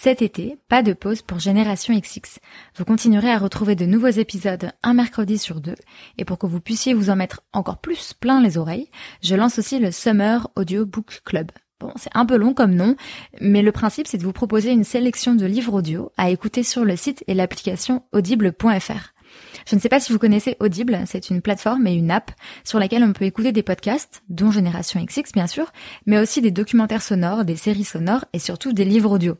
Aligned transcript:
Cet 0.00 0.22
été, 0.22 0.56
pas 0.68 0.84
de 0.84 0.92
pause 0.92 1.22
pour 1.22 1.40
Génération 1.40 1.92
XX. 1.92 2.38
Vous 2.76 2.84
continuerez 2.84 3.32
à 3.32 3.38
retrouver 3.38 3.74
de 3.74 3.84
nouveaux 3.84 4.06
épisodes 4.06 4.70
un 4.84 4.94
mercredi 4.94 5.38
sur 5.38 5.60
deux, 5.60 5.74
et 6.18 6.24
pour 6.24 6.38
que 6.38 6.46
vous 6.46 6.60
puissiez 6.60 6.94
vous 6.94 7.10
en 7.10 7.16
mettre 7.16 7.40
encore 7.52 7.78
plus 7.78 8.14
plein 8.14 8.40
les 8.40 8.58
oreilles, 8.58 8.88
je 9.24 9.34
lance 9.34 9.58
aussi 9.58 9.80
le 9.80 9.90
Summer 9.90 10.48
Audio 10.54 10.86
Book 10.86 11.22
Club. 11.24 11.50
Bon, 11.80 11.90
c'est 11.96 12.14
un 12.14 12.26
peu 12.26 12.36
long 12.36 12.54
comme 12.54 12.76
nom, 12.76 12.94
mais 13.40 13.60
le 13.60 13.72
principe 13.72 14.06
c'est 14.06 14.18
de 14.18 14.22
vous 14.22 14.32
proposer 14.32 14.70
une 14.70 14.84
sélection 14.84 15.34
de 15.34 15.46
livres 15.46 15.74
audio 15.74 16.12
à 16.16 16.30
écouter 16.30 16.62
sur 16.62 16.84
le 16.84 16.94
site 16.94 17.24
et 17.26 17.34
l'application 17.34 18.04
audible.fr. 18.12 19.14
Je 19.66 19.74
ne 19.74 19.80
sais 19.80 19.88
pas 19.88 19.98
si 19.98 20.12
vous 20.12 20.20
connaissez 20.20 20.56
Audible, 20.60 21.00
c'est 21.06 21.28
une 21.28 21.42
plateforme 21.42 21.88
et 21.88 21.94
une 21.94 22.12
app 22.12 22.30
sur 22.62 22.78
laquelle 22.78 23.02
on 23.02 23.12
peut 23.12 23.24
écouter 23.24 23.50
des 23.50 23.64
podcasts, 23.64 24.22
dont 24.28 24.52
Génération 24.52 25.04
XX 25.04 25.32
bien 25.32 25.48
sûr, 25.48 25.72
mais 26.06 26.20
aussi 26.20 26.40
des 26.40 26.52
documentaires 26.52 27.02
sonores, 27.02 27.44
des 27.44 27.56
séries 27.56 27.82
sonores 27.82 28.24
et 28.32 28.38
surtout 28.38 28.72
des 28.72 28.84
livres 28.84 29.10
audio. 29.10 29.36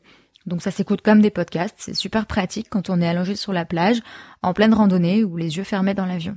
Donc 0.49 0.63
ça 0.63 0.71
s'écoute 0.71 1.03
comme 1.03 1.21
des 1.21 1.31
podcasts, 1.31 1.77
c'est 1.79 1.95
super 1.95 2.27
pratique 2.27 2.69
quand 2.71 2.91
on 2.91 3.01
est 3.01 3.09
allongé 3.09 3.37
sur 3.37 3.53
la 3.53 3.65
plage, 3.65 4.01
en 4.43 4.55
pleine 4.55 4.75
randonnée 4.75 5.23
ou 5.23 5.37
les 5.37 5.59
yeux 5.59 5.65
fermés 5.65 5.95
dans 5.95 6.07
l'avion. 6.07 6.37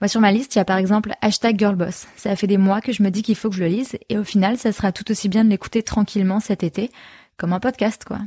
Moi 0.00 0.06
sur 0.08 0.20
ma 0.20 0.30
liste, 0.30 0.54
il 0.54 0.58
y 0.58 0.60
a 0.60 0.64
par 0.64 0.76
exemple 0.76 1.12
hashtag 1.22 1.58
Girlboss. 1.58 2.06
Ça 2.16 2.36
fait 2.36 2.46
des 2.46 2.58
mois 2.58 2.80
que 2.80 2.92
je 2.92 3.02
me 3.02 3.10
dis 3.10 3.22
qu'il 3.22 3.34
faut 3.34 3.48
que 3.48 3.56
je 3.56 3.64
le 3.64 3.68
lise 3.68 3.98
et 4.08 4.18
au 4.18 4.24
final 4.24 4.56
ça 4.58 4.70
sera 4.70 4.92
tout 4.92 5.10
aussi 5.10 5.28
bien 5.28 5.44
de 5.44 5.50
l'écouter 5.50 5.82
tranquillement 5.82 6.38
cet 6.38 6.62
été, 6.62 6.92
comme 7.36 7.52
un 7.52 7.60
podcast 7.60 8.04
quoi. 8.04 8.20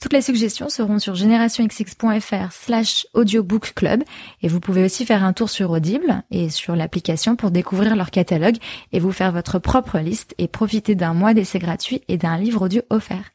Toutes 0.00 0.12
les 0.12 0.22
suggestions 0.22 0.68
seront 0.68 0.98
sur 0.98 1.14
générationxx.fr 1.14 2.52
slash 2.52 3.06
audiobookclub 3.14 4.02
et 4.42 4.48
vous 4.48 4.60
pouvez 4.60 4.84
aussi 4.84 5.06
faire 5.06 5.24
un 5.24 5.32
tour 5.32 5.50
sur 5.50 5.70
Audible 5.70 6.22
et 6.30 6.50
sur 6.50 6.76
l'application 6.76 7.36
pour 7.36 7.50
découvrir 7.50 7.96
leur 7.96 8.10
catalogue 8.10 8.56
et 8.92 9.00
vous 9.00 9.12
faire 9.12 9.32
votre 9.32 9.58
propre 9.58 9.98
liste 9.98 10.34
et 10.38 10.48
profiter 10.48 10.94
d'un 10.94 11.14
mois 11.14 11.34
d'essai 11.34 11.58
gratuit 11.58 12.02
et 12.08 12.16
d'un 12.16 12.36
livre 12.36 12.62
audio 12.62 12.82
offert. 12.90 13.30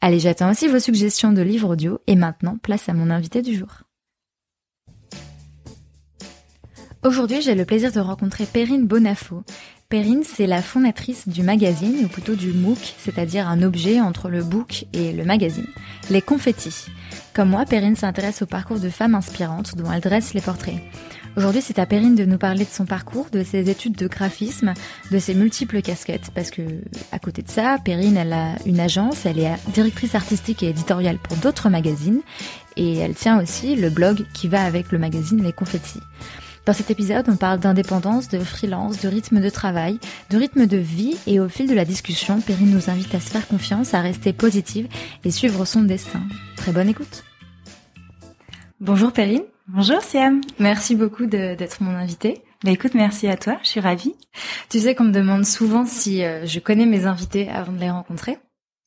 Allez, 0.00 0.20
j'attends 0.20 0.50
aussi 0.50 0.68
vos 0.68 0.78
suggestions 0.78 1.32
de 1.32 1.42
livres 1.42 1.70
audio 1.70 2.00
et 2.06 2.16
maintenant 2.16 2.56
place 2.62 2.88
à 2.88 2.94
mon 2.94 3.10
invité 3.10 3.42
du 3.42 3.56
jour. 3.56 3.82
Aujourd'hui, 7.02 7.40
j'ai 7.40 7.54
le 7.54 7.64
plaisir 7.64 7.92
de 7.92 8.00
rencontrer 8.00 8.44
Perrine 8.44 8.86
Bonafo. 8.86 9.42
Perrine, 9.90 10.22
c'est 10.22 10.46
la 10.46 10.62
fondatrice 10.62 11.26
du 11.26 11.42
magazine, 11.42 12.04
ou 12.04 12.06
plutôt 12.06 12.36
du 12.36 12.52
MOOC, 12.52 12.94
c'est-à-dire 12.96 13.48
un 13.48 13.60
objet 13.60 14.00
entre 14.00 14.28
le 14.28 14.44
book 14.44 14.86
et 14.92 15.12
le 15.12 15.24
magazine, 15.24 15.66
les 16.10 16.22
confettis. 16.22 16.86
Comme 17.34 17.48
moi, 17.48 17.64
Perrine 17.64 17.96
s'intéresse 17.96 18.40
au 18.42 18.46
parcours 18.46 18.78
de 18.78 18.88
femmes 18.88 19.16
inspirantes 19.16 19.74
dont 19.74 19.90
elle 19.90 20.00
dresse 20.00 20.32
les 20.32 20.40
portraits. 20.40 20.78
Aujourd'hui, 21.36 21.60
c'est 21.60 21.80
à 21.80 21.86
Perrine 21.86 22.14
de 22.14 22.24
nous 22.24 22.38
parler 22.38 22.64
de 22.64 22.70
son 22.70 22.86
parcours, 22.86 23.30
de 23.32 23.42
ses 23.42 23.68
études 23.68 23.96
de 23.96 24.06
graphisme, 24.06 24.74
de 25.10 25.18
ses 25.18 25.34
multiples 25.34 25.82
casquettes, 25.82 26.30
parce 26.36 26.52
que 26.52 26.62
à 27.10 27.18
côté 27.18 27.42
de 27.42 27.50
ça, 27.50 27.76
Perrine, 27.84 28.16
elle 28.16 28.32
a 28.32 28.54
une 28.66 28.78
agence, 28.78 29.26
elle 29.26 29.40
est 29.40 29.56
directrice 29.72 30.14
artistique 30.14 30.62
et 30.62 30.68
éditoriale 30.68 31.18
pour 31.18 31.36
d'autres 31.38 31.68
magazines, 31.68 32.20
et 32.76 32.98
elle 32.98 33.16
tient 33.16 33.42
aussi 33.42 33.74
le 33.74 33.90
blog 33.90 34.24
qui 34.34 34.46
va 34.46 34.62
avec 34.62 34.92
le 34.92 35.00
magazine 35.00 35.42
Les 35.42 35.52
Confettis. 35.52 36.00
Dans 36.66 36.72
cet 36.74 36.90
épisode, 36.90 37.26
on 37.28 37.36
parle 37.36 37.58
d'indépendance, 37.58 38.28
de 38.28 38.38
freelance, 38.38 39.00
de 39.00 39.08
rythme 39.08 39.40
de 39.40 39.48
travail, 39.48 39.98
de 40.28 40.36
rythme 40.36 40.66
de 40.66 40.76
vie 40.76 41.16
et 41.26 41.40
au 41.40 41.48
fil 41.48 41.66
de 41.66 41.74
la 41.74 41.84
discussion, 41.84 42.40
Perrine 42.40 42.70
nous 42.70 42.90
invite 42.90 43.14
à 43.14 43.20
se 43.20 43.30
faire 43.30 43.48
confiance, 43.48 43.94
à 43.94 44.00
rester 44.00 44.32
positive 44.32 44.86
et 45.24 45.30
suivre 45.30 45.64
son 45.64 45.82
destin. 45.82 46.20
Très 46.56 46.72
bonne 46.72 46.88
écoute. 46.88 47.24
Bonjour 48.80 49.12
Perrine. 49.12 49.42
Bonjour 49.68 50.02
Siam. 50.02 50.40
Merci 50.58 50.96
beaucoup 50.96 51.26
d'être 51.26 51.82
mon 51.82 51.92
invitée. 51.92 52.42
Bah 52.62 52.72
écoute, 52.72 52.92
merci 52.94 53.26
à 53.26 53.36
toi, 53.36 53.58
je 53.62 53.68
suis 53.68 53.80
ravie. 53.80 54.14
Tu 54.68 54.80
sais 54.80 54.94
qu'on 54.94 55.04
me 55.04 55.12
demande 55.12 55.46
souvent 55.46 55.86
si 55.86 56.22
euh, 56.24 56.44
je 56.44 56.60
connais 56.60 56.84
mes 56.84 57.06
invités 57.06 57.48
avant 57.48 57.72
de 57.72 57.78
les 57.78 57.90
rencontrer. 57.90 58.38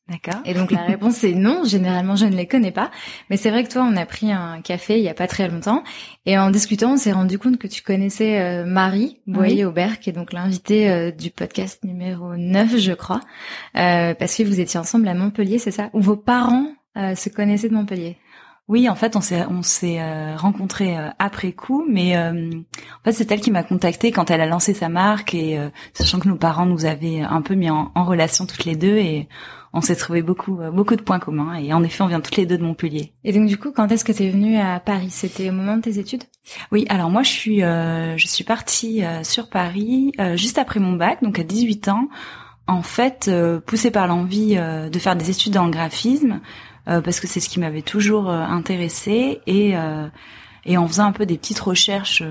D'accord. 0.08 0.42
Et 0.44 0.52
donc 0.52 0.70
la 0.70 0.82
réponse 0.82 1.24
est 1.24 1.32
non. 1.32 1.64
Généralement, 1.64 2.14
je 2.14 2.26
ne 2.26 2.36
les 2.36 2.46
connais 2.46 2.72
pas. 2.72 2.90
Mais 3.30 3.38
c'est 3.38 3.50
vrai 3.50 3.64
que 3.64 3.70
toi, 3.70 3.88
on 3.90 3.96
a 3.96 4.04
pris 4.04 4.30
un 4.30 4.60
café 4.60 4.98
il 4.98 5.02
y 5.02 5.08
a 5.08 5.14
pas 5.14 5.26
très 5.26 5.48
longtemps. 5.48 5.82
Et 6.26 6.36
en 6.36 6.50
discutant, 6.50 6.92
on 6.92 6.96
s'est 6.98 7.12
rendu 7.12 7.38
compte 7.38 7.56
que 7.56 7.66
tu 7.66 7.82
connaissais 7.82 8.38
euh, 8.38 8.66
Marie 8.66 9.20
Boyer-Aubert, 9.26 10.00
qui 10.00 10.10
est 10.10 10.12
donc 10.12 10.34
l'invitée 10.34 10.90
euh, 10.90 11.10
du 11.10 11.30
podcast 11.30 11.82
numéro 11.84 12.36
9, 12.36 12.76
je 12.76 12.92
crois, 12.92 13.20
euh, 13.76 14.14
parce 14.14 14.36
que 14.36 14.42
vous 14.42 14.60
étiez 14.60 14.78
ensemble 14.78 15.08
à 15.08 15.14
Montpellier, 15.14 15.58
c'est 15.58 15.70
ça? 15.70 15.88
Ou 15.94 16.00
vos 16.00 16.16
parents 16.16 16.66
se 16.96 17.28
connaissaient 17.28 17.68
de 17.68 17.74
Montpellier? 17.74 18.18
Oui, 18.68 18.88
en 18.88 18.94
fait, 18.94 19.16
on 19.16 19.20
s'est 19.20 19.44
on 19.50 19.62
s'est 19.62 19.98
rencontrés 20.36 20.96
après 21.18 21.52
coup, 21.52 21.84
mais 21.90 22.16
en 22.16 23.02
fait, 23.04 23.12
c'est 23.12 23.30
elle 23.32 23.40
qui 23.40 23.50
m'a 23.50 23.64
contactée 23.64 24.12
quand 24.12 24.30
elle 24.30 24.40
a 24.40 24.46
lancé 24.46 24.74
sa 24.74 24.88
marque. 24.88 25.34
Et 25.34 25.58
sachant 25.92 26.20
que 26.20 26.28
nos 26.28 26.36
parents 26.36 26.66
nous 26.66 26.86
avaient 26.86 27.20
un 27.20 27.42
peu 27.42 27.54
mis 27.54 27.68
en, 27.68 27.90
en 27.96 28.04
relation 28.04 28.46
toutes 28.46 28.64
les 28.64 28.76
deux. 28.76 28.96
Et 28.96 29.28
on 29.74 29.80
s'est 29.80 29.96
trouvé 29.96 30.22
beaucoup 30.22 30.60
euh, 30.60 30.70
beaucoup 30.70 30.94
de 30.96 31.02
points 31.02 31.18
communs 31.18 31.54
et 31.56 31.72
en 31.74 31.82
effet 31.82 32.02
on 32.02 32.06
vient 32.06 32.20
toutes 32.20 32.36
les 32.36 32.46
deux 32.46 32.56
de 32.56 32.62
Montpellier. 32.62 33.12
Et 33.24 33.32
donc 33.32 33.46
du 33.46 33.58
coup 33.58 33.72
quand 33.72 33.90
est-ce 33.90 34.04
que 34.04 34.12
tu 34.12 34.22
es 34.22 34.30
venue 34.30 34.56
à 34.56 34.80
Paris? 34.80 35.10
C'était 35.10 35.50
au 35.50 35.52
moment 35.52 35.76
de 35.76 35.82
tes 35.82 35.98
études? 35.98 36.22
Oui, 36.70 36.86
alors 36.88 37.10
moi 37.10 37.22
je 37.22 37.30
suis 37.30 37.62
euh, 37.62 38.16
je 38.16 38.26
suis 38.26 38.44
partie 38.44 39.04
euh, 39.04 39.24
sur 39.24 39.50
Paris 39.50 40.12
juste 40.36 40.58
après 40.58 40.80
mon 40.80 40.92
bac, 40.92 41.22
donc 41.22 41.38
à 41.38 41.42
18 41.42 41.88
ans, 41.88 42.08
en 42.66 42.82
fait 42.82 43.30
poussée 43.66 43.90
par 43.90 44.06
l'envie 44.06 44.54
de 44.56 44.98
faire 44.98 45.16
des 45.16 45.30
études 45.30 45.52
dans 45.52 45.64
le 45.64 45.72
graphisme 45.72 46.40
parce 46.86 47.18
que 47.18 47.26
c'est 47.26 47.40
ce 47.40 47.48
qui 47.48 47.58
m'avait 47.58 47.82
toujours 47.82 48.30
intéressée 48.30 49.40
et 49.46 49.74
et 50.66 50.76
en 50.76 50.86
faisant 50.86 51.06
un 51.06 51.12
peu 51.12 51.26
des 51.26 51.36
petites 51.36 51.58
recherches 51.58 52.22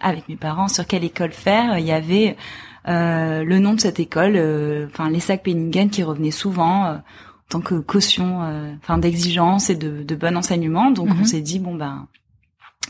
avec 0.00 0.28
mes 0.28 0.36
parents 0.36 0.68
sur 0.68 0.86
quelle 0.86 1.04
école 1.04 1.32
faire, 1.32 1.78
il 1.78 1.86
y 1.86 1.92
avait 1.92 2.30
euh, 2.30 2.73
le 2.86 3.58
nom 3.58 3.74
de 3.74 3.80
cette 3.80 4.00
école, 4.00 4.34
euh, 4.36 4.86
enfin 4.86 5.10
les 5.10 5.20
sacs 5.20 5.42
Penningen 5.42 5.90
qui 5.90 6.02
revenaient 6.02 6.30
souvent 6.30 6.86
euh, 6.86 6.94
en 6.94 7.48
tant 7.48 7.60
que 7.60 7.76
caution, 7.76 8.40
enfin 8.82 8.98
d'exigence 8.98 9.70
et 9.70 9.76
de, 9.76 10.02
de, 10.02 10.14
bon 10.14 10.36
enseignement. 10.36 10.90
Donc 10.90 11.08
on 11.10 11.14
mhm. 11.14 11.24
s'est 11.24 11.40
dit 11.40 11.58
bon 11.58 11.74
ben 11.74 12.08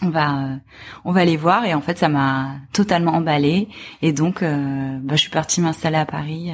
on 0.02 0.10
va 0.10 0.48
on 1.04 1.12
va 1.12 1.20
aller 1.20 1.36
voir 1.36 1.64
et 1.64 1.74
en 1.74 1.80
fait 1.80 1.98
ça 1.98 2.08
m'a 2.08 2.56
totalement 2.72 3.12
emballé 3.12 3.68
et 4.02 4.12
donc 4.12 4.42
euh, 4.42 4.98
bah, 5.02 5.14
je 5.16 5.20
suis 5.20 5.30
partie 5.30 5.60
m'installer 5.60 5.96
à 5.96 6.06
Paris 6.06 6.50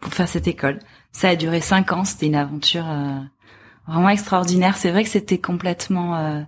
pour 0.00 0.12
faire 0.12 0.28
cette 0.28 0.48
école. 0.48 0.78
Ça 1.12 1.28
a 1.28 1.36
duré 1.36 1.60
cinq 1.60 1.92
ans, 1.92 2.04
c'était 2.04 2.26
une 2.26 2.34
aventure 2.34 2.86
vraiment 3.86 4.08
extraordinaire. 4.08 4.76
C'est 4.76 4.90
vrai 4.90 5.04
que 5.04 5.10
c'était 5.10 5.38
complètement 5.38 6.44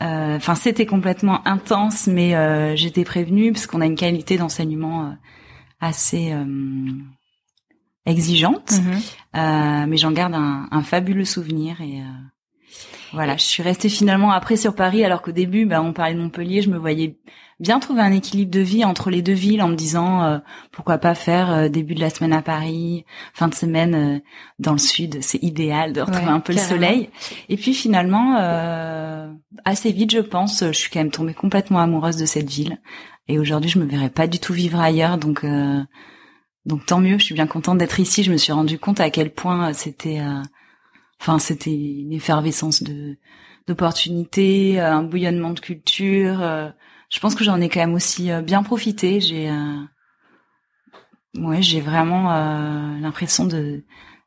enfin 0.00 0.54
c'était 0.54 0.86
complètement 0.86 1.46
intense, 1.46 2.06
mais 2.06 2.76
j'étais 2.76 3.04
prévenue 3.04 3.52
parce 3.52 3.66
qu'on 3.66 3.80
a 3.80 3.86
une 3.86 3.96
qualité 3.96 4.36
d'enseignement 4.36 5.16
assez 5.86 6.32
euh, 6.32 6.44
exigeante, 8.04 8.72
mhm. 8.72 9.00
euh, 9.36 9.86
mais 9.86 9.96
j'en 9.96 10.12
garde 10.12 10.34
un, 10.34 10.68
un, 10.70 10.82
fabuleux 10.82 11.24
souvenir 11.24 11.80
et 11.80 12.00
euh, 12.00 12.04
voilà, 13.12 13.36
je 13.36 13.44
suis 13.44 13.62
restée 13.62 13.88
finalement 13.88 14.32
après 14.32 14.56
sur 14.56 14.74
Paris 14.74 15.04
alors 15.04 15.22
qu'au 15.22 15.32
début, 15.32 15.66
bah, 15.66 15.82
on 15.82 15.92
parlait 15.92 16.14
de 16.14 16.20
Montpellier, 16.20 16.62
je 16.62 16.70
me 16.70 16.78
voyais 16.78 17.16
bien 17.58 17.78
trouver 17.80 18.02
un 18.02 18.12
équilibre 18.12 18.50
de 18.50 18.60
vie 18.60 18.84
entre 18.84 19.10
les 19.10 19.22
deux 19.22 19.32
villes 19.32 19.62
en 19.62 19.68
me 19.68 19.76
disant 19.76 20.22
euh, 20.22 20.38
pourquoi 20.72 20.98
pas 20.98 21.14
faire 21.14 21.50
euh, 21.50 21.68
début 21.68 21.94
de 21.94 22.00
la 22.00 22.10
semaine 22.10 22.32
à 22.32 22.42
Paris, 22.42 23.04
fin 23.32 23.48
de 23.48 23.54
semaine 23.54 23.94
euh, 23.94 24.18
dans 24.58 24.72
le 24.72 24.78
sud, 24.78 25.18
c'est 25.22 25.42
idéal 25.42 25.92
de 25.92 26.00
retrouver 26.00 26.30
un 26.30 26.40
peu 26.40 26.52
le 26.52 26.58
soleil. 26.58 27.10
Et 27.48 27.56
puis 27.56 27.74
finalement, 27.74 28.36
assez 29.64 29.92
vite, 29.92 30.12
je 30.12 30.20
pense, 30.20 30.64
je 30.64 30.72
suis 30.72 30.90
quand 30.90 31.00
même 31.00 31.10
tombée 31.10 31.34
complètement 31.34 31.80
amoureuse 31.80 32.16
de 32.16 32.26
cette 32.26 32.48
ville. 32.48 32.78
Et 33.28 33.38
aujourd'hui, 33.38 33.70
je 33.70 33.78
me 33.78 33.84
verrais 33.84 34.10
pas 34.10 34.26
du 34.26 34.38
tout 34.38 34.52
vivre 34.52 34.80
ailleurs, 34.80 35.18
donc 35.18 35.44
donc 36.64 36.86
tant 36.86 37.00
mieux. 37.00 37.18
Je 37.18 37.24
suis 37.24 37.34
bien 37.34 37.46
contente 37.46 37.78
d'être 37.78 37.98
ici. 38.00 38.22
Je 38.22 38.30
me 38.30 38.36
suis 38.36 38.52
rendu 38.52 38.78
compte 38.78 39.00
à 39.00 39.10
quel 39.10 39.32
point 39.32 39.72
c'était 39.72 40.20
Enfin, 41.20 41.38
c'était 41.38 41.74
une 41.74 42.12
effervescence 42.12 42.82
de 42.82 43.18
d'opportunités, 43.66 44.78
un 44.78 45.02
bouillonnement 45.02 45.52
de 45.52 45.58
culture. 45.58 46.40
Euh, 46.40 46.70
je 47.10 47.18
pense 47.18 47.34
que 47.34 47.42
j'en 47.42 47.60
ai 47.60 47.68
quand 47.68 47.80
même 47.80 47.94
aussi 47.94 48.30
euh, 48.30 48.40
bien 48.40 48.62
profité. 48.62 49.20
J'ai, 49.20 49.50
euh, 49.50 49.82
ouais, 51.36 51.62
j'ai 51.62 51.80
vraiment 51.80 52.28
l'impression 53.00 53.44
de 53.44 53.84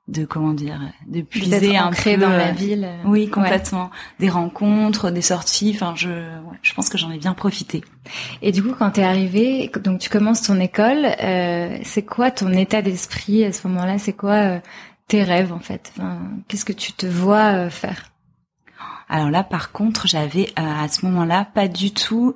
de 0.10 0.26
comment 0.26 0.54
dire 0.54 0.80
de 1.08 1.22
puiser 1.22 1.78
un 1.78 1.92
peu 1.92 2.18
dans 2.18 2.30
la 2.30 2.52
ville 2.52 2.88
oui 3.06 3.30
complètement. 3.30 3.92
Des 4.20 4.30
rencontres 4.30 5.12
des 5.12 5.22
sorties 5.22 5.72
enfin 5.76 5.94
je 5.96 6.10
ouais, 6.10 6.58
je 6.62 6.74
pense 6.74 6.90
que 6.90 6.98
j'en 6.98 7.12
ai 7.12 7.18
bien 7.18 7.34
profité. 7.34 7.84
Et 8.42 8.52
du 8.52 8.64
coup 8.64 8.74
quand 8.78 8.92
tu 8.92 9.02
es 9.02 9.04
arrivé 9.04 9.72
donc 9.84 10.00
tu 10.00 10.10
commences 10.10 10.42
ton 10.42 10.60
école 10.60 11.06
euh, 11.22 11.78
c'est 11.84 12.04
quoi 12.04 12.32
ton 12.32 12.52
état 12.54 12.82
d'esprit 12.82 13.44
à 13.46 13.54
ce 13.54 13.68
moment-là? 13.68 13.98
C'est 13.98 14.14
quoi 14.14 14.60
tes 15.08 15.24
rêves 15.24 15.54
en 15.54 15.60
fait? 15.60 15.94
Qu'est-ce 16.48 16.66
que 16.66 16.74
tu 16.74 16.94
te 16.94 17.06
vois 17.06 17.54
euh, 17.54 17.70
faire? 17.70 18.12
Alors 19.10 19.32
là, 19.32 19.44
par 19.44 19.72
contre, 19.72 20.08
j'avais 20.08 20.50
à 20.56 20.88
ce 20.88 21.04
moment-là 21.08 21.44
pas 21.44 21.68
du 21.68 21.92
tout 21.92 22.36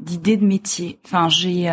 d'idée 0.00 0.36
de 0.36 0.44
métier. 0.44 0.98
Enfin, 1.04 1.28
j'ai, 1.28 1.66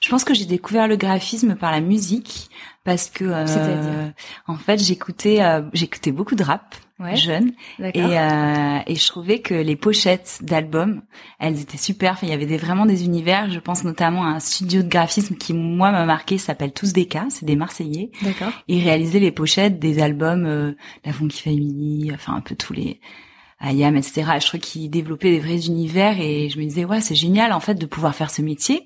je 0.00 0.08
pense 0.08 0.24
que 0.24 0.32
j'ai 0.32 0.46
découvert 0.46 0.88
le 0.88 0.96
graphisme 0.96 1.54
par 1.54 1.70
la 1.70 1.80
musique 1.80 2.48
parce 2.84 3.10
que 3.10 3.24
euh, 3.24 4.10
en 4.46 4.56
fait 4.56 4.82
j'écoutais 4.82 5.42
euh, 5.42 5.62
j'écoutais 5.72 6.12
beaucoup 6.12 6.34
de 6.34 6.42
rap 6.42 6.74
jeune 7.14 7.52
et 7.80 8.18
euh, 8.18 8.78
et 8.86 8.94
je 8.94 9.08
trouvais 9.08 9.40
que 9.40 9.54
les 9.54 9.76
pochettes 9.76 10.38
d'albums 10.42 11.02
elles 11.38 11.60
étaient 11.60 11.78
super. 11.78 12.18
Il 12.22 12.28
y 12.28 12.32
avait 12.32 12.46
des, 12.46 12.56
vraiment 12.56 12.86
des 12.86 13.04
univers. 13.04 13.50
Je 13.50 13.58
pense 13.58 13.84
notamment 13.84 14.24
à 14.24 14.28
un 14.28 14.40
studio 14.40 14.82
de 14.82 14.88
graphisme 14.88 15.36
qui 15.36 15.54
moi 15.54 15.90
m'a 15.90 16.04
marqué 16.04 16.38
s'appelle 16.38 16.72
Tous 16.72 16.92
des 16.92 17.06
cas 17.06 17.26
c'est 17.28 17.46
des 17.46 17.56
Marseillais. 17.56 18.10
D'accord. 18.22 18.52
Ils 18.68 18.82
réalisaient 18.82 19.20
les 19.20 19.32
pochettes 19.32 19.78
des 19.78 20.00
albums 20.00 20.46
euh, 20.46 20.72
la 21.04 21.12
Funky 21.12 21.42
Family 21.42 22.10
enfin 22.14 22.34
un 22.34 22.40
peu 22.40 22.54
tous 22.54 22.72
les 22.72 23.00
Ayam, 23.64 23.96
etc. 23.96 24.24
Je 24.40 24.46
trouve 24.48 24.60
qu'ils 24.60 24.90
développaient 24.90 25.30
des 25.30 25.38
vrais 25.38 25.66
univers 25.66 26.20
et 26.20 26.48
je 26.48 26.58
me 26.58 26.64
disais 26.64 26.84
ouais 26.84 27.00
c'est 27.00 27.14
génial 27.14 27.52
en 27.52 27.60
fait 27.60 27.74
de 27.74 27.86
pouvoir 27.86 28.14
faire 28.14 28.30
ce 28.30 28.42
métier 28.42 28.84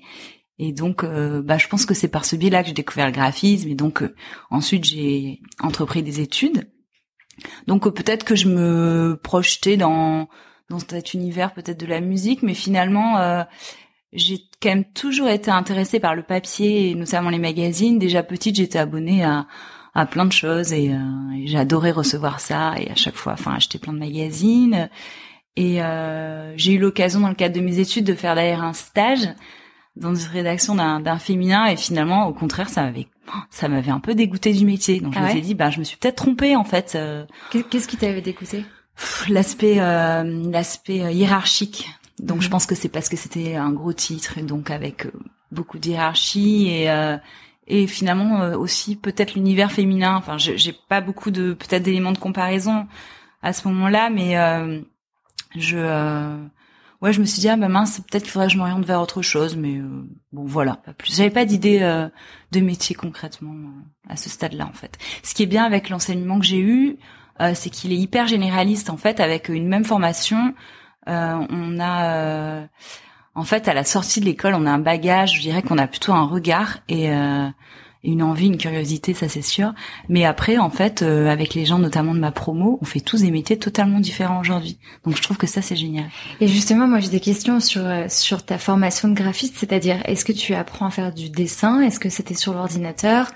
et 0.59 0.71
donc, 0.71 1.03
euh, 1.03 1.41
bah, 1.41 1.57
je 1.57 1.67
pense 1.67 1.85
que 1.85 1.93
c'est 1.93 2.07
par 2.07 2.25
ce 2.25 2.35
biais-là 2.35 2.63
que 2.63 2.69
j'ai 2.69 2.73
découvert 2.73 3.05
le 3.05 3.11
graphisme. 3.11 3.69
Et 3.69 3.75
donc, 3.75 4.01
euh, 4.01 4.15
ensuite, 4.49 4.85
j'ai 4.85 5.41
entrepris 5.61 6.01
des 6.01 6.19
études. 6.19 6.69
Donc, 7.67 7.85
euh, 7.85 7.91
peut-être 7.91 8.23
que 8.23 8.35
je 8.35 8.49
me 8.49 9.19
projetais 9.21 9.77
dans 9.77 10.27
dans 10.69 10.79
cet 10.79 11.13
univers 11.13 11.53
peut-être 11.53 11.79
de 11.79 11.85
la 11.85 12.01
musique, 12.01 12.43
mais 12.43 12.53
finalement, 12.53 13.45
j'ai 14.11 14.39
quand 14.61 14.67
même 14.67 14.83
toujours 14.83 15.29
été 15.29 15.49
intéressée 15.49 16.01
par 16.01 16.13
le 16.13 16.23
papier 16.23 16.89
et 16.89 16.95
notamment 16.95 17.29
les 17.29 17.39
magazines. 17.39 17.99
Déjà 17.99 18.21
petite, 18.21 18.57
j'étais 18.57 18.79
abonnée 18.79 19.23
à 19.23 19.47
à 19.93 20.05
plein 20.05 20.25
de 20.25 20.33
choses 20.33 20.73
et, 20.73 20.87
et 20.87 21.47
j'adorais 21.47 21.91
recevoir 21.91 22.41
ça 22.41 22.75
et 22.77 22.91
à 22.91 22.95
chaque 22.95 23.15
fois, 23.15 23.31
enfin, 23.31 23.53
acheter 23.53 23.79
plein 23.79 23.93
de 23.93 23.99
magazines. 23.99 24.89
Et 25.55 25.79
j'ai 26.57 26.73
eu 26.73 26.79
l'occasion 26.79 27.21
dans 27.21 27.29
le 27.29 27.35
cadre 27.35 27.55
de 27.55 27.61
mes 27.61 27.79
études 27.79 28.03
de 28.03 28.13
faire 28.13 28.35
d'ailleurs 28.35 28.63
un 28.63 28.73
stage 28.73 29.29
dans 29.99 30.15
une 30.15 30.31
rédaction 30.31 30.75
d'un 30.75 31.19
féminin 31.19 31.65
et 31.65 31.75
finalement 31.75 32.27
au 32.27 32.33
contraire 32.33 32.69
ça 32.69 32.83
m'avait 32.83 33.07
ça 33.49 33.67
m'avait 33.67 33.91
un 33.91 33.99
peu 33.99 34.15
dégoûté 34.15 34.53
du 34.53 34.65
métier 34.65 34.99
donc 34.99 35.13
je 35.13 35.19
ah 35.19 35.23
me 35.23 35.29
suis 35.29 35.41
dit 35.41 35.55
bah 35.55 35.69
je 35.69 35.79
me 35.79 35.83
suis 35.83 35.97
peut-être 35.97 36.15
trompée 36.15 36.55
en 36.55 36.63
fait 36.63 36.93
euh. 36.95 37.25
qu'est-ce 37.51 37.87
qui 37.87 37.97
t'avait 37.97 38.21
dégoûté? 38.21 38.65
L'aspect 39.29 39.79
euh, 39.79 40.49
l'aspect 40.51 41.03
euh, 41.03 41.11
hiérarchique 41.11 41.89
donc 42.19 42.41
je 42.41 42.47
mhm. 42.47 42.51
pense 42.51 42.65
que 42.65 42.75
c'est 42.75 42.89
parce 42.89 43.09
que 43.09 43.17
c'était 43.17 43.55
un 43.55 43.71
gros 43.71 43.93
titre 43.93 44.39
donc 44.41 44.71
avec 44.71 45.07
beaucoup 45.51 45.77
d'hierarchie 45.77 46.69
et 46.69 46.89
et 47.69 47.85
finalement 47.85 48.53
aussi 48.53 48.95
peut-être 48.95 49.35
l'univers 49.35 49.71
féminin 49.71 50.15
enfin 50.15 50.37
j'ai 50.37 50.73
pas 50.89 51.01
beaucoup 51.01 51.31
de 51.31 51.53
peut-être 51.53 51.83
d'éléments 51.83 52.11
de 52.13 52.17
comparaison 52.17 52.87
à 53.43 53.53
ce 53.53 53.67
moment-là 53.67 54.09
mais 54.09 54.35
je 55.55 55.77
ouais, 57.01 57.13
je 57.13 57.19
me 57.19 57.25
suis 57.25 57.39
dit 57.39 57.49
ah 57.49 57.57
bah 57.57 57.69
mince, 57.69 57.99
peut-être 57.99 58.23
qu'il 58.23 58.31
faudrait 58.31 58.47
que 58.47 58.53
je 58.53 58.57
m'oriente 58.57 58.85
vers 58.85 59.01
autre 59.01 59.21
chose, 59.21 59.55
mais 59.55 59.77
euh, 59.77 60.07
bon 60.31 60.45
voilà, 60.45 60.75
pas 60.75 60.93
plus. 60.93 61.15
J'avais 61.15 61.29
pas 61.29 61.45
d'idée 61.45 61.79
euh, 61.81 62.07
de 62.51 62.59
métier 62.59 62.95
concrètement 62.95 63.53
euh, 63.53 64.11
à 64.13 64.15
ce 64.15 64.29
stade-là 64.29 64.65
en 64.65 64.73
fait. 64.73 64.97
Ce 65.23 65.33
qui 65.33 65.43
est 65.43 65.47
bien 65.47 65.63
avec 65.63 65.89
l'enseignement 65.89 66.39
que 66.39 66.45
j'ai 66.45 66.59
eu, 66.59 66.97
c'est 67.53 67.69
qu'il 67.69 67.91
est 67.91 67.97
hyper 67.97 68.25
généraliste 68.25 68.89
en 68.89 68.97
fait, 68.97 69.19
avec 69.19 69.47
une 69.49 69.67
même 69.67 69.85
formation, 69.85 70.55
on 71.05 71.79
a 71.79 72.67
en 73.35 73.43
fait 73.43 73.67
à 73.67 73.75
la 73.75 73.83
sortie 73.83 74.19
de 74.21 74.25
l'école, 74.25 74.55
on 74.55 74.65
a 74.65 74.71
un 74.71 74.79
bagage, 74.79 75.35
je 75.35 75.41
dirais 75.41 75.61
qu'on 75.61 75.77
a 75.77 75.85
plutôt 75.85 76.13
un 76.13 76.25
regard 76.25 76.79
et 76.89 77.11
une 78.03 78.21
envie, 78.23 78.47
une 78.47 78.57
curiosité, 78.57 79.13
ça 79.13 79.27
c'est 79.27 79.41
sûr. 79.41 79.73
Mais 80.09 80.25
après, 80.25 80.57
en 80.57 80.69
fait, 80.69 81.01
euh, 81.01 81.27
avec 81.27 81.53
les 81.53 81.65
gens 81.65 81.79
notamment 81.79 82.13
de 82.13 82.19
ma 82.19 82.31
promo, 82.31 82.77
on 82.81 82.85
fait 82.85 82.99
tous 82.99 83.21
des 83.21 83.31
métiers 83.31 83.57
totalement 83.57 83.99
différents 83.99 84.39
aujourd'hui. 84.39 84.77
Donc 85.05 85.15
je 85.15 85.21
trouve 85.21 85.37
que 85.37 85.47
ça 85.47 85.61
c'est 85.61 85.75
génial. 85.75 86.09
Et 86.39 86.47
justement, 86.47 86.87
moi 86.87 86.99
j'ai 86.99 87.09
des 87.09 87.19
questions 87.19 87.59
sur 87.59 87.85
euh, 87.85 88.05
sur 88.09 88.43
ta 88.43 88.57
formation 88.57 89.07
de 89.07 89.13
graphiste, 89.13 89.55
c'est-à-dire 89.57 89.97
est-ce 90.05 90.25
que 90.25 90.31
tu 90.31 90.53
apprends 90.53 90.87
à 90.87 90.91
faire 90.91 91.13
du 91.13 91.29
dessin? 91.29 91.81
Est-ce 91.81 91.99
que 91.99 92.09
c'était 92.09 92.35
sur 92.35 92.53
l'ordinateur? 92.53 93.31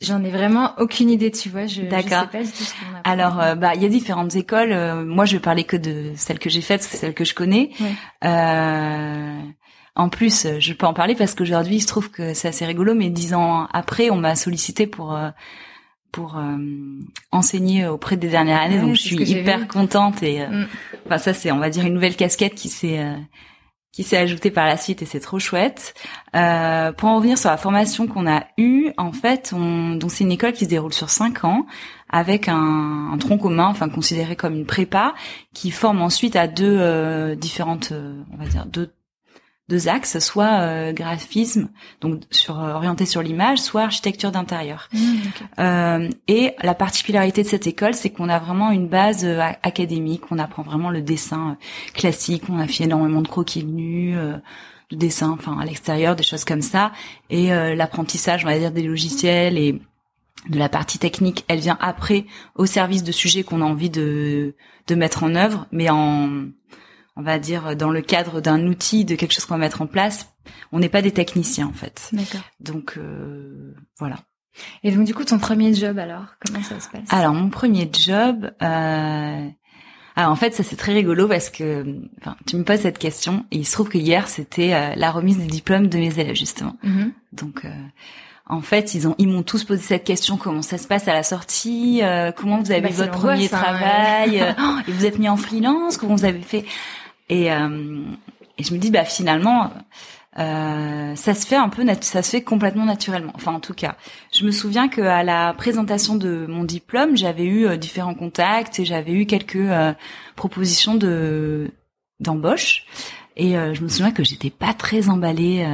J'en 0.00 0.24
ai 0.24 0.30
vraiment 0.30 0.72
aucune 0.78 1.10
idée, 1.10 1.30
tu 1.30 1.50
vois. 1.50 1.66
Je, 1.66 1.82
D'accord. 1.82 2.26
Je 2.32 2.38
sais 2.38 2.44
pas 2.44 2.44
ce 2.44 2.72
qu'on 2.72 3.10
Alors, 3.10 3.40
euh, 3.40 3.54
bah, 3.54 3.74
il 3.74 3.82
y 3.82 3.84
a 3.84 3.90
différentes 3.90 4.34
écoles. 4.36 5.04
moi, 5.04 5.26
je 5.26 5.36
vais 5.36 5.40
parler 5.40 5.64
que 5.64 5.76
de 5.76 6.12
celles 6.16 6.38
que 6.38 6.48
j'ai 6.48 6.62
faites, 6.62 6.82
c'est 6.82 6.96
celles 6.96 7.12
que 7.12 7.26
je 7.26 7.34
connais. 7.34 7.70
Euh, 8.24 9.38
en 9.96 10.08
plus, 10.08 10.46
je 10.58 10.72
peux 10.72 10.86
en 10.86 10.94
parler 10.94 11.14
parce 11.14 11.34
qu'aujourd'hui, 11.34 11.76
il 11.76 11.80
se 11.80 11.86
trouve 11.86 12.10
que 12.10 12.34
c'est 12.34 12.48
assez 12.48 12.66
rigolo, 12.66 12.94
mais 12.94 13.10
dix 13.10 13.32
ans 13.32 13.68
après, 13.72 14.10
on 14.10 14.16
m'a 14.16 14.34
sollicité 14.34 14.86
pour 14.86 15.14
euh, 15.14 15.30
pour 16.10 16.36
euh, 16.36 16.56
enseigner 17.30 17.86
auprès 17.86 18.16
des 18.16 18.28
dernières 18.28 18.60
années, 18.60 18.80
donc 18.80 18.94
je 18.94 19.02
suis 19.02 19.16
hyper 19.16 19.66
contente 19.68 20.22
et 20.22 20.42
euh, 20.42 20.48
mm. 20.48 20.66
enfin 21.06 21.18
ça 21.18 21.34
c'est 21.34 21.50
on 21.50 21.58
va 21.58 21.70
dire 21.70 21.84
une 21.84 21.94
nouvelle 21.94 22.14
casquette 22.14 22.54
qui 22.54 22.68
s'est 22.68 23.04
qui 23.90 24.04
s'est 24.04 24.16
ajoutée 24.16 24.50
par 24.52 24.66
la 24.66 24.76
suite 24.76 25.02
et 25.02 25.06
c'est 25.06 25.20
trop 25.20 25.38
chouette. 25.38 25.94
pour 26.32 27.08
en 27.08 27.16
revenir 27.16 27.38
sur 27.38 27.50
la 27.50 27.56
formation 27.56 28.08
qu'on 28.08 28.26
a 28.26 28.44
eue, 28.58 28.90
en 28.96 29.12
fait, 29.12 29.52
on, 29.56 29.94
donc 29.94 30.10
c'est 30.10 30.24
une 30.24 30.32
école 30.32 30.52
qui 30.52 30.64
se 30.64 30.70
déroule 30.70 30.92
sur 30.92 31.10
cinq 31.10 31.44
ans 31.44 31.66
avec 32.10 32.48
un, 32.48 33.10
un, 33.12 33.18
tronc 33.18 33.38
commun, 33.38 33.66
enfin 33.66 33.88
considéré 33.88 34.34
comme 34.34 34.54
une 34.54 34.66
prépa, 34.66 35.14
qui 35.52 35.70
forme 35.70 36.02
ensuite 36.02 36.34
à 36.34 36.48
deux 36.48 37.36
différentes, 37.36 37.92
on 38.32 38.36
va 38.36 38.46
dire 38.46 38.66
deux 38.66 38.90
deux 39.68 39.88
axes, 39.88 40.18
soit 40.18 40.60
euh, 40.60 40.92
graphisme, 40.92 41.70
donc 42.00 42.22
sur 42.30 42.62
euh, 42.62 42.74
orienté 42.74 43.06
sur 43.06 43.22
l'image, 43.22 43.58
soit 43.58 43.82
architecture 43.82 44.30
d'intérieur. 44.30 44.88
Mmh, 44.92 44.98
euh, 45.58 46.10
et 46.28 46.54
la 46.62 46.74
particularité 46.74 47.42
de 47.42 47.48
cette 47.48 47.66
école, 47.66 47.94
c'est 47.94 48.10
qu'on 48.10 48.28
a 48.28 48.38
vraiment 48.38 48.70
une 48.70 48.88
base 48.88 49.24
académique, 49.62 50.30
on 50.30 50.38
apprend 50.38 50.62
vraiment 50.62 50.90
le 50.90 51.00
dessin 51.00 51.56
classique, 51.94 52.44
on 52.50 52.58
a 52.58 52.66
fait 52.66 52.84
énormément 52.84 53.22
de 53.22 53.28
croquis 53.28 53.64
nus, 53.64 54.14
de 54.14 54.96
dessin, 54.96 55.30
enfin 55.30 55.58
à 55.58 55.64
l'extérieur, 55.64 56.14
des 56.14 56.22
choses 56.22 56.44
comme 56.44 56.62
ça, 56.62 56.92
et 57.30 57.48
l'apprentissage, 57.74 58.44
on 58.44 58.48
va 58.48 58.58
dire, 58.58 58.70
des 58.70 58.82
logiciels 58.82 59.56
et 59.56 59.80
de 60.48 60.58
la 60.58 60.68
partie 60.68 60.98
technique, 60.98 61.44
elle 61.48 61.60
vient 61.60 61.78
après 61.80 62.26
au 62.54 62.66
service 62.66 63.02
de 63.02 63.12
sujets 63.12 63.44
qu'on 63.44 63.62
a 63.62 63.64
envie 63.64 63.90
de 63.90 64.54
de 64.86 64.94
mettre 64.94 65.22
en 65.22 65.34
œuvre, 65.34 65.66
mais 65.72 65.88
en 65.88 66.44
on 67.16 67.22
va 67.22 67.38
dire, 67.38 67.76
dans 67.76 67.90
le 67.90 68.02
cadre 68.02 68.40
d'un 68.40 68.66
outil, 68.66 69.04
de 69.04 69.14
quelque 69.14 69.32
chose 69.32 69.44
qu'on 69.44 69.54
va 69.54 69.60
mettre 69.60 69.82
en 69.82 69.86
place. 69.86 70.34
On 70.72 70.78
n'est 70.78 70.88
pas 70.88 71.02
des 71.02 71.12
techniciens 71.12 71.68
en 71.68 71.72
fait. 71.72 72.08
D'accord. 72.12 72.40
Donc 72.60 72.94
euh, 72.96 73.74
voilà. 73.98 74.16
Et 74.82 74.92
donc 74.92 75.04
du 75.04 75.14
coup, 75.14 75.24
ton 75.24 75.38
premier 75.38 75.74
job 75.74 75.98
alors, 75.98 76.26
comment 76.44 76.62
ça 76.62 76.80
se 76.80 76.88
passe? 76.88 77.02
Alors 77.10 77.32
mon 77.32 77.50
premier 77.50 77.88
job, 77.92 78.50
euh... 78.62 79.48
alors 80.16 80.30
en 80.30 80.36
fait 80.36 80.54
ça 80.54 80.62
c'est 80.62 80.76
très 80.76 80.92
rigolo 80.92 81.26
parce 81.26 81.50
que, 81.50 82.00
enfin, 82.20 82.36
tu 82.46 82.56
me 82.56 82.64
poses 82.64 82.80
cette 82.80 82.98
question 82.98 83.46
et 83.50 83.58
il 83.58 83.66
se 83.66 83.72
trouve 83.72 83.88
que 83.88 83.98
hier 83.98 84.28
c'était 84.28 84.74
euh, 84.74 84.94
la 84.96 85.10
remise 85.10 85.38
des 85.38 85.46
diplômes 85.46 85.88
de 85.88 85.98
mes 85.98 86.18
élèves 86.18 86.36
justement. 86.36 86.76
Mm-hmm. 86.84 87.12
Donc 87.32 87.64
euh, 87.64 87.70
en 88.46 88.60
fait, 88.60 88.94
ils 88.94 89.08
ont, 89.08 89.14
ils 89.18 89.28
m'ont 89.28 89.42
tous 89.42 89.64
posé 89.64 89.80
cette 89.80 90.04
question 90.04 90.36
comment 90.36 90.60
ça 90.60 90.76
se 90.76 90.86
passe 90.86 91.08
à 91.08 91.14
la 91.14 91.22
sortie, 91.22 92.00
euh, 92.02 92.30
comment 92.30 92.60
vous 92.60 92.72
avez 92.72 92.82
bah, 92.82 92.90
votre 92.92 93.12
premier 93.12 93.46
hein, 93.46 93.48
travail, 93.48 94.54
oh, 94.58 94.78
et 94.88 94.92
vous 94.92 95.06
êtes 95.06 95.18
mis 95.18 95.30
en 95.30 95.38
freelance, 95.38 95.96
comment 95.96 96.14
vous 96.14 96.26
avez 96.26 96.42
fait? 96.42 96.66
Et, 97.28 97.52
euh, 97.52 98.04
et 98.58 98.62
je 98.62 98.72
me 98.74 98.78
dis, 98.78 98.90
bah 98.90 99.04
finalement, 99.04 99.70
euh, 100.38 101.14
ça 101.14 101.34
se 101.34 101.46
fait 101.46 101.56
un 101.56 101.68
peu, 101.68 101.84
ça 102.00 102.22
se 102.22 102.30
fait 102.30 102.42
complètement 102.42 102.84
naturellement. 102.84 103.32
Enfin, 103.34 103.52
en 103.52 103.60
tout 103.60 103.74
cas, 103.74 103.96
je 104.32 104.44
me 104.44 104.50
souviens 104.50 104.88
que 104.88 105.00
à 105.00 105.22
la 105.22 105.54
présentation 105.54 106.16
de 106.16 106.46
mon 106.48 106.64
diplôme, 106.64 107.16
j'avais 107.16 107.44
eu 107.44 107.66
euh, 107.66 107.76
différents 107.76 108.14
contacts 108.14 108.80
et 108.80 108.84
j'avais 108.84 109.12
eu 109.12 109.26
quelques 109.26 109.56
euh, 109.56 109.92
propositions 110.34 110.96
de 110.96 111.70
d'embauche. 112.20 112.86
Et 113.36 113.54
je 113.54 113.82
me 113.82 113.88
souviens 113.88 114.12
que 114.12 114.22
j'étais 114.22 114.48
pas 114.48 114.72
très 114.74 115.08
emballée 115.08 115.66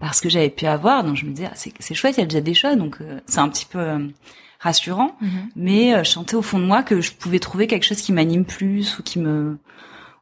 par 0.00 0.14
ce 0.14 0.22
que 0.22 0.30
j'avais 0.30 0.48
pu 0.48 0.64
avoir. 0.64 1.04
Donc 1.04 1.16
je 1.16 1.26
me 1.26 1.32
disais, 1.32 1.50
ah, 1.52 1.54
c'est 1.54 1.94
chouette, 1.94 2.16
il 2.16 2.20
y 2.20 2.22
a 2.22 2.26
déjà 2.26 2.40
des 2.40 2.54
choses, 2.54 2.78
donc 2.78 2.96
c'est 3.26 3.40
un 3.40 3.48
petit 3.50 3.66
peu 3.66 4.10
rassurant. 4.58 5.14
Mm-hmm. 5.22 5.48
Mais 5.54 6.02
je 6.02 6.08
sentais 6.08 6.34
au 6.34 6.40
fond 6.40 6.58
de 6.58 6.64
moi 6.64 6.82
que 6.82 7.02
je 7.02 7.12
pouvais 7.12 7.40
trouver 7.40 7.66
quelque 7.66 7.84
chose 7.84 8.00
qui 8.00 8.10
m'anime 8.14 8.46
plus 8.46 8.98
ou 8.98 9.02
qui 9.02 9.18
me 9.18 9.58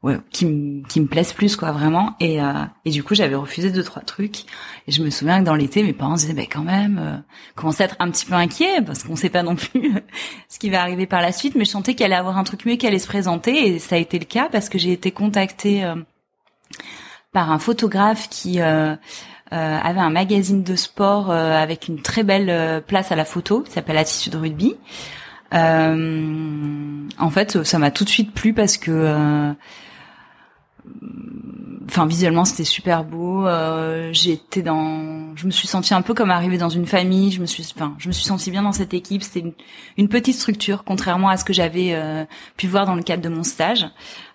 ouais, 0.03 0.19
qui 0.31 0.47
me 0.47 0.87
qui 0.87 1.01
me 1.01 1.07
plaisent 1.07 1.33
plus 1.33 1.57
quoi 1.57 1.73
vraiment. 1.73 2.15
Et 2.21 2.43
euh, 2.43 2.65
et 2.85 2.91
du 2.91 3.03
coup 3.05 3.15
j'avais 3.15 3.35
refusé 3.35 3.71
deux 3.71 3.83
trois 3.83 4.03
trucs. 4.03 4.41
Et 4.87 4.93
je 4.93 5.03
me 5.03 5.11
souviens 5.11 5.41
que 5.41 5.45
dans 5.45 5.55
l'été 5.55 5.83
mes 5.83 5.93
parents 5.93 6.15
disaient 6.15 6.35
ben 6.35 6.47
quand 6.51 6.63
même 6.63 6.99
euh, 7.01 7.17
commençaient 7.55 7.85
à 7.85 7.87
être 7.87 7.97
un 7.99 8.11
petit 8.11 8.27
peu 8.27 8.35
inquiets 8.35 8.83
parce 8.85 9.05
qu'on 9.05 9.17
sait 9.17 9.31
pas 9.31 9.43
non 9.43 9.57
plus 9.57 9.93
ce 10.49 10.59
qui 10.59 10.71
va 10.71 10.81
arriver 10.83 11.07
par 11.07 11.23
la 11.23 11.33
suite 11.33 11.55
mais 11.55 11.65
je 11.65 11.71
sentais 11.71 11.95
qu'il 11.95 12.05
allait 12.07 12.15
avoir 12.15 12.39
un 12.39 12.45
truc 12.45 12.65
mieux 12.67 12.77
qui 12.77 12.87
allait 12.87 12.99
se 12.99 13.09
présenter. 13.09 13.69
Et 13.69 13.79
ça 13.79 13.97
a 13.97 13.99
été 13.99 14.19
le 14.19 14.25
cas 14.25 14.49
parce 14.51 14.69
que 14.69 14.79
j'ai 14.79 14.93
été 14.93 15.11
contactée 15.11 15.85
euh, 15.85 15.97
par 17.33 17.51
un 17.51 17.59
photographe 17.59 18.29
qui 18.29 18.61
euh, 18.61 18.95
euh, 19.53 19.79
avait 19.83 20.01
un 20.01 20.11
magazine 20.11 20.63
de 20.63 20.77
sport 20.77 21.31
avec 21.31 21.89
une 21.89 22.03
très 22.03 22.25
belle 22.25 22.83
place 22.83 23.13
à 23.13 23.17
la 23.17 23.25
photo 23.25 23.63
qui 23.63 23.73
s'appelle 23.73 23.97
Attitude 23.97 24.35
Rugby. 24.35 24.77
en 25.53 27.31
fait, 27.31 27.63
ça 27.65 27.79
m'a 27.79 27.91
tout 27.91 28.05
de 28.05 28.09
suite 28.11 28.35
plu 28.35 28.53
parce 28.53 28.77
que 28.77 29.55
enfin 31.87 32.07
visuellement 32.07 32.45
c'était 32.45 32.65
super 32.65 33.05
beau. 33.05 33.47
Euh, 33.47 34.11
J'étais 34.13 34.63
dans, 34.63 35.35
je 35.37 35.47
me 35.47 35.51
suis 35.51 35.69
sentie 35.69 35.95
un 35.95 36.03
peu 36.03 36.15
comme 36.15 36.31
arrivée 36.31 36.59
dans 36.59 36.69
une 36.69 36.87
famille. 36.87 37.33
Je 37.33 37.41
me 37.41 37.47
suis, 37.47 37.67
enfin, 37.75 37.95
je 37.99 38.09
me 38.09 38.13
suis 38.13 38.25
sentie 38.25 38.51
bien 38.51 38.63
dans 38.63 38.73
cette 38.73 38.95
équipe. 38.95 39.23
C'était 39.23 39.41
une, 39.41 39.53
une, 39.97 40.09
petite 40.09 40.37
structure, 40.37 40.85
contrairement 40.85 41.29
à 41.29 41.37
ce 41.37 41.45
que 41.45 41.53
j'avais 41.53 41.95
euh, 41.95 42.25
pu 42.57 42.67
voir 42.67 42.87
dans 42.87 42.95
le 42.95 43.03
cadre 43.03 43.23
de 43.23 43.29
mon 43.29 43.43
stage. 43.43 43.87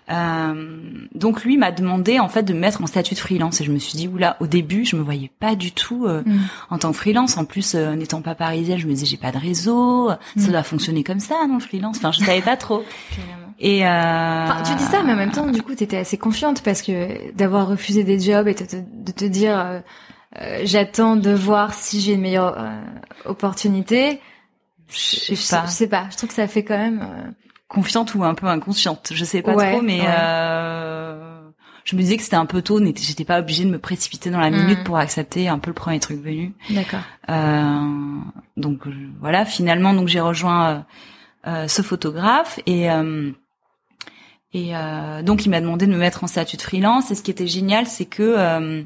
Euh, 0.10 1.06
donc 1.16 1.44
lui 1.44 1.58
m'a 1.58 1.74
demandé 1.74 2.18
en 2.18 2.30
fait 2.30 2.44
de 2.44 2.54
me 2.54 2.60
mettre 2.60 2.82
en 2.82 2.88
statut 2.88 3.14
de 3.14 3.20
freelance 3.20 3.60
et 3.60 3.66
je 3.66 3.74
me 3.74 3.78
suis 3.78 3.98
dit 3.98 4.08
oula 4.08 4.38
au 4.40 4.48
début 4.48 4.86
je 4.86 4.96
me 4.96 5.02
voyais 5.02 5.30
pas 5.42 5.54
du 5.56 5.74
tout 5.74 6.06
euh, 6.06 6.24
mm. 6.26 6.40
en 6.70 6.78
tant 6.78 6.92
que 6.92 6.98
freelance 6.98 7.36
en 7.36 7.44
plus 7.44 7.76
euh, 7.76 7.94
n'étant 7.94 8.22
pas 8.22 8.34
parisienne 8.34 8.80
je 8.80 8.88
me 8.88 8.94
disais 8.94 9.06
j'ai 9.06 9.18
pas 9.18 9.34
de 9.34 9.38
réseau 9.38 10.10
ça 10.38 10.48
mm. 10.48 10.52
doit 10.52 10.64
fonctionner 10.64 11.04
comme 11.04 11.20
ça 11.20 11.36
non 11.50 11.60
freelance 11.60 11.98
enfin 11.98 12.14
je 12.14 12.20
savais 12.20 12.42
pas 12.42 12.56
trop 12.56 12.86
et 13.60 13.88
euh... 13.88 14.48
tu 14.66 14.76
dis 14.76 14.84
ça 14.84 15.02
mais 15.04 15.14
en 15.14 15.16
même 15.16 15.32
temps 15.32 15.48
du 15.48 15.64
coup 15.64 15.74
t'étais 15.74 15.98
assez 15.98 16.18
confiante 16.18 16.62
parce 16.62 16.82
que 16.82 17.32
d'avoir 17.34 17.68
refusé 17.68 18.04
des 18.04 18.20
jobs 18.20 18.48
et 18.48 18.54
de 18.54 19.12
te 19.12 19.26
dire 19.26 19.82
euh, 20.40 20.62
j'attends 20.64 21.16
de 21.16 21.32
voir 21.32 21.74
si 21.74 22.00
j'ai 22.02 22.14
une 22.14 22.22
meilleure 22.22 22.56
opportunité 23.26 24.22
je 24.90 25.36
sais 25.36 25.56
pas 25.56 25.66
je 25.66 25.72
sais 25.72 25.88
pas 25.88 26.08
je 26.12 26.18
trouve 26.18 26.30
que 26.30 26.36
ça 26.36 26.48
fait 26.48 26.64
quand 26.64 26.78
même 26.78 27.34
confiante 27.68 28.16
ou 28.16 28.24
un 28.24 28.34
peu 28.34 28.48
inconsciente, 28.48 29.12
je 29.14 29.26
sais 29.26 29.42
pas 29.42 29.54
trop, 29.54 29.82
mais 29.82 30.02
euh, 30.08 31.42
je 31.84 31.96
me 31.96 32.02
disais 32.02 32.18
que 32.18 32.24
c'était 32.24 32.36
un 32.36 32.46
peu 32.46 32.62
tôt, 32.62 32.80
j'étais 32.80 33.26
pas 33.26 33.40
obligée 33.40 33.66
de 33.66 33.70
me 33.70 33.80
précipiter 33.80 34.30
dans 34.30 34.40
la 34.40 34.50
minute 34.50 34.80
mm. 34.80 34.84
pour 34.84 34.98
accepter 34.98 35.48
un 35.48 35.60
peu 35.60 35.70
le 35.70 35.76
premier 35.76 36.00
truc 36.00 36.22
venu. 36.22 36.54
D'accord. 36.70 37.02
Euh, 37.30 38.20
donc 38.56 38.82
voilà, 39.20 39.46
finalement, 39.46 39.94
donc 39.94 40.08
j'ai 40.08 40.22
rejoint 40.22 40.70
euh, 40.70 40.80
euh 41.48 41.68
ce 41.68 41.82
photographe 41.82 42.60
et 42.66 42.90
euh, 42.90 43.32
et 44.54 44.72
donc 45.24 45.46
il 45.46 45.50
m'a 45.50 45.62
demandé 45.62 45.86
de 45.86 45.92
me 45.92 45.98
mettre 45.98 46.24
en 46.24 46.28
statut 46.28 46.58
de 46.58 46.62
freelance. 46.62 47.12
Et 47.12 47.16
ce 47.16 47.22
qui 47.22 47.32
était 47.32 47.48
génial, 47.48 47.86
c'est 47.86 48.06
que 48.06 48.86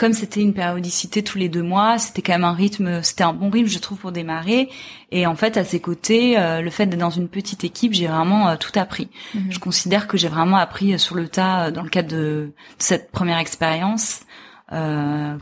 comme 0.00 0.14
c'était 0.14 0.40
une 0.40 0.54
périodicité 0.54 1.22
tous 1.22 1.36
les 1.36 1.50
deux 1.50 1.62
mois, 1.62 1.98
c'était 1.98 2.22
quand 2.22 2.32
même 2.32 2.44
un 2.44 2.54
rythme, 2.54 3.02
c'était 3.02 3.22
un 3.22 3.34
bon 3.34 3.50
rythme, 3.50 3.68
je 3.68 3.78
trouve, 3.78 3.98
pour 3.98 4.12
démarrer. 4.12 4.70
Et 5.10 5.26
en 5.26 5.36
fait, 5.36 5.58
à 5.58 5.64
ses 5.64 5.78
côtés, 5.78 6.38
euh, 6.38 6.62
le 6.62 6.70
fait 6.70 6.86
d'être 6.86 7.00
dans 7.00 7.10
une 7.10 7.28
petite 7.28 7.64
équipe, 7.64 7.92
j'ai 7.92 8.06
vraiment 8.06 8.48
euh, 8.48 8.56
tout 8.56 8.72
appris. 8.76 9.10
Mhm. 9.34 9.52
Je 9.52 9.58
considère 9.58 10.08
que 10.08 10.16
j'ai 10.16 10.28
vraiment 10.28 10.56
appris 10.56 10.94
euh, 10.94 10.98
sur 10.98 11.16
le 11.16 11.28
tas 11.28 11.70
dans 11.70 11.82
le 11.82 11.90
cadre 11.90 12.08
de, 12.08 12.54
cette 12.78 13.12
première 13.12 13.36
expérience. 13.36 14.20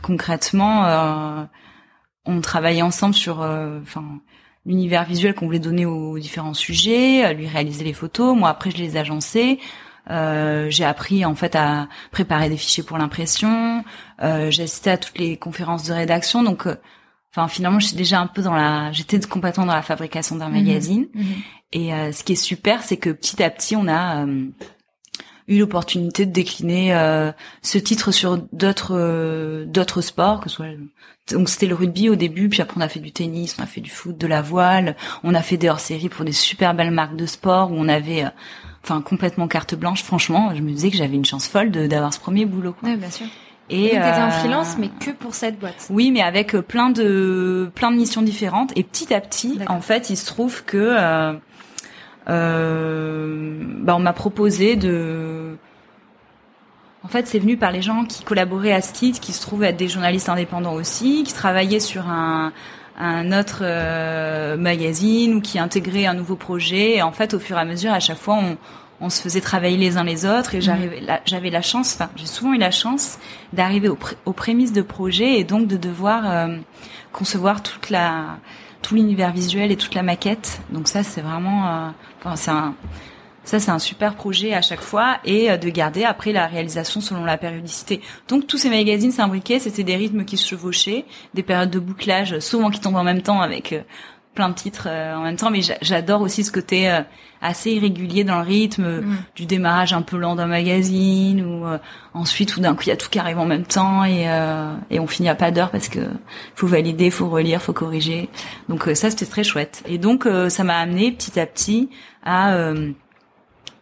concrètement, 0.01 1.47
on 2.25 2.41
travaillait 2.41 2.81
ensemble 2.81 3.15
sur, 3.15 3.39
enfin 3.39 4.03
l'univers 4.65 5.05
visuel 5.05 5.33
qu'on 5.33 5.45
voulait 5.45 5.59
donner 5.59 5.85
aux 5.85 6.19
différents 6.19 6.53
sujets, 6.53 7.33
lui 7.33 7.47
réaliser 7.47 7.83
les 7.83 7.93
photos. 7.93 8.37
Moi, 8.37 8.49
après, 8.49 8.71
je 8.71 8.77
les 8.77 8.97
agençais. 8.97 9.59
Euh, 10.09 10.69
j'ai 10.69 10.85
appris 10.85 11.23
en 11.23 11.35
fait 11.35 11.55
à 11.55 11.87
préparer 12.11 12.49
des 12.49 12.57
fichiers 12.57 12.83
pour 12.83 12.97
l'impression. 12.97 13.83
Euh, 14.21 14.49
j'ai 14.49 14.63
assisté 14.63 14.89
à 14.89 14.97
toutes 14.97 15.19
les 15.19 15.37
conférences 15.37 15.83
de 15.83 15.93
rédaction, 15.93 16.41
donc 16.41 16.65
euh, 16.65 16.75
enfin 17.31 17.47
finalement 17.47 17.79
j'étais 17.79 17.97
déjà 17.97 18.19
un 18.19 18.27
peu 18.27 18.41
dans 18.41 18.55
la, 18.55 18.91
j'étais 18.91 19.19
complètement 19.19 19.65
dans 19.65 19.73
la 19.73 19.83
fabrication 19.83 20.35
d'un 20.35 20.49
mhm. 20.49 20.55
magazine. 20.55 21.07
Mhm. 21.13 21.25
Et 21.73 21.93
euh, 21.93 22.11
ce 22.11 22.23
qui 22.23 22.33
est 22.33 22.43
super, 22.43 22.81
c'est 22.81 22.97
que 22.97 23.11
petit 23.11 23.43
à 23.43 23.49
petit 23.51 23.75
on 23.75 23.87
a 23.87 24.25
eu 25.49 25.59
l'opportunité 25.59 26.25
de 26.25 26.31
décliner 26.31 26.93
ce 27.61 27.77
titre 27.77 28.11
sur 28.11 28.37
d'autres 28.53 29.65
d'autres 29.65 30.01
sports, 30.01 30.39
que 30.39 30.49
ce 30.49 30.55
soit 30.55 30.67
donc 31.31 31.49
c'était 31.49 31.67
le 31.67 31.75
rugby 31.75 32.09
au 32.09 32.15
début, 32.15 32.49
puis 32.49 32.61
après 32.61 32.77
on 32.77 32.81
a 32.81 32.87
fait 32.87 32.99
du 32.99 33.11
tennis, 33.11 33.57
on 33.59 33.63
a 33.63 33.67
fait 33.67 33.81
du 33.81 33.89
foot, 33.89 34.17
de 34.17 34.27
la 34.27 34.41
voile, 34.41 34.95
on 35.23 35.35
a 35.35 35.41
fait 35.41 35.57
des 35.57 35.69
hors-séries 35.69 36.09
pour 36.09 36.25
des 36.25 36.31
super 36.31 36.73
belles 36.73 36.91
marques 36.91 37.15
de 37.15 37.25
sport 37.25 37.71
où 37.71 37.75
on 37.75 37.87
avait 37.87 38.25
enfin 38.83 39.01
complètement 39.01 39.47
carte 39.47 39.75
blanche. 39.75 40.03
Franchement, 40.03 40.53
je 40.55 40.61
me 40.61 40.71
disais 40.71 40.89
que 40.89 40.97
j'avais 40.97 41.15
une 41.15 41.25
chance 41.25 41.47
folle 41.47 41.71
d'avoir 41.71 42.13
ce 42.13 42.19
premier 42.19 42.45
boulot. 42.45 42.73
Quoi. 42.73 42.89
Oui, 42.89 42.95
bien 42.95 43.11
sûr. 43.11 43.27
Et 43.69 43.89
t'étais 43.89 43.99
en 43.99 44.29
euh, 44.29 44.31
freelance, 44.31 44.77
mais 44.79 44.89
que 44.99 45.11
pour 45.11 45.35
cette 45.35 45.59
boîte. 45.59 45.87
Oui, 45.91 46.09
mais 46.11 46.21
avec 46.21 46.55
euh, 46.55 46.61
plein 46.61 46.89
de 46.89 47.69
plein 47.75 47.91
de 47.91 47.97
missions 47.97 48.23
différentes. 48.23 48.71
Et 48.75 48.83
petit 48.83 49.13
à 49.13 49.21
petit, 49.21 49.59
en 49.67 49.81
fait, 49.81 50.09
il 50.09 50.17
se 50.17 50.25
trouve 50.25 50.63
que 50.63 50.77
euh, 50.77 51.33
euh, 51.33 51.33
bah, 52.29 53.95
on 53.95 53.99
m'a 53.99 54.13
proposé 54.13 54.75
de. 54.75 55.57
En 57.03 57.07
fait, 57.07 57.27
c'est 57.27 57.39
venu 57.39 57.55
par 57.57 57.71
les 57.71 57.81
gens 57.81 58.03
qui 58.03 58.23
collaboraient 58.23 58.73
à 58.73 58.81
ce 58.81 58.93
titre, 58.93 59.19
qui 59.19 59.31
se 59.31 59.41
trouvaient 59.41 59.69
être 59.69 59.77
des 59.77 59.87
journalistes 59.87 60.29
indépendants 60.29 60.73
aussi, 60.73 61.23
qui 61.23 61.33
travaillaient 61.33 61.79
sur 61.79 62.07
un 62.07 62.51
un 62.99 63.31
autre 63.31 63.59
euh, 63.61 64.57
magazine 64.57 65.35
ou 65.35 65.41
qui 65.41 65.57
intégrait 65.57 66.05
un 66.05 66.13
nouveau 66.13 66.35
projet. 66.35 66.97
Et 66.97 67.01
en 67.01 67.13
fait, 67.13 67.33
au 67.33 67.39
fur 67.39 67.57
et 67.57 67.61
à 67.61 67.65
mesure, 67.65 67.93
à 67.93 68.01
chaque 68.01 68.17
fois, 68.17 68.35
on, 68.35 68.57
on 69.01 69.09
se 69.09 69.21
faisait 69.21 69.41
travailler 69.41 69.77
les 69.77 69.97
uns 69.97 70.03
les 70.03 70.25
autres. 70.25 70.53
Et 70.55 70.61
j'arrivais, 70.61 71.01
j'avais 71.25 71.49
la 71.49 71.61
chance, 71.61 71.95
enfin, 71.95 72.09
j'ai 72.17 72.25
souvent 72.25 72.53
eu 72.53 72.57
la 72.57 72.71
chance 72.71 73.17
d'arriver 73.53 73.87
aux, 73.87 73.97
aux, 74.25 74.33
prémices 74.33 74.73
de 74.73 74.81
projet 74.81 75.39
et 75.39 75.45
donc 75.45 75.67
de 75.67 75.77
devoir 75.77 76.29
euh, 76.29 76.57
concevoir 77.13 77.63
toute 77.63 77.89
la 77.89 78.37
tout 78.89 78.95
l'univers 78.95 79.31
visuel 79.31 79.71
et 79.71 79.75
toute 79.75 79.93
la 79.93 80.01
maquette. 80.01 80.61
Donc 80.71 80.87
ça, 80.87 81.03
c'est 81.03 81.21
vraiment, 81.21 81.67
euh, 81.67 81.89
enfin, 82.23 82.35
ça, 82.35 83.59
c'est 83.59 83.69
un 83.69 83.77
super 83.77 84.15
projet 84.15 84.55
à 84.55 84.63
chaque 84.63 84.81
fois 84.81 85.19
et 85.25 85.51
euh, 85.51 85.57
de 85.57 85.69
garder 85.69 86.05
après 86.05 86.31
la 86.31 86.47
réalisation 86.47 86.99
selon 86.99 87.23
la 87.23 87.37
périodicité. 87.37 88.01
Donc 88.27 88.47
tous 88.47 88.57
ces 88.57 88.71
magazines 88.71 89.11
s'imbriquaient, 89.11 89.59
c'était 89.59 89.83
des 89.83 89.95
rythmes 89.95 90.25
qui 90.25 90.37
se 90.37 90.47
chevauchaient, 90.47 91.05
des 91.35 91.43
périodes 91.43 91.69
de 91.69 91.77
bouclage 91.77 92.39
souvent 92.39 92.71
qui 92.71 92.79
tombent 92.79 92.95
en 92.95 93.03
même 93.03 93.21
temps 93.21 93.41
avec 93.41 93.73
euh, 93.73 93.81
plein 94.35 94.49
de 94.49 94.53
titres 94.53 94.87
euh, 94.89 95.15
en 95.15 95.23
même 95.23 95.35
temps. 95.35 95.49
Mais 95.51 95.61
j'adore 95.81 96.21
aussi 96.21 96.43
ce 96.43 96.51
côté 96.51 96.89
assez 97.41 97.71
irrégulier 97.71 98.23
dans 98.23 98.37
le 98.37 98.45
rythme 98.45 99.01
mm. 99.01 99.17
du 99.35 99.45
démarrage 99.45 99.93
un 99.93 100.01
peu 100.01 100.17
lent 100.17 100.35
d'un 100.35 100.47
magazine 100.47 101.43
ou 101.45 101.65
ensuite 102.13 102.49
tout 102.49 102.59
d'un 102.59 102.75
coup 102.75 102.83
il 102.83 102.89
y 102.89 102.91
a 102.91 102.97
tout 102.97 103.09
qui 103.09 103.17
arrive 103.17 103.39
en 103.39 103.45
même 103.45 103.63
temps 103.63 104.03
et, 104.03 104.27
et 104.89 104.99
on 104.99 105.07
finit 105.07 105.29
à 105.29 105.35
pas 105.35 105.51
d'heure 105.51 105.71
parce 105.71 105.87
que 105.87 106.01
faut 106.55 106.67
valider, 106.67 107.09
faut 107.11 107.29
relire, 107.29 107.61
faut 107.61 107.71
corriger. 107.71 108.29
Donc 108.67 108.89
ça 108.93 109.09
c'était 109.09 109.25
très 109.25 109.45
chouette. 109.45 109.83
Et 109.87 109.97
donc 109.97 110.27
ça 110.49 110.63
m'a 110.65 110.77
amené 110.77 111.13
petit 111.13 111.39
à 111.39 111.45
petit 111.45 111.89
à 112.25 112.53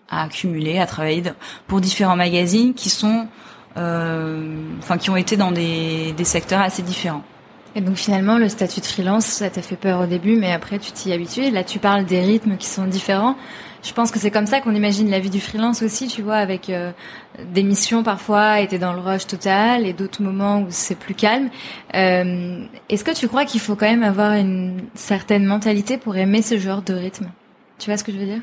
à 0.10 0.24
accumuler, 0.24 0.80
à 0.80 0.86
travailler 0.86 1.24
pour 1.68 1.82
différents 1.82 2.16
magazines 2.16 2.74
qui 2.74 2.90
sont, 2.90 3.28
euh, 3.78 4.56
enfin, 4.80 4.98
qui 4.98 5.10
ont 5.10 5.18
été 5.18 5.38
dans 5.38 5.52
des, 5.52 6.14
des 6.14 6.24
secteurs 6.24 6.62
assez 6.62 6.82
différents. 6.82 7.24
Et 7.78 7.82
donc 7.82 7.96
finalement, 7.96 8.40
le 8.40 8.50
statut 8.50 8.80
de 8.80 8.88
freelance, 8.88 9.26
ça 9.26 9.52
t'a 9.52 9.62
fait 9.62 9.76
peur 9.76 10.02
au 10.02 10.08
début, 10.08 10.36
mais 10.36 10.52
après 10.52 10.80
tu 10.80 10.92
t'y 10.92 11.14
habitues. 11.14 11.52
Là, 11.52 11.64
tu 11.64 11.78
parles 11.78 12.06
des 12.06 12.22
rythmes 12.22 12.58
qui 12.58 12.66
sont 12.66 12.88
différents. 12.88 13.36
Je 13.84 13.94
pense 13.94 14.10
que 14.10 14.18
c'est 14.18 14.32
comme 14.32 14.48
ça 14.48 14.62
qu'on 14.62 14.74
imagine 14.74 15.12
la 15.12 15.20
vie 15.20 15.30
du 15.30 15.40
freelance 15.40 15.84
aussi, 15.84 16.08
tu 16.08 16.24
vois, 16.24 16.38
avec 16.38 16.72
euh, 16.72 16.92
des 17.54 17.62
missions 17.62 18.02
parfois, 18.02 18.62
et 18.62 18.80
dans 18.80 18.94
le 18.94 19.00
rush 19.00 19.28
total, 19.28 19.86
et 19.86 19.94
d'autres 19.94 20.24
moments 20.24 20.62
où 20.62 20.66
c'est 20.70 20.98
plus 20.98 21.14
calme. 21.14 21.52
Euh, 21.94 22.66
Est-ce 22.90 23.04
que 23.04 23.12
tu 23.12 23.28
crois 23.28 23.46
qu'il 23.46 23.60
faut 23.60 23.76
quand 23.76 23.86
même 23.86 24.02
avoir 24.02 24.34
une 24.34 24.82
certaine 24.96 25.46
mentalité 25.46 26.00
pour 26.00 26.18
aimer 26.18 26.42
ce 26.42 26.58
genre 26.58 26.82
de 26.82 26.96
rythme? 26.96 27.30
Tu 27.78 27.92
vois 27.92 27.98
ce 27.98 28.04
que 28.04 28.12
je 28.12 28.18
veux 28.18 28.26
dire? 28.26 28.42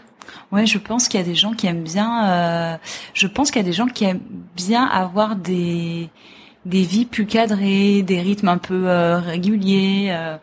Ouais, 0.53 0.65
je 0.65 0.79
pense 0.79 1.09
qu'il 1.09 1.19
y 1.19 1.23
a 1.25 1.27
des 1.27 1.35
gens 1.35 1.55
qui 1.55 1.67
aiment 1.67 1.83
bien. 1.83 2.29
Euh, 2.31 2.77
je 3.15 3.27
pense 3.27 3.51
qu'il 3.51 3.61
y 3.61 3.65
a 3.65 3.67
des 3.67 3.75
gens 3.75 3.87
qui 3.89 4.05
aiment 4.05 4.23
bien 4.55 4.85
avoir 4.85 5.35
des 5.35 6.09
des 6.67 6.83
vies 6.83 7.05
plus 7.05 7.27
cadrées, 7.27 8.03
des 8.03 8.21
rythmes 8.21 8.49
un 8.49 8.59
peu 8.59 8.89
euh, 8.89 9.19
réguliers. 9.19 10.09
Euh, 10.11 10.37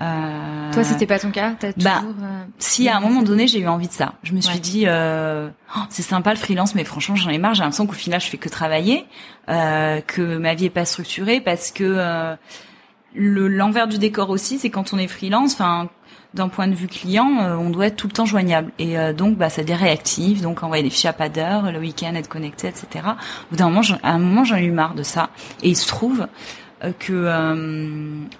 euh, 0.00 0.72
Toi, 0.72 0.84
c'était 0.84 1.06
pas 1.06 1.18
ton 1.18 1.30
cas? 1.30 1.54
T'as 1.58 1.72
bah, 1.78 2.00
toujours 2.00 2.14
euh, 2.22 2.44
Si 2.58 2.88
à 2.88 2.96
un 2.96 3.00
moment 3.00 3.22
donné, 3.22 3.46
j'ai 3.46 3.60
eu 3.60 3.66
envie 3.66 3.88
de 3.88 3.92
ça. 3.92 4.14
Je 4.22 4.32
me 4.32 4.40
suis 4.40 4.60
dit, 4.60 4.84
euh, 4.86 5.48
oh, 5.74 5.80
c'est 5.88 6.02
sympa 6.02 6.30
le 6.30 6.36
freelance, 6.36 6.74
mais 6.74 6.84
franchement, 6.84 7.16
j'en 7.16 7.30
ai 7.30 7.38
marre. 7.38 7.54
J'ai 7.54 7.62
l'impression 7.62 7.86
qu'au 7.86 7.94
final, 7.94 8.20
je 8.20 8.26
fais 8.26 8.36
que 8.36 8.48
travailler, 8.48 9.06
que 9.46 10.36
ma 10.36 10.54
vie 10.54 10.66
est 10.66 10.70
pas 10.70 10.84
structurée, 10.84 11.40
parce 11.40 11.70
que 11.70 12.36
le 13.16 13.48
l'envers 13.48 13.88
du 13.88 13.98
décor 13.98 14.30
aussi, 14.30 14.58
c'est 14.58 14.70
quand 14.70 14.92
on 14.92 14.98
est 14.98 15.08
freelance. 15.08 15.54
Enfin, 15.54 15.88
d'un 16.34 16.48
point 16.48 16.68
de 16.68 16.74
vue 16.74 16.86
client, 16.86 17.40
euh, 17.40 17.56
on 17.56 17.70
doit 17.70 17.86
être 17.86 17.96
tout 17.96 18.06
le 18.06 18.12
temps 18.12 18.26
joignable. 18.26 18.70
Et 18.78 18.98
euh, 18.98 19.12
donc, 19.12 19.36
bah, 19.36 19.48
ça 19.48 19.62
devient 19.62 19.74
réactif, 19.74 20.42
donc 20.42 20.62
envoyer 20.62 20.82
des 20.82 20.90
fichiers 20.90 21.10
à 21.10 21.12
pas 21.12 21.28
d'heure, 21.28 21.72
le 21.72 21.78
week-end 21.78 22.14
être 22.14 22.28
connecté, 22.28 22.68
etc. 22.68 22.86
Au 23.04 23.50
bout 23.50 23.56
d'un 23.56 23.70
moment, 23.70 23.80
à 24.02 24.12
un 24.12 24.18
moment, 24.18 24.44
j'en 24.44 24.56
ai 24.56 24.64
eu 24.64 24.70
marre 24.70 24.94
de 24.94 25.02
ça. 25.02 25.30
Et 25.62 25.70
il 25.70 25.76
se 25.76 25.88
trouve 25.88 26.26
euh, 26.84 26.92
que 26.98 27.26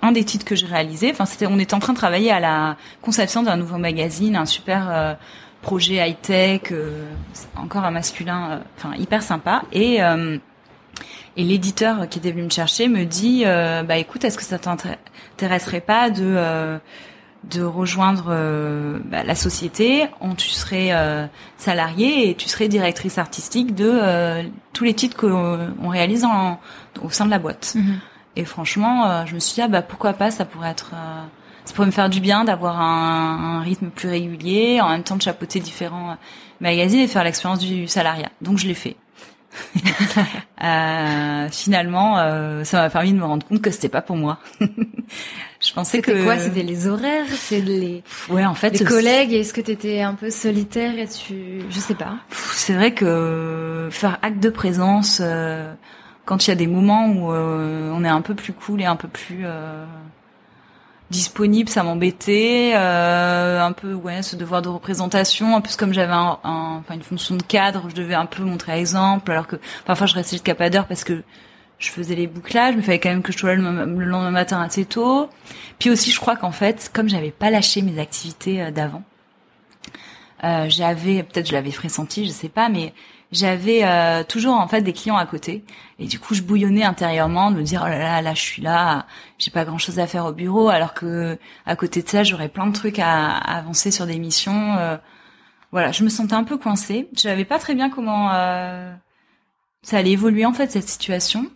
un 0.02 0.12
des 0.12 0.24
titres 0.24 0.44
que 0.44 0.54
j'ai 0.54 0.66
réalisé, 0.66 1.10
enfin, 1.10 1.24
c'était, 1.24 1.46
on 1.46 1.58
était 1.58 1.74
en 1.74 1.80
train 1.80 1.94
de 1.94 1.98
travailler 1.98 2.30
à 2.30 2.38
la 2.38 2.76
conception 3.02 3.42
d'un 3.42 3.56
nouveau 3.56 3.78
magazine, 3.78 4.36
un 4.36 4.46
super 4.46 5.16
projet 5.62 6.06
high 6.06 6.20
tech, 6.20 6.72
encore 7.56 7.84
un 7.84 7.90
masculin, 7.90 8.60
enfin 8.76 8.94
hyper 8.96 9.22
sympa. 9.22 9.62
Et 9.72 10.00
et 11.36 11.44
l'éditeur 11.44 12.08
qui 12.08 12.18
était 12.18 12.30
venu 12.30 12.44
me 12.44 12.50
chercher 12.50 12.88
me 12.88 13.04
dit, 13.04 13.44
bah 13.44 13.96
écoute, 13.96 14.24
est-ce 14.24 14.38
que 14.38 14.44
ça 14.44 14.58
t'intéresserait 14.58 15.80
pas 15.80 16.10
de 16.10 16.78
de 17.50 17.62
rejoindre 17.62 18.26
euh, 18.30 18.98
bah, 19.04 19.22
la 19.22 19.34
société, 19.34 20.06
on, 20.20 20.34
tu 20.34 20.50
serais 20.50 20.88
euh, 20.90 21.26
salarié 21.56 22.30
et 22.30 22.34
tu 22.34 22.48
serais 22.48 22.68
directrice 22.68 23.18
artistique 23.18 23.74
de 23.74 23.88
euh, 23.90 24.42
tous 24.72 24.84
les 24.84 24.94
titres 24.94 25.16
qu'on 25.16 25.88
réalise 25.88 26.24
en, 26.24 26.60
au 27.02 27.10
sein 27.10 27.24
de 27.24 27.30
la 27.30 27.38
boîte. 27.38 27.74
Mhm. 27.76 27.98
Et 28.36 28.44
franchement, 28.44 29.24
je 29.24 29.34
me 29.34 29.40
suis 29.40 29.54
dit 29.54 29.62
ah, 29.62 29.68
bah 29.68 29.80
pourquoi 29.80 30.12
pas, 30.12 30.30
ça 30.30 30.44
pourrait 30.44 30.68
être, 30.68 30.90
ça 31.64 31.72
pourrait 31.74 31.86
me 31.86 31.92
faire 31.92 32.10
du 32.10 32.20
bien 32.20 32.44
d'avoir 32.44 32.78
un, 32.82 33.56
un, 33.56 33.60
rythme 33.62 33.88
plus 33.88 34.10
régulier, 34.10 34.78
en 34.82 34.90
même 34.90 35.04
temps 35.04 35.16
de 35.16 35.22
chapeauter 35.22 35.58
différents 35.58 36.18
magazines 36.60 37.00
et 37.00 37.08
faire 37.08 37.24
l'expérience 37.24 37.60
du 37.60 37.88
salariat. 37.88 38.28
Donc 38.42 38.58
je 38.58 38.66
l'ai 38.66 38.74
fait. 38.74 38.96
euh, 40.64 41.48
finalement, 41.50 42.18
euh, 42.18 42.64
ça 42.64 42.82
m'a 42.82 42.90
permis 42.90 43.12
de 43.12 43.18
me 43.18 43.24
rendre 43.24 43.46
compte 43.46 43.62
que 43.62 43.70
c'était 43.70 43.88
pas 43.88 44.02
pour 44.02 44.16
moi. 44.16 44.38
je 44.60 45.72
pensais 45.72 46.00
que 46.00 46.24
quoi? 46.24 46.38
C'était 46.38 46.62
les 46.62 46.88
horaires, 46.88 47.26
c'est 47.30 47.60
les 47.60 48.02
ouais 48.28 48.44
en 48.44 48.54
fait 48.54 48.78
les 48.78 48.84
collègues? 48.84 49.32
Est-ce 49.32 49.52
que 49.52 49.60
t'étais 49.60 50.02
un 50.02 50.14
peu 50.14 50.30
solitaire 50.30 50.98
et 50.98 51.06
tu, 51.06 51.62
je 51.70 51.78
sais 51.78 51.94
pas. 51.94 52.16
C'est 52.30 52.74
vrai 52.74 52.92
que 52.92 53.88
faire 53.90 54.18
acte 54.22 54.40
de 54.40 54.50
présence 54.50 55.20
euh, 55.22 55.72
quand 56.24 56.46
il 56.46 56.50
y 56.50 56.52
a 56.52 56.56
des 56.56 56.66
moments 56.66 57.08
où 57.08 57.32
euh, 57.32 57.92
on 57.94 58.04
est 58.04 58.08
un 58.08 58.22
peu 58.22 58.34
plus 58.34 58.52
cool 58.52 58.82
et 58.82 58.86
un 58.86 58.96
peu 58.96 59.08
plus 59.08 59.44
disponible, 61.10 61.68
ça 61.68 61.82
m'embêtait, 61.82 62.72
euh, 62.74 63.60
un 63.60 63.72
peu 63.72 63.94
ouais, 63.94 64.22
ce 64.22 64.34
devoir 64.36 64.62
de 64.62 64.68
représentation, 64.68 65.54
en 65.54 65.60
plus 65.60 65.76
comme 65.76 65.92
j'avais 65.92 66.12
un, 66.12 66.38
enfin 66.42 66.94
une 66.94 67.02
fonction 67.02 67.36
de 67.36 67.42
cadre, 67.42 67.86
je 67.88 67.94
devais 67.94 68.14
un 68.14 68.26
peu 68.26 68.42
montrer 68.42 68.78
exemple, 68.78 69.30
alors 69.30 69.46
que 69.46 69.56
parfois 69.84 70.06
je 70.06 70.14
restais 70.14 70.36
jusqu'à 70.36 70.54
pas 70.54 70.68
d'heure 70.68 70.86
parce 70.86 71.04
que 71.04 71.22
je 71.78 71.90
faisais 71.90 72.14
les 72.14 72.26
bouclages, 72.26 72.74
mais 72.74 72.80
il 72.80 72.84
fallait 72.84 72.98
quand 72.98 73.10
même 73.10 73.22
que 73.22 73.32
je 73.32 73.38
sois 73.38 73.54
là 73.54 73.56
le, 73.56 74.04
lendemain 74.04 74.30
matin 74.30 74.60
assez 74.60 74.84
tôt. 74.84 75.28
Puis 75.78 75.90
aussi, 75.90 76.10
je 76.10 76.18
crois 76.18 76.36
qu'en 76.36 76.50
fait, 76.50 76.90
comme 76.92 77.08
j'avais 77.08 77.30
pas 77.30 77.50
lâché 77.50 77.82
mes 77.82 77.98
activités 77.98 78.62
euh, 78.62 78.70
d'avant, 78.70 79.02
euh, 80.44 80.66
j'avais 80.68 81.22
peut-être 81.22 81.48
je 81.48 81.52
l'avais 81.52 81.70
pressenti, 81.70 82.26
je 82.26 82.30
sais 82.30 82.48
pas, 82.48 82.68
mais 82.68 82.92
j'avais 83.32 83.84
euh, 83.84 84.22
toujours 84.22 84.54
en 84.54 84.68
fait 84.68 84.82
des 84.82 84.92
clients 84.92 85.16
à 85.16 85.26
côté. 85.26 85.64
Et 85.98 86.06
du 86.06 86.18
coup 86.18 86.34
je 86.34 86.42
bouillonnais 86.42 86.84
intérieurement 86.84 87.50
de 87.50 87.56
me 87.56 87.62
dire 87.62 87.82
oh 87.84 87.88
là 87.88 87.98
là 87.98 88.22
là 88.22 88.34
je 88.34 88.40
suis 88.40 88.62
là 88.62 89.06
j'ai 89.38 89.50
pas 89.50 89.64
grand 89.64 89.78
chose 89.78 89.98
à 89.98 90.06
faire 90.06 90.26
au 90.26 90.32
bureau 90.32 90.68
alors 90.68 90.94
que 90.94 91.38
à 91.64 91.76
côté 91.76 92.02
de 92.02 92.08
ça 92.08 92.22
j'aurais 92.22 92.48
plein 92.48 92.66
de 92.66 92.72
trucs 92.72 92.98
à, 92.98 93.36
avancer 93.36 93.90
sur 93.90 94.06
des 94.06 94.18
missions 94.18 94.76
euh, 94.78 94.96
voilà 95.72 95.92
je 95.92 96.04
me 96.04 96.08
sentais 96.08 96.34
un 96.34 96.44
peu 96.44 96.56
coincée. 96.58 97.08
Je 97.14 97.22
savais 97.22 97.44
pas 97.44 97.58
très 97.58 97.74
bien 97.74 97.90
comment 97.90 98.32
euh, 98.32 98.94
ça 99.82 99.98
allait 99.98 100.12
évoluer 100.12 100.44
en 100.46 100.52
fait 100.52 100.70
cette 100.70 100.88
situation. 100.88 101.46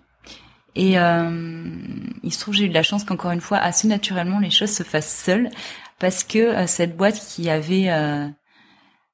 Et 0.76 0.92
il 0.94 2.32
se 2.32 2.40
trouve 2.40 2.54
j'ai 2.54 2.66
eu 2.66 2.68
de 2.68 2.74
la 2.74 2.84
chance 2.84 3.04
qu'encore 3.04 3.32
une 3.32 3.40
fois 3.40 3.58
assez 3.58 3.88
naturellement 3.88 4.38
les 4.38 4.50
choses 4.50 4.70
se 4.70 4.84
fassent 4.84 5.12
seules 5.12 5.50
parce 5.98 6.22
que 6.22 6.64
cette 6.66 6.96
boîte 6.96 7.18
qui 7.18 7.50
avait 7.50 7.88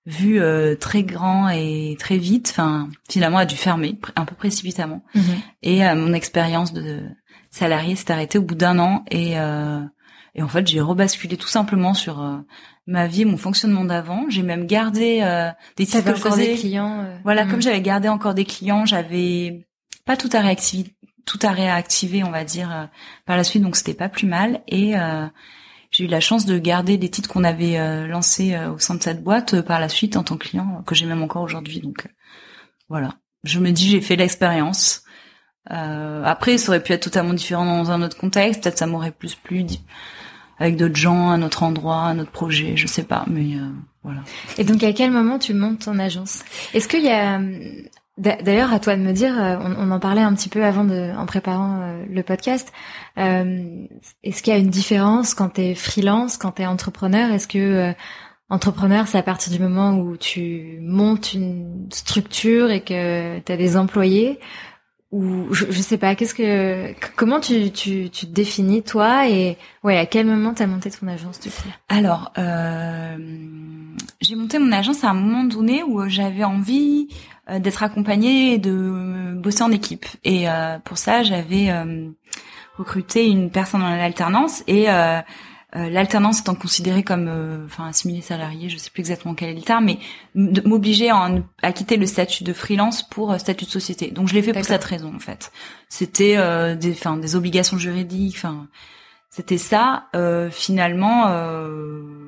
vu 0.07 0.41
euh, 0.41 0.77
très 0.77 1.03
grand 1.03 1.49
et 1.49 1.97
très 1.99 2.17
vite, 2.17 2.49
enfin 2.51 2.89
finalement 3.11 3.39
a 3.39 3.45
dû 3.45 3.57
fermer 3.57 3.99
un 4.15 4.25
peu 4.25 4.37
précipitamment. 4.37 5.03
Mhm. 5.15 5.23
Et 5.63 5.85
euh, 5.85 5.97
mon 5.97 6.13
expérience 6.13 6.73
de 6.73 7.03
salarié 7.51 7.97
s'est 7.97 8.13
arrêtée 8.13 8.39
au 8.39 8.43
bout 8.43 8.55
d'un 8.55 8.79
an 8.79 9.05
et 9.11 9.39
euh, 9.39 9.81
et 10.37 10.43
en 10.43 10.49
fait 10.49 10.67
j'ai 10.67 10.81
rebasculé 10.81 11.37
tout 11.37 11.49
simplement 11.49 11.93
sur 11.93 12.25
ma 12.87 13.09
vie, 13.09 13.25
mon 13.25 13.37
fonctionnement 13.37 13.85
d'avant. 13.85 14.27
J'ai 14.29 14.43
même 14.43 14.67
gardé 14.67 15.21
des 15.77 15.87
titres 15.87 16.05
que 16.05 16.19
encore 16.19 16.37
des 16.37 16.55
clients. 16.55 17.05
Voilà, 17.25 17.45
mhm. 17.45 17.51
comme 17.51 17.63
j'avais 17.63 17.81
gardé 17.81 18.09
encore 18.09 18.35
des 18.35 18.45
clients, 18.45 18.87
j'avais 18.87 19.67
pas 20.05 20.17
tout 20.17 20.29
à 20.33 20.41
réactiver, 20.41 20.95
tout 21.25 21.39
à 21.43 21.51
réactiver, 21.51 22.23
on 22.23 22.31
va 22.31 22.45
dire 22.45 22.91
par 23.25 23.37
la 23.37 23.45
suite, 23.45 23.63
donc 23.63 23.77
c'était 23.77 23.95
pas 23.95 24.11
plus 24.11 24.27
mal 24.27 24.61
et 24.69 24.95
j'ai 25.97 26.05
eu 26.05 26.09
la 26.09 26.21
chance 26.21 26.45
de 26.45 26.59
garder 26.59 26.99
des 26.99 27.09
titres 27.09 27.31
qu'on 27.31 27.43
avait 27.43 27.79
euh, 27.79 28.07
lancés 28.07 28.55
euh, 28.55 28.73
au 28.73 28.79
sein 28.79 28.95
de 28.97 29.03
cette 29.03 29.25
boîte 29.25 29.55
euh, 29.55 29.63
par 29.63 29.81
la 29.81 29.89
suite 29.89 30.19
en 30.19 30.23
tant 30.23 30.37
que 30.37 30.49
client, 30.49 30.83
que 30.87 30.95
j'ai 30.95 31.07
même 31.07 31.23
encore 31.23 31.43
aujourd'hui. 31.43 31.81
Donc 31.81 32.07
voilà, 32.91 33.15
je 33.45 33.59
me 33.61 33.71
dis 33.71 33.89
j'ai 33.89 34.03
fait 34.03 34.17
l'expérience. 34.17 35.05
après, 35.71 36.59
ça 36.59 36.69
aurait 36.69 36.83
pu 36.83 36.93
être 36.93 37.05
totalement 37.05 37.33
différent 37.33 37.65
dans 37.65 37.91
un 37.91 38.03
autre 38.03 38.19
contexte. 38.19 38.63
Peut-être 38.63 38.77
ça 38.77 38.87
m'aurait 38.87 39.11
plus 39.11 39.37
plu 39.37 39.65
avec 40.59 40.77
d'autres 40.77 40.97
gens, 40.97 41.31
à 41.31 41.39
notre 41.39 41.63
endroit, 41.63 42.05
à 42.05 42.15
notre 42.15 42.31
projet, 42.31 42.77
je 42.77 42.87
sais 42.87 43.03
pas, 43.05 43.25
mais 43.27 43.57
voilà. 44.03 44.21
Et 44.59 44.65
donc, 44.65 44.83
à 44.83 44.93
quel 44.93 45.11
moment 45.11 45.39
tu 45.39 45.55
montes 45.55 45.87
ton 45.87 45.99
agence? 45.99 46.45
Est-ce 46.75 46.89
qu'il 46.89 47.05
y 47.05 47.11
a 47.11 47.41
D'ailleurs, 48.19 48.73
à 48.73 48.81
toi 48.81 48.97
de 48.97 49.03
me 49.03 49.13
dire, 49.13 49.39
euh, 49.39 49.59
on, 49.61 49.91
en 49.91 50.01
parlait 50.01 50.23
un 50.23 50.35
petit 50.35 50.49
peu 50.49 50.65
avant 50.65 50.85
de, 50.85 51.15
en 51.17 51.27
préparant 51.27 51.83
euh, 51.83 52.05
le 52.09 52.23
podcast. 52.23 52.73
Euh, 53.19 53.87
est-ce 54.23 54.43
qu'il 54.43 54.55
y 54.55 54.57
a 54.57 54.59
une 54.59 54.71
différence 54.71 55.35
quand 55.35 55.51
tu 55.51 55.61
es 55.61 55.75
freelance, 55.75 56.39
quand 56.39 56.53
tu 56.53 56.63
es 56.63 56.67
entrepreneur? 56.67 57.31
Est-ce 57.31 57.47
que 57.47 57.95
entrepreneur, 58.49 59.07
c'est 59.07 59.19
à 59.19 59.23
partir 59.23 59.53
du 59.53 59.59
moment 59.59 59.99
où 59.99 60.17
tu 60.17 60.79
montes 60.81 61.35
une 61.35 61.89
structure 61.93 62.71
et 62.71 62.81
que 62.81 63.39
tu 63.41 63.53
as 63.53 63.57
des 63.59 63.77
employés? 63.77 64.41
Ou 65.13 65.53
je, 65.53 65.67
je 65.71 65.81
sais 65.81 65.99
pas, 65.99 66.15
qu'est-ce 66.15 66.35
que 66.35 66.93
comment 67.15 67.41
tu, 67.41 67.71
tu, 67.71 68.11
tu 68.11 68.27
te 68.27 68.33
définis 68.33 68.83
toi 68.83 69.29
et 69.29 69.57
ouais, 69.85 69.97
à 69.99 70.07
quel 70.07 70.27
moment 70.27 70.53
tu 70.53 70.63
as 70.63 70.67
monté 70.67 70.91
ton 70.91 71.07
agence 71.07 71.41
du 71.41 71.49
coup? 71.49 71.69
Alors, 71.89 72.33
j'ai 74.21 74.35
monté 74.35 74.59
mon 74.59 74.73
agence 74.73 75.05
à 75.05 75.11
un 75.11 75.15
moment 75.15 75.45
donné 75.45 75.83
où 75.83 76.09
j'avais 76.09 76.45
envie 76.45 77.09
euh, 77.49 77.61
d'être 77.61 77.85
accompagnée 77.85 78.55
et 78.55 78.59
de 78.59 79.35
bosser 79.37 79.63
en 79.63 79.71
équipe. 79.71 80.07
Et 80.25 80.49
euh, 80.51 80.79
pour 80.81 80.99
ça, 80.99 81.23
j'avais 81.23 81.71
euh, 81.71 82.09
recruté 82.77 83.29
une 83.29 83.51
personne 83.51 83.83
en 83.83 83.87
alternance 83.87 84.65
et 84.67 84.87
l'alternance 85.77 86.41
étant 86.41 86.55
considérée 86.55 87.03
comme 87.03 87.29
enfin 87.67 87.89
assimilé 87.89 88.23
salarié, 88.23 88.69
je 88.69 88.79
sais 88.79 88.91
plus 88.91 89.01
exactement 89.01 89.35
quel 89.35 89.51
est 89.51 89.55
le 89.55 89.63
terme, 89.63 89.85
mais 89.85 89.99
m'obliger 90.35 91.11
à, 91.11 91.73
quitter 91.73 91.97
le 91.97 92.07
statut 92.07 92.45
de 92.45 92.53
freelance 92.53 93.03
pour 93.03 93.39
statut 93.39 93.67
de 93.67 93.71
société. 93.71 94.11
Donc 94.11 94.29
je 94.29 94.35
l'ai 94.35 94.43
fait 94.43 94.53
pour 94.53 94.65
cette 94.65 94.85
raison 94.85 95.13
en 95.15 95.19
fait. 95.19 95.53
C'était 95.89 96.37
des 96.77 96.93
enfin 96.93 97.17
des 97.17 97.37
obligations 97.37 97.79
juridiques, 97.79 98.37
enfin 98.37 98.69
c'était 99.29 99.59
ça. 99.59 100.07
finalement, 100.51 101.29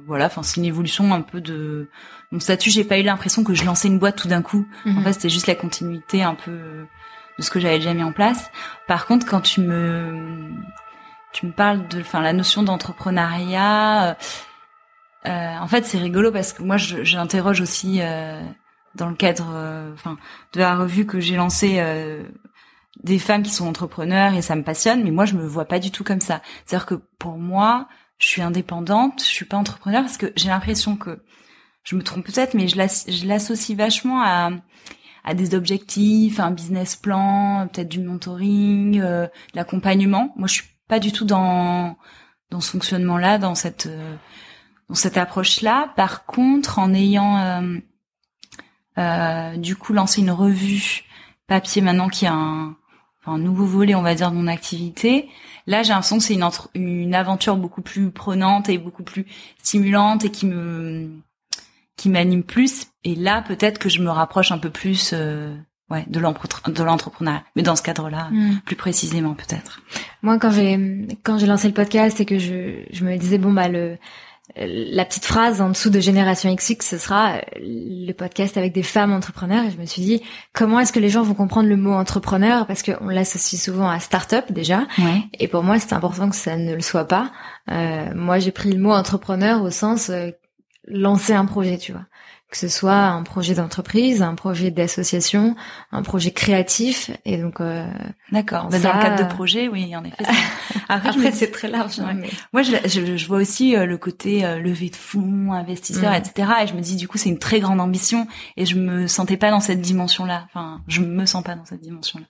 voilà, 0.06 0.26
enfin 0.26 0.42
c'est 0.42 0.60
une 0.60 0.66
évolution 0.66 1.12
un 1.14 1.22
peu 1.22 1.40
de 1.40 1.88
mon 2.30 2.40
statut, 2.40 2.70
j'ai 2.70 2.84
pas 2.84 2.98
eu 2.98 3.02
l'impression 3.02 3.42
que 3.42 3.54
je 3.54 3.64
lançais 3.64 3.88
une 3.88 3.98
boîte 3.98 4.16
tout 4.16 4.28
d'un 4.28 4.42
coup. 4.42 4.66
En 4.84 4.90
mhm. 4.90 5.04
fait, 5.04 5.12
c'était 5.14 5.28
juste 5.30 5.46
la 5.46 5.54
continuité 5.54 6.22
un 6.22 6.34
peu 6.34 6.86
de 7.38 7.42
ce 7.42 7.50
que 7.50 7.60
j'avais 7.60 7.78
déjà 7.78 7.94
mis 7.94 8.02
en 8.02 8.12
place. 8.12 8.50
Par 8.86 9.06
contre, 9.06 9.26
quand 9.26 9.40
tu 9.40 9.60
me 9.60 10.50
tu 11.38 11.46
me 11.46 11.52
parles 11.52 11.86
de, 11.86 12.00
enfin, 12.00 12.20
la 12.20 12.32
notion 12.32 12.64
d'entrepreneuriat, 12.64 14.10
euh, 14.10 14.14
euh 15.26 15.58
en 15.58 15.68
fait, 15.68 15.84
c'est 15.84 15.98
rigolo 15.98 16.32
parce 16.32 16.52
que 16.52 16.64
moi, 16.64 16.76
j'interroge 16.76 17.60
aussi 17.60 17.98
euh, 18.00 18.42
dans 18.96 19.08
le 19.08 19.14
cadre, 19.14 19.52
euh, 19.54 19.92
enfin, 19.94 20.18
de 20.52 20.58
la 20.58 20.74
revue 20.74 21.06
que 21.06 21.20
j'ai 21.20 21.36
lancée. 21.36 21.80
des 23.04 23.20
femmes 23.20 23.44
qui 23.44 23.52
sont 23.52 23.68
entrepreneurs 23.68 24.34
et 24.34 24.42
ça 24.42 24.56
me 24.56 24.64
passionne, 24.64 25.04
mais 25.04 25.12
moi 25.12 25.24
je 25.24 25.34
me 25.34 25.46
vois 25.46 25.66
pas 25.66 25.78
du 25.78 25.92
tout 25.92 26.02
comme 26.02 26.20
ça. 26.20 26.42
C'est-à-dire 26.66 26.86
que 26.86 26.96
pour 27.20 27.38
moi, 27.38 27.86
je 28.18 28.26
suis 28.26 28.42
indépendante, 28.42 29.20
je 29.20 29.28
suis 29.28 29.44
pas 29.44 29.56
entrepreneur 29.56 30.02
parce 30.02 30.16
que 30.16 30.32
j'ai 30.34 30.48
l'impression 30.48 30.96
que 30.96 31.22
je 31.84 31.94
me 31.94 32.02
trompe 32.02 32.26
peut-être, 32.26 32.54
mais 32.54 32.66
je 32.66 33.26
l'associe 33.26 33.78
vachement 33.78 34.20
à, 34.22 34.50
à 35.24 35.34
des 35.34 35.54
objectifs, 35.54 36.40
un 36.40 36.50
business 36.50 36.96
plan, 36.96 37.68
peut-être 37.68 37.88
du 37.88 38.00
mentoring, 38.00 39.00
euh, 39.00 39.26
de 39.26 39.30
l'accompagnement. 39.54 40.32
Moi, 40.36 40.48
je 40.48 40.54
suis 40.54 40.77
pas 40.88 40.98
du 40.98 41.12
tout 41.12 41.24
dans 41.24 41.96
dans 42.50 42.60
ce 42.60 42.70
fonctionnement-là, 42.70 43.38
dans 43.38 43.54
cette 43.54 43.86
euh, 43.86 44.16
dans 44.88 44.94
cette 44.94 45.16
approche-là. 45.16 45.92
Par 45.96 46.24
contre, 46.24 46.78
en 46.78 46.94
ayant 46.94 47.38
euh, 47.38 47.78
euh, 48.98 49.56
du 49.56 49.76
coup 49.76 49.92
lancé 49.92 50.22
une 50.22 50.30
revue 50.30 51.04
papier 51.46 51.82
maintenant 51.82 52.08
qui 52.08 52.26
a 52.26 52.32
un, 52.32 52.76
un 53.26 53.38
nouveau 53.38 53.66
volet, 53.66 53.94
on 53.94 54.02
va 54.02 54.14
dire, 54.14 54.30
de 54.30 54.36
mon 54.36 54.46
activité. 54.46 55.28
Là, 55.66 55.82
j'ai 55.82 55.90
l'impression 55.90 56.18
que 56.18 56.24
c'est 56.24 56.34
une, 56.34 56.48
une 56.74 57.14
aventure 57.14 57.56
beaucoup 57.56 57.82
plus 57.82 58.10
prenante 58.10 58.68
et 58.68 58.78
beaucoup 58.78 59.02
plus 59.02 59.26
stimulante 59.58 60.24
et 60.24 60.30
qui 60.30 60.46
me 60.46 61.10
qui 61.96 62.08
m'anime 62.08 62.44
plus. 62.44 62.86
Et 63.04 63.14
là, 63.14 63.42
peut-être 63.42 63.78
que 63.78 63.88
je 63.88 64.00
me 64.00 64.10
rapproche 64.10 64.52
un 64.52 64.58
peu 64.58 64.70
plus, 64.70 65.12
ouais, 65.90 66.04
de 66.08 66.20
l'entrepreneuriat. 66.20 67.42
Mais 67.56 67.62
dans 67.62 67.76
ce 67.76 67.82
cadre-là, 67.82 68.28
hmm. 68.30 68.60
plus 68.64 68.76
précisément, 68.76 69.34
peut-être. 69.34 69.80
Moi, 70.22 70.38
quand 70.38 70.50
j'ai 70.50 71.08
quand 71.22 71.38
j'ai 71.38 71.46
lancé 71.46 71.68
le 71.68 71.74
podcast 71.74 72.20
et 72.20 72.24
que 72.24 72.38
je 72.38 72.84
je 72.90 73.04
me 73.04 73.16
disais 73.16 73.38
bon 73.38 73.52
bah 73.52 73.68
le 73.68 73.98
la 74.56 75.04
petite 75.04 75.24
phrase 75.24 75.60
en 75.60 75.68
dessous 75.68 75.90
de 75.90 76.00
Génération 76.00 76.52
XX, 76.54 76.84
ce 76.84 76.98
sera 76.98 77.34
le 77.60 78.12
podcast 78.12 78.56
avec 78.56 78.72
des 78.72 78.82
femmes 78.82 79.12
entrepreneurs. 79.12 79.64
Et 79.64 79.70
je 79.70 79.76
me 79.76 79.84
suis 79.84 80.02
dit, 80.02 80.22
comment 80.52 80.80
est-ce 80.80 80.92
que 80.92 80.98
les 80.98 81.10
gens 81.10 81.22
vont 81.22 81.34
comprendre 81.34 81.68
le 81.68 81.76
mot 81.76 81.92
entrepreneur? 81.92 82.66
Parce 82.66 82.82
qu'on 82.82 83.08
l'associe 83.08 83.60
souvent 83.60 83.88
à 83.88 84.00
start-up 84.00 84.50
déjà. 84.50 84.86
Et 85.38 85.48
pour 85.48 85.62
moi, 85.62 85.78
c'est 85.78 85.92
important 85.92 86.30
que 86.30 86.36
ça 86.36 86.56
ne 86.56 86.74
le 86.74 86.80
soit 86.80 87.06
pas. 87.06 87.30
Euh, 87.70 88.06
moi, 88.14 88.38
j'ai 88.38 88.50
pris 88.50 88.72
le 88.72 88.80
mot 88.80 88.92
entrepreneur 88.92 89.62
au 89.62 89.70
sens 89.70 90.08
euh, 90.08 90.30
lancer 90.90 91.32
un 91.32 91.44
projet, 91.44 91.78
tu 91.78 91.92
vois. 91.92 92.04
Que 92.50 92.56
ce 92.56 92.68
soit 92.68 92.94
un 92.94 93.22
projet 93.24 93.54
d'entreprise, 93.54 94.22
un 94.22 94.34
projet 94.34 94.70
d'association, 94.70 95.54
un 95.92 96.02
projet 96.02 96.30
créatif, 96.30 97.10
et 97.26 97.36
donc. 97.36 97.60
Euh, 97.60 97.86
D'accord. 98.32 98.68
Bah, 98.70 98.78
dans 98.78 98.94
le 98.94 99.02
cadre 99.02 99.22
de 99.22 99.28
projet, 99.28 99.68
oui, 99.68 99.94
en 99.94 100.02
effet. 100.02 100.24
Après, 100.88 101.30
c'est 101.32 101.50
très 101.50 101.68
large. 101.68 102.00
Hein, 102.00 102.22
Moi, 102.54 102.62
je, 102.62 102.72
je, 102.86 103.26
vois 103.26 103.36
aussi 103.36 103.76
euh, 103.76 103.84
le 103.84 103.98
côté 103.98 104.46
euh, 104.46 104.58
levée 104.60 104.88
de 104.88 104.96
fonds, 104.96 105.52
investisseurs, 105.52 106.12
mm. 106.12 106.16
etc. 106.16 106.50
Et 106.62 106.66
je 106.66 106.72
me 106.72 106.80
dis, 106.80 106.96
du 106.96 107.06
coup, 107.06 107.18
c'est 107.18 107.28
une 107.28 107.38
très 107.38 107.60
grande 107.60 107.82
ambition, 107.82 108.26
et 108.56 108.64
je 108.64 108.76
me 108.76 109.06
sentais 109.06 109.36
pas 109.36 109.50
dans 109.50 109.60
cette 109.60 109.82
dimension-là. 109.82 110.46
Enfin, 110.46 110.80
je 110.88 111.02
me 111.02 111.26
sens 111.26 111.42
pas 111.42 111.54
dans 111.54 111.66
cette 111.66 111.82
dimension-là. 111.82 112.26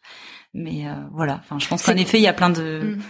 Mais 0.53 0.89
euh, 0.89 0.95
voilà. 1.13 1.41
Enfin, 1.45 1.61
je 1.61 1.69
pense 1.69 1.85
qu'en 1.85 1.97
effet, 1.97 2.19
il 2.19 2.23
y 2.25 2.29
a 2.29 2.33
plein 2.33 2.51
de. 2.51 2.97
Mm. 2.97 3.03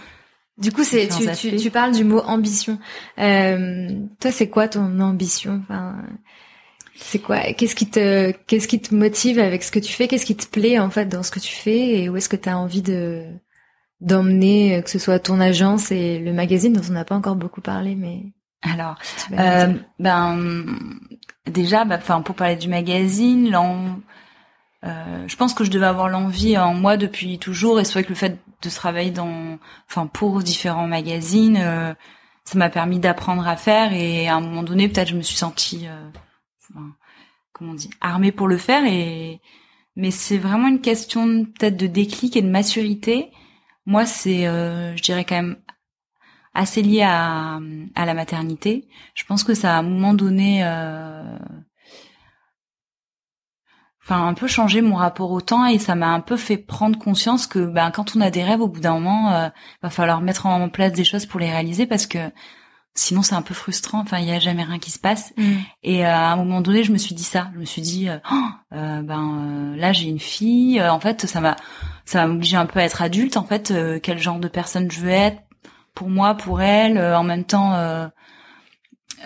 Du 0.59 0.71
coup, 0.71 0.83
c'est 0.83 1.07
tu, 1.07 1.25
tu, 1.31 1.55
tu, 1.55 1.71
parles 1.71 1.93
du 1.93 2.03
mot 2.03 2.19
ambition. 2.19 2.79
Euh, 3.17 3.89
toi, 4.19 4.31
c'est 4.31 4.49
quoi 4.49 4.67
ton 4.67 4.99
ambition? 4.99 5.61
Enfin... 5.63 5.95
C'est 7.01 7.19
quoi? 7.19 7.53
Qu'est-ce 7.53 7.75
qui 7.75 7.89
te 7.89 8.31
qu'est-ce 8.45 8.67
qui 8.67 8.81
te 8.81 8.93
motive 8.93 9.39
avec 9.39 9.63
ce 9.63 9.71
que 9.71 9.79
tu 9.79 9.93
fais? 9.93 10.09
Qu'est-ce 10.09 10.25
qui 10.25 10.35
te 10.35 10.45
plaît 10.47 10.79
en 10.79 10.89
fait 10.89 11.05
dans 11.05 11.23
ce 11.23 11.31
que 11.31 11.39
tu 11.39 11.55
fais? 11.55 12.01
Et 12.01 12.09
où 12.09 12.17
est-ce 12.17 12.27
que 12.27 12.35
tu 12.35 12.49
as 12.49 12.57
envie 12.57 12.81
de 12.81 13.23
d'emmener 14.01 14.75
euh, 14.75 14.81
que 14.81 14.89
ce 14.89 14.99
soit 14.99 15.19
ton 15.19 15.39
agence 15.39 15.91
et 15.91 16.19
le 16.19 16.33
magazine 16.33 16.73
dont 16.73 16.81
on 16.89 16.93
n'a 16.93 17.05
pas 17.05 17.15
encore 17.15 17.35
beaucoup 17.35 17.61
parlé 17.61 17.95
mais 17.95 18.23
alors 18.61 18.95
euh, 19.37 19.73
ben 19.99 20.65
déjà 21.45 21.85
bah, 21.85 21.97
enfin 21.97 22.21
pour 22.21 22.35
parler 22.35 22.55
du 22.55 22.69
magazine 22.69 23.53
euh, 24.85 25.23
je 25.27 25.35
pense 25.35 25.53
que 25.53 25.65
je 25.65 25.71
devais 25.71 25.85
avoir 25.85 26.07
l'envie 26.07 26.57
en 26.57 26.73
moi 26.73 26.95
depuis 26.95 27.39
toujours 27.39 27.79
et 27.79 27.83
c'est 27.83 27.93
vrai 27.93 28.03
que 28.03 28.09
le 28.09 28.15
fait 28.15 28.39
de 28.61 28.69
travailler 28.69 29.11
dans 29.11 29.57
enfin 29.87 30.07
pour 30.07 30.43
différents 30.43 30.87
magazines 30.87 31.57
euh, 31.57 31.93
ça 32.45 32.57
m'a 32.57 32.69
permis 32.69 32.99
d'apprendre 32.99 33.47
à 33.47 33.55
faire 33.55 33.93
et 33.93 34.27
à 34.27 34.35
un 34.35 34.41
moment 34.41 34.63
donné 34.63 34.89
peut-être 34.89 35.09
je 35.09 35.15
me 35.15 35.21
suis 35.21 35.37
sentie 35.37 35.87
euh, 35.87 36.09
comment 37.53 37.71
on 37.71 37.75
dit 37.75 37.89
armée 38.01 38.31
pour 38.31 38.47
le 38.47 38.57
faire 38.57 38.83
et 38.85 39.41
mais 39.95 40.11
c'est 40.11 40.37
vraiment 40.37 40.67
une 40.67 40.81
question 40.81 41.45
peut-être 41.45 41.77
de 41.77 41.87
déclic 41.87 42.35
et 42.37 42.41
de 42.41 42.49
maturité 42.49 43.31
moi, 43.89 44.05
c'est, 44.05 44.45
euh, 44.47 44.95
je 44.95 45.01
dirais 45.01 45.25
quand 45.25 45.35
même 45.35 45.57
assez 46.53 46.83
lié 46.83 47.01
à, 47.01 47.59
à 47.95 48.05
la 48.05 48.13
maternité. 48.13 48.87
Je 49.15 49.23
pense 49.25 49.43
que 49.43 49.55
ça 49.55 49.75
à 49.75 49.79
un 49.79 49.81
moment 49.81 50.13
donné, 50.13 50.63
euh, 50.63 51.39
enfin 54.09 54.27
un 54.27 54.33
peu 54.33 54.47
changé 54.47 54.81
mon 54.81 54.95
rapport 54.95 55.31
au 55.31 55.39
temps 55.39 55.65
et 55.65 55.77
ça 55.77 55.93
m'a 55.93 56.07
un 56.07 56.19
peu 56.19 56.35
fait 56.35 56.57
prendre 56.57 56.97
conscience 56.97 57.45
que 57.45 57.59
ben 57.59 57.91
quand 57.91 58.15
on 58.15 58.21
a 58.21 58.31
des 58.31 58.43
rêves, 58.43 58.61
au 58.61 58.67
bout 58.67 58.79
d'un 58.79 58.93
moment, 58.93 59.31
euh, 59.33 59.49
va 59.83 59.89
falloir 59.89 60.21
mettre 60.21 60.47
en 60.47 60.67
place 60.69 60.93
des 60.93 61.03
choses 61.03 61.25
pour 61.27 61.39
les 61.39 61.49
réaliser 61.49 61.85
parce 61.85 62.07
que 62.07 62.17
sinon 62.95 63.21
c'est 63.21 63.35
un 63.35 63.41
peu 63.41 63.53
frustrant. 63.53 64.01
Enfin, 64.01 64.19
il 64.19 64.25
y 64.25 64.31
a 64.31 64.39
jamais 64.39 64.63
rien 64.63 64.79
qui 64.79 64.91
se 64.91 64.99
passe. 64.99 65.33
Mm. 65.37 65.53
Et 65.83 66.05
euh, 66.05 66.09
à 66.09 66.31
un 66.31 66.35
moment 66.35 66.61
donné, 66.61 66.83
je 66.83 66.91
me 66.91 66.97
suis 66.97 67.15
dit 67.15 67.23
ça. 67.23 67.49
Je 67.53 67.59
me 67.59 67.65
suis 67.65 67.81
dit, 67.81 68.09
euh, 68.09 68.17
oh, 68.31 68.47
euh, 68.73 69.01
ben 69.01 69.73
là 69.75 69.93
j'ai 69.93 70.09
une 70.09 70.19
fille. 70.19 70.81
en 70.81 70.99
fait, 70.99 71.25
ça 71.25 71.39
m'a 71.41 71.55
ça 72.05 72.25
m'a 72.25 72.33
obligé 72.33 72.57
un 72.57 72.65
peu 72.65 72.79
à 72.79 72.83
être 72.83 73.01
adulte. 73.01 73.37
En 73.37 73.43
fait, 73.43 73.73
quel 74.01 74.19
genre 74.19 74.39
de 74.39 74.47
personne 74.47 74.89
je 74.91 74.99
veux 74.99 75.09
être 75.09 75.41
pour 75.93 76.09
moi, 76.09 76.35
pour 76.35 76.61
elle. 76.61 76.97
en 76.99 77.23
même 77.23 77.43
temps, 77.43 77.71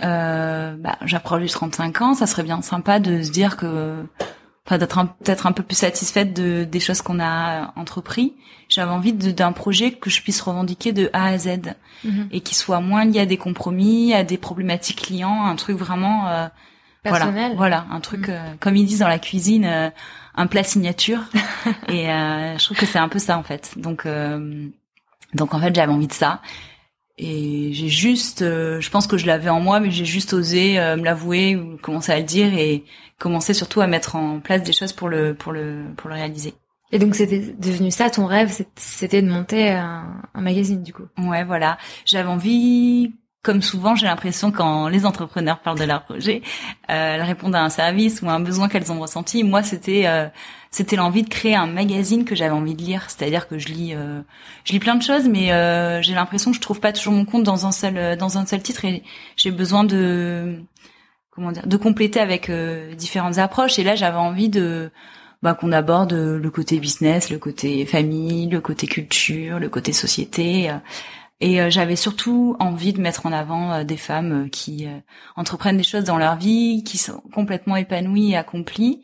bah, 0.01 0.97
j'approche 1.01 1.41
du 1.41 1.49
35 1.49 2.01
ans. 2.01 2.13
Ça 2.13 2.27
serait 2.27 2.43
bien 2.43 2.61
sympa 2.61 2.99
de 2.99 3.21
se 3.21 3.31
dire 3.31 3.57
que 3.57 4.05
enfin 4.65 4.77
d'être 4.77 4.97
peut-être 5.23 5.45
un 5.45 5.51
peu 5.51 5.63
plus 5.63 5.75
satisfaite 5.75 6.33
de 6.33 6.63
des 6.63 6.79
choses 6.79 7.01
qu'on 7.01 7.19
a 7.19 7.73
entrepris. 7.75 8.33
J'avais 8.69 8.91
envie 8.91 9.13
d'un 9.13 9.51
projet 9.51 9.91
que 9.91 10.09
je 10.09 10.21
puisse 10.21 10.41
revendiquer 10.41 10.93
de 10.93 11.09
A 11.13 11.25
à 11.25 11.37
Z 11.37 11.75
mhm. 12.03 12.29
et 12.31 12.41
qui 12.41 12.55
soit 12.55 12.79
moins 12.79 13.05
lié 13.05 13.19
à 13.19 13.25
des 13.25 13.37
compromis, 13.37 14.13
à 14.13 14.23
des 14.23 14.37
problématiques 14.37 15.01
clients, 15.01 15.45
un 15.45 15.55
truc 15.55 15.77
vraiment 15.77 16.27
euh, 16.27 16.47
personnel. 17.03 17.53
Voilà, 17.55 17.85
un 17.91 17.99
truc 17.99 18.27
mhm. 18.27 18.33
euh, 18.33 18.53
comme 18.59 18.75
ils 18.75 18.85
disent 18.85 18.99
dans 18.99 19.07
la 19.07 19.19
cuisine, 19.19 19.65
euh, 19.65 19.89
un 20.35 20.47
plat 20.47 20.63
signature. 20.63 21.21
et 21.89 22.09
euh, 22.09 22.57
je 22.57 22.65
trouve 22.65 22.77
que 22.77 22.85
c'est 22.85 22.99
un 22.99 23.09
peu 23.09 23.19
ça 23.19 23.37
en 23.37 23.43
fait. 23.43 23.73
Donc 23.77 24.07
donc 25.33 25.53
en 25.53 25.59
fait 25.59 25.75
j'avais 25.75 25.91
envie 25.91 26.07
de 26.07 26.13
ça. 26.13 26.41
Et 27.17 27.69
j'ai 27.73 27.89
juste, 27.89 28.39
je 28.39 28.89
pense 28.89 29.05
que 29.05 29.17
je 29.17 29.27
l'avais 29.27 29.49
en 29.49 29.59
moi, 29.59 29.79
mais 29.79 29.91
j'ai 29.91 30.05
juste 30.05 30.33
osé 30.33 30.77
me 30.77 31.03
l'avouer 31.03 31.55
ou 31.55 31.77
commencer 31.77 32.11
à 32.11 32.17
le 32.17 32.23
dire 32.23 32.53
et 32.57 32.83
commencer 33.19 33.53
surtout 33.53 33.81
à 33.81 33.87
mettre 33.87 34.15
en 34.15 34.39
place 34.39 34.63
des 34.63 34.73
choses 34.73 34.93
pour 34.93 35.09
le 35.09 35.35
pour 35.35 35.51
le 35.51 35.83
pour 35.95 36.09
le 36.09 36.15
réaliser. 36.15 36.55
Et 36.91 36.99
donc 36.99 37.15
c'était 37.15 37.39
devenu 37.39 37.89
ça 37.89 38.09
ton 38.09 38.25
rêve, 38.25 38.51
c'était 38.75 39.21
de 39.21 39.29
monter 39.29 39.69
un, 39.69 40.21
un, 40.33 40.41
magazine 40.41 40.83
du 40.83 40.93
coup. 40.93 41.07
Ouais, 41.17 41.43
voilà. 41.43 41.77
J'avais 42.05 42.29
envie, 42.29 43.13
comme 43.43 43.61
souvent, 43.61 43.95
j'ai 43.95 44.07
l'impression 44.07 44.51
quand 44.51 44.87
les 44.87 45.05
entrepreneurs 45.05 45.59
parlent 45.59 45.77
de 45.77 45.83
leur 45.83 46.03
projet, 46.03 46.41
euh, 46.89 47.15
elles 47.15 47.21
répondent 47.21 47.55
à 47.55 47.61
un 47.61 47.69
service 47.69 48.21
ou 48.21 48.29
à 48.29 48.33
un 48.33 48.39
besoin 48.39 48.69
qu'elles 48.69 48.91
ont 48.91 48.99
ressenti. 49.01 49.43
Moi, 49.43 49.61
c'était 49.63 50.07
euh, 50.07 50.27
c'était 50.71 50.95
l'envie 50.95 51.23
de 51.23 51.29
créer 51.29 51.53
un 51.53 51.67
magazine 51.67 52.25
que 52.25 52.35
j'avais 52.35 52.51
envie 52.51 52.73
de 52.73 52.81
lire. 52.81 53.03
C'est-à-dire 53.09 53.47
que 53.47 53.59
je 53.59 53.67
lis 53.67 53.93
euh, 53.93 54.21
je 54.63 54.71
lis 54.71 54.79
plein 54.79 54.95
de 54.95 55.03
choses, 55.03 55.27
mais 55.27 55.51
euh, 55.51 56.01
j'ai 56.01 56.13
l'impression 56.15 56.51
que 56.51 56.57
je 56.57 56.61
trouve 56.61 56.79
pas 56.79 56.93
toujours 56.93 57.13
mon 57.13 57.25
compte 57.25 57.43
dans 57.43 57.67
un 57.67 57.71
seul 57.71 58.17
dans 58.17 58.37
un 58.37 58.45
seul 58.45 58.63
titre 58.63 58.85
et 58.85 59.03
j'ai 59.35 59.51
besoin 59.51 59.83
de 59.83 60.63
comment 61.29 61.51
dire, 61.51 61.67
de 61.67 61.77
compléter 61.77 62.19
avec 62.19 62.49
euh, 62.49 62.95
différentes 62.95 63.37
approches. 63.39 63.77
Et 63.77 63.83
là, 63.83 63.95
j'avais 63.95 64.17
envie 64.17 64.49
de 64.49 64.89
bah, 65.43 65.53
qu'on 65.53 65.71
aborde 65.73 66.13
le 66.13 66.49
côté 66.49 66.79
business, 66.79 67.29
le 67.29 67.39
côté 67.39 67.85
famille, 67.85 68.47
le 68.49 68.61
côté 68.61 68.87
culture, 68.87 69.59
le 69.59 69.69
côté 69.69 69.91
société. 69.91 70.71
Euh. 71.41 71.45
et 71.45 71.61
euh, 71.61 71.69
j'avais 71.69 71.95
surtout 71.95 72.55
envie 72.59 72.93
de 72.93 73.01
mettre 73.01 73.25
en 73.25 73.31
avant 73.31 73.83
des 73.83 73.97
femmes 73.97 74.49
qui 74.49 74.87
entreprennent 75.35 75.77
des 75.77 75.83
choses 75.83 76.03
dans 76.03 76.17
leur 76.17 76.37
vie, 76.37 76.83
qui 76.83 76.97
sont 76.97 77.21
complètement 77.33 77.75
épanouies 77.75 78.31
et 78.31 78.37
accomplies, 78.37 79.03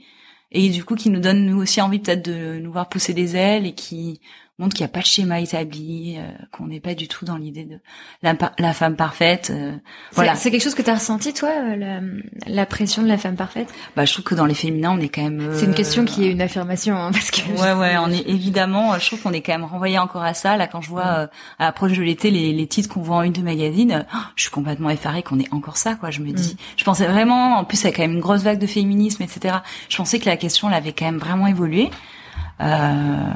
et 0.52 0.70
du 0.70 0.84
coup 0.84 0.96
qui 0.96 1.10
nous 1.10 1.20
donnent 1.20 1.46
nous 1.46 1.58
aussi 1.62 1.82
envie 1.82 2.00
peut-être 2.00 2.24
de 2.24 2.60
nous 2.60 2.72
voir 2.72 2.90
pousser 2.90 3.14
des 3.14 3.36
ailes 3.36 3.66
et 3.66 3.74
qui 3.74 4.22
montre 4.60 4.76
qu'il 4.76 4.84
n'y 4.84 4.90
a 4.90 4.94
pas 4.94 5.00
de 5.00 5.06
schéma 5.06 5.40
établi, 5.40 6.18
euh, 6.18 6.30
qu'on 6.52 6.68
n'est 6.68 6.82
pas 6.82 6.94
du 6.94 7.08
tout 7.08 7.24
dans 7.24 7.38
l'idée 7.38 7.64
de 7.64 7.80
la, 8.22 8.36
la, 8.60 8.74
femme 8.74 8.96
parfaite. 8.96 9.52
Euh, 9.52 9.72
voilà. 10.12 10.36
C'est 10.36 10.52
quelque 10.52 10.64
chose 10.64 10.76
que 10.76 10.82
tu 10.82 10.90
as 10.90 10.96
ressenti 10.96 11.34
toi, 11.34 11.50
euh, 11.50 11.76
la, 11.76 12.02
la, 12.46 12.66
pression 12.66 13.02
de 13.02 13.08
la 13.08 13.18
femme 13.18 13.38
parfaite? 13.38 13.74
Bah, 13.96 14.04
je 14.04 14.12
trouve 14.12 14.26
que 14.26 14.36
dans 14.36 14.46
les 14.46 14.54
féminins, 14.54 14.92
on 14.92 15.00
est 15.00 15.08
quand 15.08 15.24
même. 15.24 15.52
C'est 15.54 15.66
une 15.66 15.74
question 15.74 16.04
qui 16.04 16.26
est 16.26 16.32
une 16.32 16.42
affirmation, 16.42 16.98
hein, 16.98 17.12
parce 17.12 17.32
que. 17.32 17.42
Ouais, 17.52 17.74
ouais, 17.74 17.98
on 17.98 18.12
est 18.12 18.28
évidemment. 18.28 19.00
Je 19.00 19.08
trouve 19.08 19.22
qu'on 19.22 19.34
est 19.34 19.42
quand 19.42 19.54
même 19.54 19.64
renvoyé 19.64 19.98
encore 19.98 20.24
à 20.24 20.34
ça. 20.34 20.58
Là, 20.58 20.68
quand 20.68 20.82
je 20.82 20.90
vois 20.90 21.04
à 21.04 21.30
l'approche 21.60 21.94
de 21.94 22.04
l'été 22.04 22.30
les, 22.30 22.52
les 22.52 22.68
titres 22.68 22.90
qu'on 22.90 23.02
voit 23.02 23.18
en 23.18 23.24
une 23.24 23.34
de 23.34 23.42
magazine, 23.42 24.06
oh, 24.14 24.18
je 24.36 24.44
suis 24.44 24.52
complètement 24.52 24.90
effarée 24.90 25.24
qu'on 25.24 25.40
ait 25.40 25.52
encore 25.52 25.78
ça, 25.78 25.96
quoi. 25.96 26.12
Je 26.12 26.20
me 26.20 26.32
dis, 26.32 26.54
mm. 26.54 26.58
je 26.76 26.84
pensais 26.84 27.08
vraiment. 27.08 27.58
En 27.58 27.64
plus, 27.64 27.82
il 27.82 27.86
y 27.86 27.88
a 27.88 27.92
quand 27.92 28.02
même 28.02 28.14
une 28.14 28.20
grosse 28.20 28.44
vague 28.44 28.60
de 28.60 28.68
féminisme, 28.68 29.24
etc. 29.24 29.60
Je 29.88 29.96
pensais 29.96 30.20
que 30.20 30.26
la 30.26 30.38
question, 30.38 30.68
elle 30.68 30.76
avait 30.76 30.94
quand 30.94 31.06
même 31.06 31.18
vraiment 31.18 31.48
évolué. 31.48 31.90
Euh, 32.62 33.32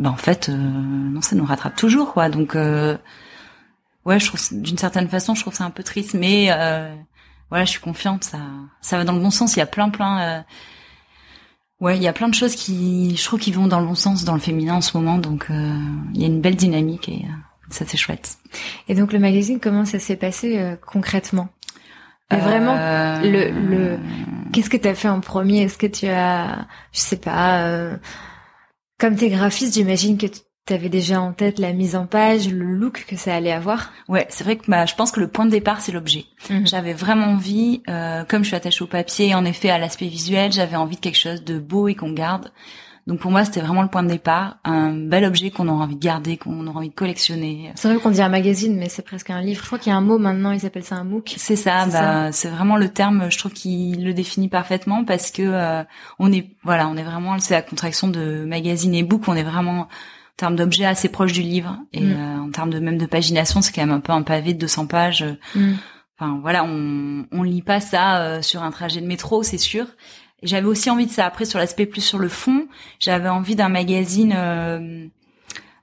ben 0.00 0.10
en 0.10 0.16
fait 0.16 0.48
euh, 0.48 0.56
non 0.56 1.20
ça 1.20 1.36
nous 1.36 1.44
rattrape 1.44 1.76
toujours 1.76 2.14
quoi. 2.14 2.30
Donc 2.30 2.56
euh, 2.56 2.96
ouais 4.06 4.18
je 4.18 4.26
trouve 4.26 4.40
d'une 4.50 4.78
certaine 4.78 5.08
façon 5.08 5.34
je 5.34 5.42
trouve 5.42 5.54
ça 5.54 5.64
un 5.64 5.70
peu 5.70 5.82
triste 5.82 6.14
mais 6.14 6.48
euh, 6.50 6.94
voilà 7.50 7.66
je 7.66 7.70
suis 7.70 7.80
confiante 7.80 8.24
ça 8.24 8.38
ça 8.80 8.96
va 8.96 9.04
dans 9.04 9.12
le 9.12 9.20
bon 9.20 9.30
sens. 9.30 9.56
Il 9.56 9.58
y 9.58 9.62
a 9.62 9.66
plein 9.66 9.90
plein 9.90 10.20
euh, 10.20 10.40
ouais 11.80 11.98
il 11.98 12.02
y 12.02 12.08
a 12.08 12.14
plein 12.14 12.28
de 12.28 12.34
choses 12.34 12.54
qui 12.56 13.14
je 13.14 13.24
trouve 13.24 13.38
qui 13.38 13.52
vont 13.52 13.66
dans 13.66 13.78
le 13.78 13.86
bon 13.86 13.94
sens 13.94 14.24
dans 14.24 14.32
le 14.32 14.40
féminin 14.40 14.76
en 14.76 14.80
ce 14.80 14.96
moment. 14.96 15.18
Donc 15.18 15.48
euh, 15.50 15.78
il 16.14 16.20
y 16.20 16.24
a 16.24 16.28
une 16.28 16.40
belle 16.40 16.56
dynamique 16.56 17.10
et 17.10 17.26
ça 17.68 17.84
c'est 17.86 17.98
chouette. 17.98 18.38
Et 18.88 18.94
donc 18.94 19.12
le 19.12 19.18
magazine 19.18 19.60
comment 19.60 19.84
ça 19.84 19.98
s'est 19.98 20.16
passé 20.16 20.76
concrètement? 20.86 21.50
Vraiment 22.30 22.74
le 23.22 23.50
le 23.50 23.98
qu'est-ce 24.50 24.70
que 24.70 24.78
tu 24.78 24.88
as 24.88 24.94
fait 24.94 25.10
en 25.10 25.20
premier? 25.20 25.62
Est-ce 25.62 25.76
que 25.76 25.86
tu 25.88 26.06
as 26.06 26.66
je 26.92 27.00
sais 27.00 27.18
pas 27.18 27.98
comme 29.00 29.16
t'es 29.16 29.30
graphiste, 29.30 29.74
j'imagine 29.74 30.18
que 30.18 30.26
tu 30.26 30.74
avais 30.74 30.90
déjà 30.90 31.20
en 31.20 31.32
tête 31.32 31.58
la 31.58 31.72
mise 31.72 31.96
en 31.96 32.06
page, 32.06 32.48
le 32.48 32.66
look 32.66 33.06
que 33.08 33.16
ça 33.16 33.34
allait 33.34 33.50
avoir. 33.50 33.90
Ouais, 34.08 34.26
c'est 34.28 34.44
vrai 34.44 34.56
que 34.56 34.70
bah, 34.70 34.86
je 34.86 34.94
pense 34.94 35.10
que 35.10 35.18
le 35.18 35.26
point 35.26 35.46
de 35.46 35.50
départ 35.50 35.80
c'est 35.80 35.90
l'objet. 35.90 36.26
Mhm. 36.50 36.66
J'avais 36.66 36.92
vraiment 36.92 37.28
envie, 37.28 37.82
euh, 37.88 38.24
comme 38.24 38.42
je 38.42 38.48
suis 38.48 38.56
attachée 38.56 38.84
au 38.84 38.86
papier, 38.86 39.34
en 39.34 39.44
effet 39.44 39.70
à 39.70 39.78
l'aspect 39.78 40.06
visuel, 40.06 40.52
j'avais 40.52 40.76
envie 40.76 40.96
de 40.96 41.00
quelque 41.00 41.18
chose 41.18 41.42
de 41.42 41.58
beau 41.58 41.88
et 41.88 41.94
qu'on 41.94 42.12
garde. 42.12 42.52
Donc 43.06 43.20
pour 43.20 43.30
moi, 43.30 43.44
c'était 43.44 43.60
vraiment 43.60 43.82
le 43.82 43.88
point 43.88 44.02
de 44.02 44.08
départ, 44.08 44.58
un 44.64 44.92
bel 44.92 45.24
objet 45.24 45.50
qu'on 45.50 45.68
aura 45.68 45.84
envie 45.84 45.96
de 45.96 46.00
garder, 46.00 46.36
qu'on 46.36 46.66
aura 46.66 46.78
envie 46.78 46.90
de 46.90 46.94
collectionner. 46.94 47.72
C'est 47.74 47.88
vrai 47.88 47.98
qu'on 47.98 48.10
dit 48.10 48.22
un 48.22 48.28
magazine, 48.28 48.76
mais 48.76 48.88
c'est 48.88 49.02
presque 49.02 49.30
un 49.30 49.40
livre. 49.40 49.60
Je 49.60 49.66
crois 49.66 49.78
qu'il 49.78 49.90
y 49.90 49.94
a 49.94 49.96
un 49.96 50.02
mot 50.02 50.18
maintenant, 50.18 50.52
ils 50.52 50.66
appellent 50.66 50.84
ça 50.84 50.96
un 50.96 51.04
MOOC. 51.04 51.34
C'est 51.36 51.56
ça, 51.56 51.86
bah, 51.86 52.32
c'est 52.32 52.48
vraiment 52.48 52.76
le 52.76 52.88
terme, 52.88 53.30
je 53.30 53.38
trouve 53.38 53.52
qu'il 53.52 54.04
le 54.04 54.14
définit 54.14 54.48
parfaitement 54.48 55.04
parce 55.04 55.30
que 55.30 55.42
euh, 55.42 55.82
on 56.18 56.32
est, 56.32 56.56
voilà, 56.62 56.88
on 56.88 56.96
est 56.96 57.02
vraiment, 57.02 57.38
c'est 57.38 57.54
la 57.54 57.62
contraction 57.62 58.08
de 58.08 58.44
magazine 58.44 58.94
et 58.94 59.02
book, 59.02 59.22
on 59.28 59.34
est 59.34 59.42
vraiment 59.42 59.80
en 59.80 59.88
termes 60.36 60.56
d'objet 60.56 60.84
assez 60.84 61.08
proche 61.08 61.32
du 61.32 61.42
livre 61.42 61.78
et 61.92 62.00
mm. 62.00 62.12
euh, 62.12 62.40
en 62.42 62.50
termes 62.50 62.70
de 62.70 62.78
même 62.78 62.98
de 62.98 63.06
pagination, 63.06 63.62
c'est 63.62 63.72
quand 63.72 63.82
même 63.82 63.90
un 63.90 64.00
peu 64.00 64.12
un 64.12 64.22
pavé 64.22 64.54
de 64.54 64.58
200 64.58 64.86
pages. 64.86 65.24
Mm. 65.54 65.72
Enfin 66.18 66.38
voilà, 66.42 66.64
on 66.64 67.24
on 67.32 67.42
lit 67.42 67.62
pas 67.62 67.80
ça 67.80 68.18
euh, 68.18 68.42
sur 68.42 68.62
un 68.62 68.70
trajet 68.70 69.00
de 69.00 69.06
métro, 69.06 69.42
c'est 69.42 69.58
sûr. 69.58 69.86
J'avais 70.42 70.66
aussi 70.66 70.90
envie 70.90 71.06
de 71.06 71.10
ça. 71.10 71.26
Après, 71.26 71.44
sur 71.44 71.58
l'aspect 71.58 71.86
plus 71.86 72.00
sur 72.00 72.18
le 72.18 72.28
fond, 72.28 72.66
j'avais 72.98 73.28
envie 73.28 73.56
d'un 73.56 73.68
magazine 73.68 74.32
euh, 74.34 75.06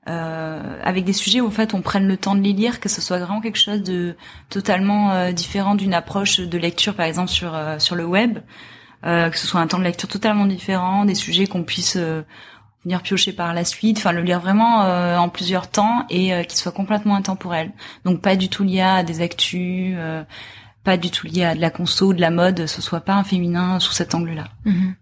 euh, 0.08 0.80
avec 0.84 1.04
des 1.04 1.13
sujets 1.13 1.41
où 1.41 1.48
en 1.48 1.52
fait 1.52 1.74
on 1.74 1.82
prenne 1.82 2.08
le 2.08 2.17
temps 2.17 2.36
de 2.36 2.41
les 2.41 2.54
lire, 2.54 2.80
que 2.80 2.89
ce 2.89 3.02
soit 3.02 3.20
vraiment 3.20 3.41
quelque 3.41 3.60
chose 3.60 3.84
de 3.84 4.15
totalement 4.50 5.12
euh, 5.12 5.32
différent 5.32 5.76
d'une 5.76 5.93
approche 5.93 6.39
de 6.39 6.58
lecture, 6.58 6.96
par 6.96 7.06
exemple 7.06 7.30
sur 7.30 7.54
euh, 7.54 7.78
sur 7.78 7.96
le 7.96 8.06
web, 8.06 8.39
euh, 9.06 9.30
que 9.30 9.38
ce 9.38 9.46
soit 9.46 9.60
un 9.60 9.67
temps 9.67 9.80
de 9.80 9.84
lecture 9.84 10.08
totalement 10.08 10.46
différent, 10.46 11.06
des 11.06 11.15
sujets 11.15 11.46
qu'on 11.46 11.63
puisse 11.63 11.98
venir 12.86 13.02
piocher 13.02 13.34
par 13.34 13.54
la 13.54 13.65
suite, 13.65 13.98
enfin 13.98 14.13
le 14.13 14.22
lire 14.22 14.39
vraiment 14.39 14.80
en 15.17 15.28
plusieurs 15.28 15.70
temps 15.70 16.06
et 16.10 16.46
qui 16.46 16.56
soit 16.56 16.72
complètement 16.72 17.15
intemporel. 17.15 17.74
Donc 18.06 18.22
pas 18.22 18.38
du 18.38 18.48
tout 18.48 18.63
lié 18.63 18.82
à 18.82 19.04
des 19.04 19.20
actus 19.20 19.98
pas 20.88 20.95
du 20.95 21.12
tout 21.12 21.28
lié 21.28 21.43
à 21.43 21.54
de 21.54 21.60
la 21.60 21.69
conso, 21.69 22.13
de 22.13 22.21
la 22.21 22.32
mode, 22.32 22.65
ce 22.65 22.82
soit 22.82 23.02
pas 23.02 23.15
un 23.15 23.26
féminin 23.26 23.78
sous 23.82 23.91
cet 23.91 24.15
angle-là. 24.15 24.45
Mhm. 24.63 24.95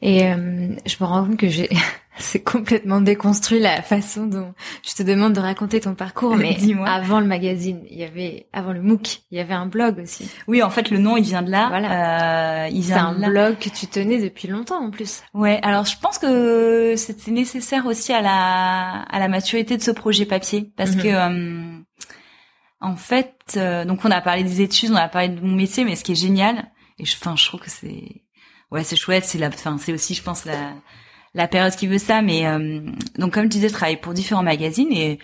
Et 0.00 0.24
euh, 0.24 0.68
je 0.86 0.96
me 1.00 1.04
rends 1.04 1.26
compte 1.26 1.36
que 1.36 1.48
j'ai 1.48 1.68
C'est 2.18 2.42
complètement 2.42 3.00
déconstruit 3.00 3.60
la 3.60 3.80
façon 3.82 4.26
dont 4.26 4.54
je 4.82 4.94
te 4.94 5.02
demande 5.02 5.34
de 5.34 5.40
raconter 5.40 5.80
ton 5.80 5.94
parcours, 5.94 6.34
mais 6.38 6.56
avant 6.86 7.20
le 7.20 7.26
magazine, 7.26 7.82
il 7.90 7.98
y 7.98 8.04
avait, 8.04 8.46
avant 8.54 8.72
le 8.72 8.80
MOOC, 8.80 9.20
il 9.30 9.36
y 9.36 9.40
avait 9.40 9.54
un 9.54 9.66
blog 9.66 10.00
aussi. 10.02 10.30
Oui, 10.48 10.62
en 10.62 10.70
fait, 10.70 10.90
le 10.90 10.98
nom, 10.98 11.18
il 11.18 11.24
vient 11.24 11.42
de 11.42 11.50
là. 11.50 11.68
Voilà. 11.68 12.64
Euh, 12.64 12.70
c'est 12.82 12.92
un 12.94 13.12
blog 13.28 13.58
que 13.58 13.68
tu 13.68 13.86
tenais 13.86 14.20
depuis 14.20 14.48
longtemps, 14.48 14.82
en 14.82 14.90
plus. 14.90 15.22
Ouais. 15.34 15.60
Alors, 15.62 15.84
je 15.84 15.96
pense 16.00 16.18
que 16.18 16.94
c'était 16.96 17.30
nécessaire 17.30 17.84
aussi 17.84 18.14
à 18.14 18.22
la, 18.22 19.02
à 19.02 19.18
la 19.18 19.28
maturité 19.28 19.76
de 19.76 19.82
ce 19.82 19.90
projet 19.90 20.24
papier, 20.24 20.72
parce 20.76 20.96
mhm. 20.96 21.02
que, 21.02 21.08
euh, 21.08 21.77
en 22.80 22.96
fait, 22.96 23.54
euh, 23.56 23.84
donc 23.84 24.04
on 24.04 24.10
a 24.10 24.20
parlé 24.20 24.44
des 24.44 24.60
études, 24.60 24.90
on 24.92 24.96
a 24.96 25.08
parlé 25.08 25.28
de 25.28 25.40
mon 25.40 25.56
métier, 25.56 25.84
mais 25.84 25.96
ce 25.96 26.04
qui 26.04 26.12
est 26.12 26.20
génial, 26.20 26.70
et 26.98 27.04
je, 27.04 27.16
je 27.16 27.46
trouve 27.46 27.60
que 27.60 27.70
c'est, 27.70 28.22
ouais, 28.70 28.84
c'est 28.84 28.96
chouette, 28.96 29.24
c'est 29.24 29.38
la, 29.38 29.48
enfin, 29.48 29.78
c'est 29.78 29.92
aussi, 29.92 30.14
je 30.14 30.22
pense, 30.22 30.44
la, 30.44 30.74
la 31.34 31.48
période 31.48 31.74
qui 31.74 31.86
veut 31.86 31.98
ça. 31.98 32.22
Mais 32.22 32.46
euh, 32.46 32.80
donc 33.16 33.34
comme 33.34 33.44
tu 33.44 33.58
disais, 33.58 33.68
je 33.68 33.74
travaille 33.74 34.00
pour 34.00 34.14
différents 34.14 34.42
magazines 34.42 34.92
et 34.92 35.18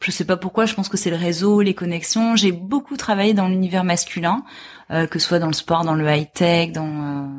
je 0.00 0.10
sais 0.10 0.24
pas 0.24 0.36
pourquoi. 0.36 0.66
Je 0.66 0.74
pense 0.74 0.88
que 0.88 0.96
c'est 0.96 1.10
le 1.10 1.16
réseau, 1.16 1.62
les 1.62 1.74
connexions. 1.74 2.36
J'ai 2.36 2.52
beaucoup 2.52 2.96
travaillé 2.96 3.34
dans 3.34 3.48
l'univers 3.48 3.84
masculin, 3.84 4.44
euh, 4.90 5.06
que 5.06 5.18
ce 5.18 5.28
soit 5.28 5.38
dans 5.38 5.46
le 5.46 5.52
sport, 5.52 5.84
dans 5.84 5.94
le 5.94 6.08
high 6.08 6.30
tech, 6.32 6.72
dans 6.72 7.30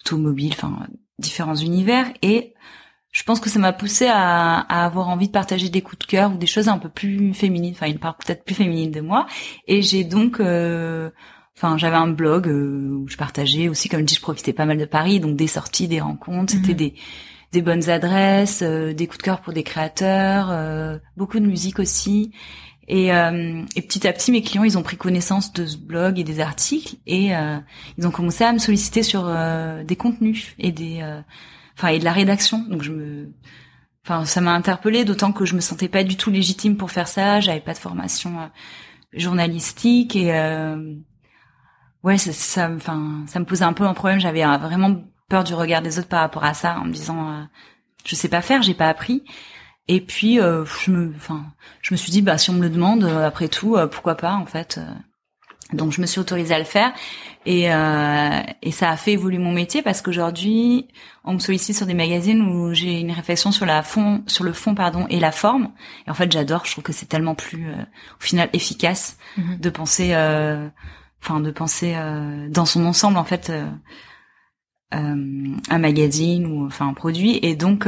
automobile, 0.00 0.52
enfin 0.52 0.86
différents 1.18 1.54
univers. 1.54 2.06
Et 2.22 2.54
je 3.12 3.22
pense 3.24 3.40
que 3.40 3.50
ça 3.50 3.58
m'a 3.58 3.72
poussé 3.72 4.06
à, 4.06 4.60
à, 4.60 4.84
avoir 4.84 5.08
envie 5.08 5.26
de 5.26 5.32
partager 5.32 5.68
des 5.68 5.82
coups 5.82 5.98
de 6.00 6.06
cœur 6.06 6.32
ou 6.32 6.36
des 6.36 6.46
choses 6.46 6.68
un 6.68 6.78
peu 6.78 6.88
plus 6.88 7.34
féminines, 7.34 7.74
enfin 7.74 7.86
une 7.86 7.98
part 7.98 8.16
peut-être 8.16 8.44
plus 8.44 8.54
féminine 8.54 8.90
de 8.90 9.00
moi. 9.00 9.26
Et 9.66 9.82
j'ai 9.82 10.04
donc 10.04 10.40
euh, 10.40 11.10
Enfin, 11.62 11.76
j'avais 11.76 11.96
un 11.96 12.08
blog 12.08 12.48
euh, 12.48 12.88
où 12.88 13.06
je 13.06 13.18
partageais 13.18 13.68
aussi, 13.68 13.90
comme 13.90 14.00
je 14.00 14.06
dis, 14.06 14.14
je 14.14 14.22
profitais 14.22 14.54
pas 14.54 14.64
mal 14.64 14.78
de 14.78 14.86
Paris, 14.86 15.20
donc 15.20 15.36
des 15.36 15.46
sorties, 15.46 15.88
des 15.88 16.00
rencontres, 16.00 16.54
c'était 16.54 16.72
mhm. 16.72 16.76
des 16.76 16.94
des 17.52 17.62
bonnes 17.62 17.90
adresses, 17.90 18.62
euh, 18.62 18.94
des 18.94 19.08
coups 19.08 19.18
de 19.18 19.22
cœur 19.24 19.40
pour 19.42 19.52
des 19.52 19.64
créateurs, 19.64 20.50
euh, 20.52 20.98
beaucoup 21.18 21.38
de 21.38 21.44
musique 21.44 21.78
aussi. 21.78 22.30
Et, 22.88 23.08
et, 23.08 23.82
petit 23.82 24.08
à 24.08 24.12
petit, 24.12 24.32
mes 24.32 24.42
clients, 24.42 24.64
ils 24.64 24.76
ont 24.76 24.82
pris 24.82 24.96
connaissance 24.96 25.52
de 25.52 25.64
ce 25.64 25.76
blog 25.76 26.18
et 26.18 26.24
des 26.24 26.40
articles, 26.40 26.96
et 27.06 27.30
ils 27.98 28.06
ont 28.06 28.10
commencé 28.10 28.42
à 28.42 28.52
me 28.52 28.58
solliciter 28.58 29.04
sur 29.04 29.32
des 29.84 29.94
contenus 29.94 30.56
et 30.58 30.72
des, 30.72 31.00
enfin, 31.80 31.88
et 31.88 31.98
de 31.98 32.04
la 32.04 32.12
rédaction. 32.12 32.64
Donc 32.68 32.82
je 32.82 32.92
me, 32.92 33.32
enfin, 34.04 34.24
ça 34.24 34.40
m'a 34.40 34.52
interpellée, 34.52 35.04
d'autant 35.04 35.32
que 35.32 35.44
je 35.44 35.54
me 35.54 35.60
sentais 35.60 35.88
pas 35.88 36.04
du 36.04 36.16
tout 36.16 36.30
légitime 36.30 36.76
pour 36.76 36.90
faire 36.90 37.08
ça. 37.08 37.40
J'avais 37.40 37.60
pas 37.60 37.72
de 37.72 37.78
formation 37.78 38.50
journalistique 39.12 40.14
et 40.16 40.30
ouais, 42.02 42.18
ça, 42.18 42.32
ça, 42.32 42.70
enfin, 42.70 43.24
ça 43.26 43.40
me 43.40 43.44
posait 43.44 43.64
un 43.64 43.72
peu 43.72 43.84
un 43.84 43.94
problème. 43.94 44.20
J'avais 44.20 44.44
euh, 44.44 44.56
vraiment 44.58 45.02
peur 45.28 45.44
du 45.44 45.54
regard 45.54 45.82
des 45.82 45.98
autres 45.98 46.08
par 46.08 46.20
rapport 46.20 46.44
à 46.44 46.54
ça, 46.54 46.78
en 46.78 46.84
me 46.84 46.92
disant, 46.92 47.30
euh, 47.30 47.42
je 48.04 48.14
sais 48.14 48.28
pas 48.28 48.42
faire, 48.42 48.62
j'ai 48.62 48.74
pas 48.74 48.88
appris. 48.88 49.24
Et 49.88 50.00
puis, 50.00 50.40
euh, 50.40 50.64
je 50.64 50.90
me, 50.90 51.12
enfin, 51.16 51.46
je 51.82 51.94
me 51.94 51.96
suis 51.96 52.12
dit, 52.12 52.22
bah, 52.22 52.38
si 52.38 52.50
on 52.50 52.54
me 52.54 52.62
le 52.62 52.70
demande, 52.70 53.04
après 53.04 53.48
tout, 53.48 53.76
pourquoi 53.90 54.16
pas, 54.16 54.34
en 54.34 54.46
fait. 54.46 54.80
Donc, 55.72 55.92
je 55.92 56.00
me 56.00 56.06
suis 56.06 56.20
autorisée 56.20 56.54
à 56.54 56.58
le 56.58 56.64
faire. 56.64 56.92
Et, 57.46 57.64
et 57.64 58.70
ça 58.70 58.90
a 58.90 58.96
fait 58.98 59.12
évoluer 59.12 59.38
mon 59.38 59.52
métier 59.52 59.80
parce 59.80 60.02
qu'aujourd'hui, 60.02 60.88
on 61.24 61.32
me 61.32 61.38
sollicite 61.38 61.74
sur 61.74 61.86
des 61.86 61.94
magazines 61.94 62.42
où 62.42 62.74
j'ai 62.74 63.00
une 63.00 63.12
réflexion 63.12 63.50
sur 63.50 63.64
la 63.64 63.82
fond, 63.82 64.22
sur 64.26 64.44
le 64.44 64.52
fond, 64.52 64.74
pardon, 64.74 65.06
et 65.08 65.20
la 65.20 65.32
forme. 65.32 65.70
Et 66.06 66.10
en 66.10 66.14
fait, 66.14 66.30
j'adore. 66.30 66.66
Je 66.66 66.72
trouve 66.72 66.84
que 66.84 66.92
c'est 66.92 67.06
tellement 67.06 67.34
plus, 67.34 67.70
au 67.70 68.22
final, 68.22 68.50
efficace 68.52 69.16
mm-hmm. 69.38 69.58
de 69.58 69.70
penser 69.70 70.14
enfin 71.22 71.40
de 71.40 71.50
penser 71.50 71.94
euh, 71.96 72.48
dans 72.48 72.64
son 72.64 72.84
ensemble 72.84 73.18
en 73.18 73.24
fait 73.24 73.50
euh, 73.50 73.66
euh, 74.94 75.56
un 75.68 75.78
magazine 75.78 76.46
ou 76.46 76.66
enfin 76.66 76.88
un 76.88 76.94
produit 76.94 77.38
et 77.42 77.54
donc 77.56 77.86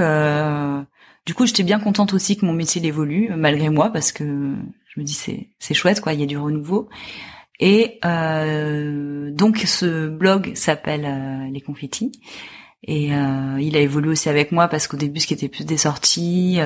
du 1.26 1.34
coup 1.34 1.46
j'étais 1.46 1.62
bien 1.62 1.80
contente 1.80 2.14
aussi 2.14 2.36
que 2.36 2.46
mon 2.46 2.52
métier 2.52 2.84
évolue 2.84 3.30
malgré 3.36 3.70
moi 3.70 3.90
parce 3.90 4.12
que 4.12 4.24
je 4.24 5.00
me 5.00 5.04
dis 5.04 5.14
c'est 5.14 5.48
c'est 5.58 5.74
chouette 5.74 6.00
quoi 6.00 6.12
il 6.12 6.20
y 6.20 6.22
a 6.22 6.26
du 6.26 6.38
renouveau 6.38 6.88
et 7.60 8.00
donc 8.02 9.58
ce 9.58 10.08
blog 10.08 10.54
s'appelle 10.54 11.50
les 11.52 11.60
confettis 11.60 12.12
et 12.82 13.08
il 13.08 13.76
a 13.76 13.80
évolué 13.80 14.10
aussi 14.10 14.28
avec 14.28 14.52
moi 14.52 14.68
parce 14.68 14.88
qu'au 14.88 14.96
début 14.96 15.20
ce 15.20 15.26
qui 15.26 15.34
était 15.34 15.48
plus 15.48 15.64
des 15.64 15.76
sorties 15.76 16.58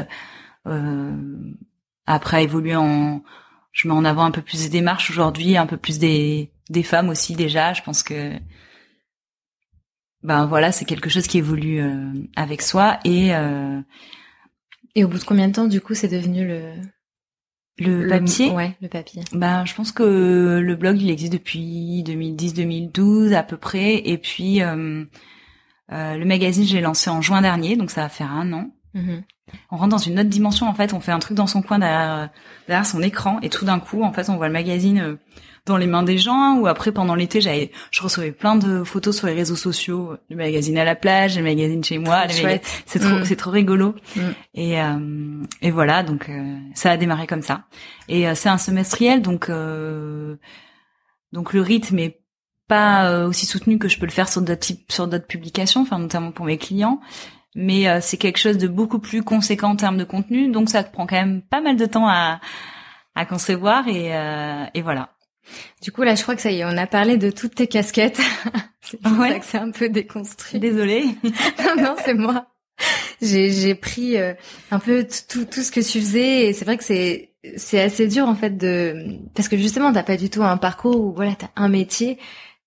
après 2.06 2.36
a 2.36 2.40
évolué 2.40 2.76
en 2.76 3.22
je 3.72 3.88
mets 3.88 3.94
en 3.94 4.04
avant 4.04 4.24
un 4.24 4.30
peu 4.30 4.42
plus 4.42 4.62
des 4.62 4.70
démarches 4.70 5.10
aujourd'hui 5.10 5.56
un 5.56 5.66
peu 5.66 5.76
plus 5.76 5.98
des 5.98 6.50
des 6.70 6.82
femmes 6.82 7.08
aussi 7.08 7.34
déjà. 7.34 7.72
Je 7.72 7.82
pense 7.82 8.02
que 8.02 8.32
ben 10.22 10.46
voilà, 10.46 10.72
c'est 10.72 10.84
quelque 10.84 11.10
chose 11.10 11.26
qui 11.26 11.38
évolue 11.38 11.80
euh, 11.80 12.12
avec 12.34 12.62
soi 12.62 12.98
et 13.04 13.34
euh, 13.34 13.80
et 14.94 15.04
au 15.04 15.08
bout 15.08 15.18
de 15.18 15.24
combien 15.24 15.48
de 15.48 15.52
temps 15.52 15.66
du 15.66 15.80
coup 15.80 15.94
c'est 15.94 16.08
devenu 16.08 16.46
le 16.46 16.72
le, 17.78 18.08
papier 18.08 18.50
Ouais, 18.50 18.76
le 18.80 18.88
papier. 18.88 19.22
Ben 19.32 19.64
je 19.64 19.74
pense 19.74 19.92
que 19.92 20.60
le 20.62 20.76
blog 20.76 21.00
il 21.00 21.10
existe 21.10 21.32
depuis 21.32 22.02
2010-2012 22.06 23.34
à 23.34 23.42
peu 23.42 23.56
près 23.56 23.96
et 23.96 24.18
puis 24.18 24.62
euh, 24.62 25.04
le 25.90 26.24
magazine 26.24 26.64
j'ai 26.64 26.80
lancé 26.80 27.10
en 27.10 27.20
juin 27.20 27.42
dernier 27.42 27.76
donc 27.76 27.90
ça 27.90 28.02
va 28.02 28.08
faire 28.08 28.32
un 28.32 28.52
an. 28.52 28.70
Mm-hmm. 28.94 29.22
On 29.70 29.76
rentre 29.76 29.90
dans 29.90 29.98
une 29.98 30.18
autre 30.18 30.28
dimension 30.28 30.68
en 30.68 30.74
fait, 30.74 30.92
on 30.92 31.00
fait 31.00 31.12
un 31.12 31.18
truc 31.18 31.36
dans 31.36 31.46
son 31.46 31.62
coin 31.62 31.78
derrière, 31.78 32.30
derrière 32.66 32.86
son 32.86 33.02
écran 33.02 33.38
et 33.42 33.48
tout 33.48 33.64
d'un 33.64 33.78
coup 33.78 34.02
en 34.02 34.12
fait 34.12 34.28
on 34.30 34.36
voit 34.36 34.48
le 34.48 34.52
magazine 34.52 35.18
dans 35.66 35.76
les 35.76 35.86
mains 35.86 36.04
des 36.04 36.16
gens 36.16 36.56
ou 36.58 36.68
après 36.68 36.92
pendant 36.92 37.16
l'été 37.16 37.40
j'avais 37.40 37.72
je 37.90 38.00
recevais 38.00 38.30
plein 38.30 38.54
de 38.54 38.84
photos 38.84 39.16
sur 39.16 39.26
les 39.26 39.34
réseaux 39.34 39.56
sociaux 39.56 40.16
le 40.30 40.36
magazine 40.36 40.78
à 40.78 40.84
la 40.84 40.94
plage 40.94 41.36
le 41.36 41.42
magazine 41.42 41.82
chez 41.82 41.98
moi 41.98 42.26
c'est 42.86 42.98
trop 43.00 43.18
mm. 43.18 43.24
c'est 43.24 43.36
trop 43.36 43.50
rigolo. 43.50 43.94
Mm. 44.14 44.20
et 44.54 44.80
euh, 44.80 45.42
et 45.62 45.70
voilà 45.70 46.04
donc 46.04 46.28
euh, 46.28 46.56
ça 46.74 46.92
a 46.92 46.96
démarré 46.96 47.26
comme 47.26 47.42
ça. 47.42 47.64
Et 48.08 48.28
euh, 48.28 48.34
c'est 48.34 48.48
un 48.48 48.58
semestriel 48.58 49.22
donc 49.22 49.50
donc 51.32 51.52
le 51.52 51.60
rythme 51.60 51.98
est 51.98 52.20
pas 52.68 53.24
aussi 53.24 53.46
soutenu 53.46 53.78
que 53.78 53.88
je 53.88 53.98
peux 53.98 54.06
le 54.06 54.12
faire 54.12 54.28
sur 54.28 54.42
d'autres 54.42 54.60
types 54.60 54.90
sur 54.90 55.06
d'autres 55.08 55.26
publications 55.26 55.82
enfin 55.82 55.98
notamment 55.98 56.30
pour 56.30 56.46
mes 56.46 56.58
clients. 56.58 57.00
Mais 57.58 58.00
c'est 58.02 58.18
quelque 58.18 58.38
chose 58.38 58.58
de 58.58 58.68
beaucoup 58.68 58.98
plus 58.98 59.22
conséquent 59.22 59.70
en 59.70 59.76
termes 59.76 59.96
de 59.96 60.04
contenu 60.04 60.48
donc 60.48 60.68
ça 60.68 60.84
prend 60.84 61.06
quand 61.06 61.16
même 61.16 61.42
pas 61.42 61.60
mal 61.60 61.76
de 61.76 61.86
temps 61.86 62.08
à 62.08 62.40
à 63.14 63.24
concevoir 63.24 63.88
et, 63.88 64.12
et 64.74 64.82
voilà 64.82 65.15
du 65.82 65.92
coup, 65.92 66.02
là, 66.02 66.14
je 66.14 66.22
crois 66.22 66.34
que 66.34 66.42
ça 66.42 66.50
y 66.50 66.60
est, 66.60 66.64
on 66.64 66.76
a 66.76 66.86
parlé 66.86 67.16
de 67.16 67.30
toutes 67.30 67.54
tes 67.54 67.66
casquettes. 67.66 68.20
c'est 68.80 69.00
pour 69.00 69.16
ça 69.16 69.38
que 69.38 69.44
c'est 69.44 69.58
un 69.58 69.70
peu 69.70 69.88
déconstruit. 69.88 70.60
Désolée. 70.60 71.04
non, 71.64 71.82
non, 71.82 71.96
c'est 72.04 72.14
moi. 72.14 72.46
J'ai, 73.22 73.50
j'ai 73.50 73.74
pris 73.74 74.18
euh, 74.18 74.34
un 74.70 74.78
peu 74.78 75.06
tout, 75.28 75.46
tout 75.46 75.62
ce 75.62 75.72
que 75.72 75.80
tu 75.80 76.00
faisais 76.00 76.46
et 76.46 76.52
c'est 76.52 76.66
vrai 76.66 76.76
que 76.76 76.84
c'est, 76.84 77.32
c'est 77.56 77.80
assez 77.80 78.06
dur 78.06 78.28
en 78.28 78.34
fait 78.34 78.58
de 78.58 79.18
parce 79.34 79.48
que 79.48 79.56
justement 79.56 79.90
t'as 79.90 80.02
pas 80.02 80.18
du 80.18 80.28
tout 80.28 80.42
un 80.42 80.58
parcours 80.58 81.00
où 81.00 81.14
voilà 81.14 81.34
t'as 81.34 81.48
un 81.56 81.68
métier, 81.68 82.18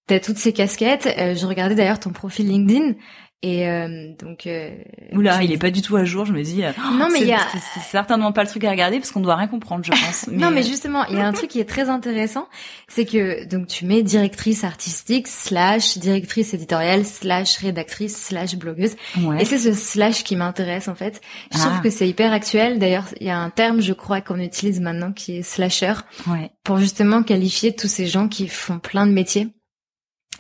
t'as 0.08 0.20
toutes 0.20 0.38
ces 0.40 0.52
casquettes. 0.52 1.08
Euh, 1.20 1.36
je 1.36 1.46
regardais 1.46 1.76
d'ailleurs 1.76 2.00
ton 2.00 2.10
profil 2.10 2.48
LinkedIn 2.48 2.96
et 3.42 3.70
euh, 3.70 4.12
donc. 4.20 4.48
Euh, 4.48 4.76
Oula, 5.14 5.42
il 5.44 5.52
est 5.54 5.58
pas 5.58 5.72
du 5.72 5.82
tout 5.82 5.96
à 5.96 6.04
jour. 6.04 6.26
Je 6.26 6.34
me 6.34 6.44
dis. 6.44 6.64
Euh, 6.64 6.72
non, 6.98 7.08
mais 7.12 7.22
il 7.22 7.28
y 7.28 7.34
a. 7.34 7.40
C'est 7.74 7.80
certainement 7.80 8.34
pas 8.34 8.44
le 8.44 8.50
truc 8.50 8.66
à 8.66 8.70
regarder 8.70 9.00
parce 9.00 9.12
qu'on 9.12 9.22
doit 9.22 9.36
rien 9.36 9.48
comprendre, 9.48 9.86
je 9.86 9.92
pense. 9.92 10.28
non, 10.32 10.52
mais 10.52 10.64
justement, 10.64 11.06
il 11.06 11.18
y 11.18 11.22
a 11.22 11.28
un 11.28 11.32
truc 11.34 11.50
qui 11.50 11.62
est 11.62 11.70
très 11.70 11.90
intéressant, 11.90 12.50
c'est 12.90 13.06
que 13.06 13.46
donc 13.46 13.68
tu 13.68 13.86
mets 13.86 14.04
directrice 14.04 14.66
artistique 14.66 15.28
slash 15.28 15.98
directrice 15.98 16.54
éditoriale 16.54 17.06
slash 17.06 17.58
rédactrice 17.58 18.18
slash 18.18 18.56
blogueuse. 18.56 18.96
Et 19.40 19.46
c'est 19.46 19.58
ce 19.58 19.74
slash 19.74 20.24
qui 20.26 20.36
m'intéresse 20.36 20.90
en 20.90 20.96
fait. 20.96 21.22
Je 21.54 21.60
trouve 21.60 21.74
ah. 21.78 21.82
que 21.82 21.90
c'est 21.90 22.10
hyper 22.10 22.34
actuel. 22.34 22.78
D'ailleurs, 22.78 23.06
il 23.22 23.28
y 23.28 23.30
a 23.30 23.38
un 23.38 23.50
terme, 23.50 23.82
je 23.82 23.94
crois, 23.94 24.20
qu'on 24.20 24.40
utilise 24.40 24.82
maintenant 24.82 25.14
qui 25.14 25.38
est 25.38 25.44
slasher 25.44 25.94
ouais. 26.28 26.52
pour 26.66 26.78
justement 26.78 27.24
qualifier 27.24 27.74
tous 27.74 27.88
ces 27.88 28.08
gens 28.08 28.28
qui 28.28 28.50
font 28.50 28.80
plein 28.80 29.08
de 29.08 29.14
métiers. 29.14 29.48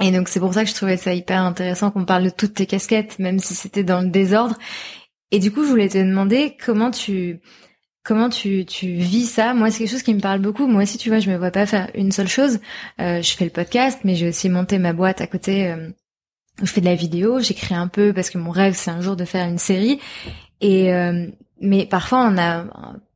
Et 0.01 0.11
donc 0.11 0.29
c'est 0.29 0.39
pour 0.39 0.53
ça 0.53 0.63
que 0.63 0.69
je 0.69 0.75
trouvais 0.75 0.97
ça 0.97 1.13
hyper 1.13 1.41
intéressant 1.41 1.91
qu'on 1.91 2.05
parle 2.05 2.23
de 2.23 2.29
toutes 2.29 2.53
tes 2.53 2.65
casquettes, 2.65 3.19
même 3.19 3.39
si 3.39 3.53
c'était 3.53 3.83
dans 3.83 4.01
le 4.01 4.09
désordre. 4.09 4.57
Et 5.31 5.39
du 5.39 5.51
coup, 5.51 5.63
je 5.63 5.69
voulais 5.69 5.89
te 5.89 5.97
demander 5.97 6.55
comment 6.63 6.91
tu 6.91 7.39
comment 8.03 8.29
tu, 8.29 8.65
tu 8.65 8.87
vis 8.87 9.25
ça. 9.25 9.53
Moi, 9.53 9.69
c'est 9.69 9.79
quelque 9.79 9.91
chose 9.91 10.03
qui 10.03 10.13
me 10.13 10.21
parle 10.21 10.39
beaucoup. 10.39 10.67
Moi 10.67 10.83
aussi, 10.83 10.97
tu 10.97 11.09
vois, 11.09 11.19
je 11.19 11.29
me 11.29 11.37
vois 11.37 11.51
pas 11.51 11.65
faire 11.65 11.91
une 11.93 12.11
seule 12.11 12.27
chose. 12.27 12.59
Euh, 12.99 13.21
je 13.21 13.31
fais 13.35 13.45
le 13.45 13.51
podcast, 13.51 13.99
mais 14.03 14.15
j'ai 14.15 14.29
aussi 14.29 14.49
monté 14.49 14.79
ma 14.79 14.93
boîte 14.93 15.21
à 15.21 15.27
côté. 15.27 15.67
Euh, 15.67 15.89
je 16.61 16.65
fais 16.65 16.81
de 16.81 16.85
la 16.85 16.95
vidéo, 16.95 17.39
j'écris 17.39 17.75
un 17.75 17.87
peu 17.87 18.13
parce 18.13 18.29
que 18.29 18.37
mon 18.37 18.51
rêve, 18.51 18.73
c'est 18.73 18.91
un 18.91 19.01
jour 19.01 19.15
de 19.15 19.25
faire 19.25 19.47
une 19.47 19.59
série. 19.59 19.99
Et 20.61 20.93
euh, 20.93 21.27
mais 21.61 21.85
parfois, 21.85 22.27
on 22.31 22.37
a 22.37 22.65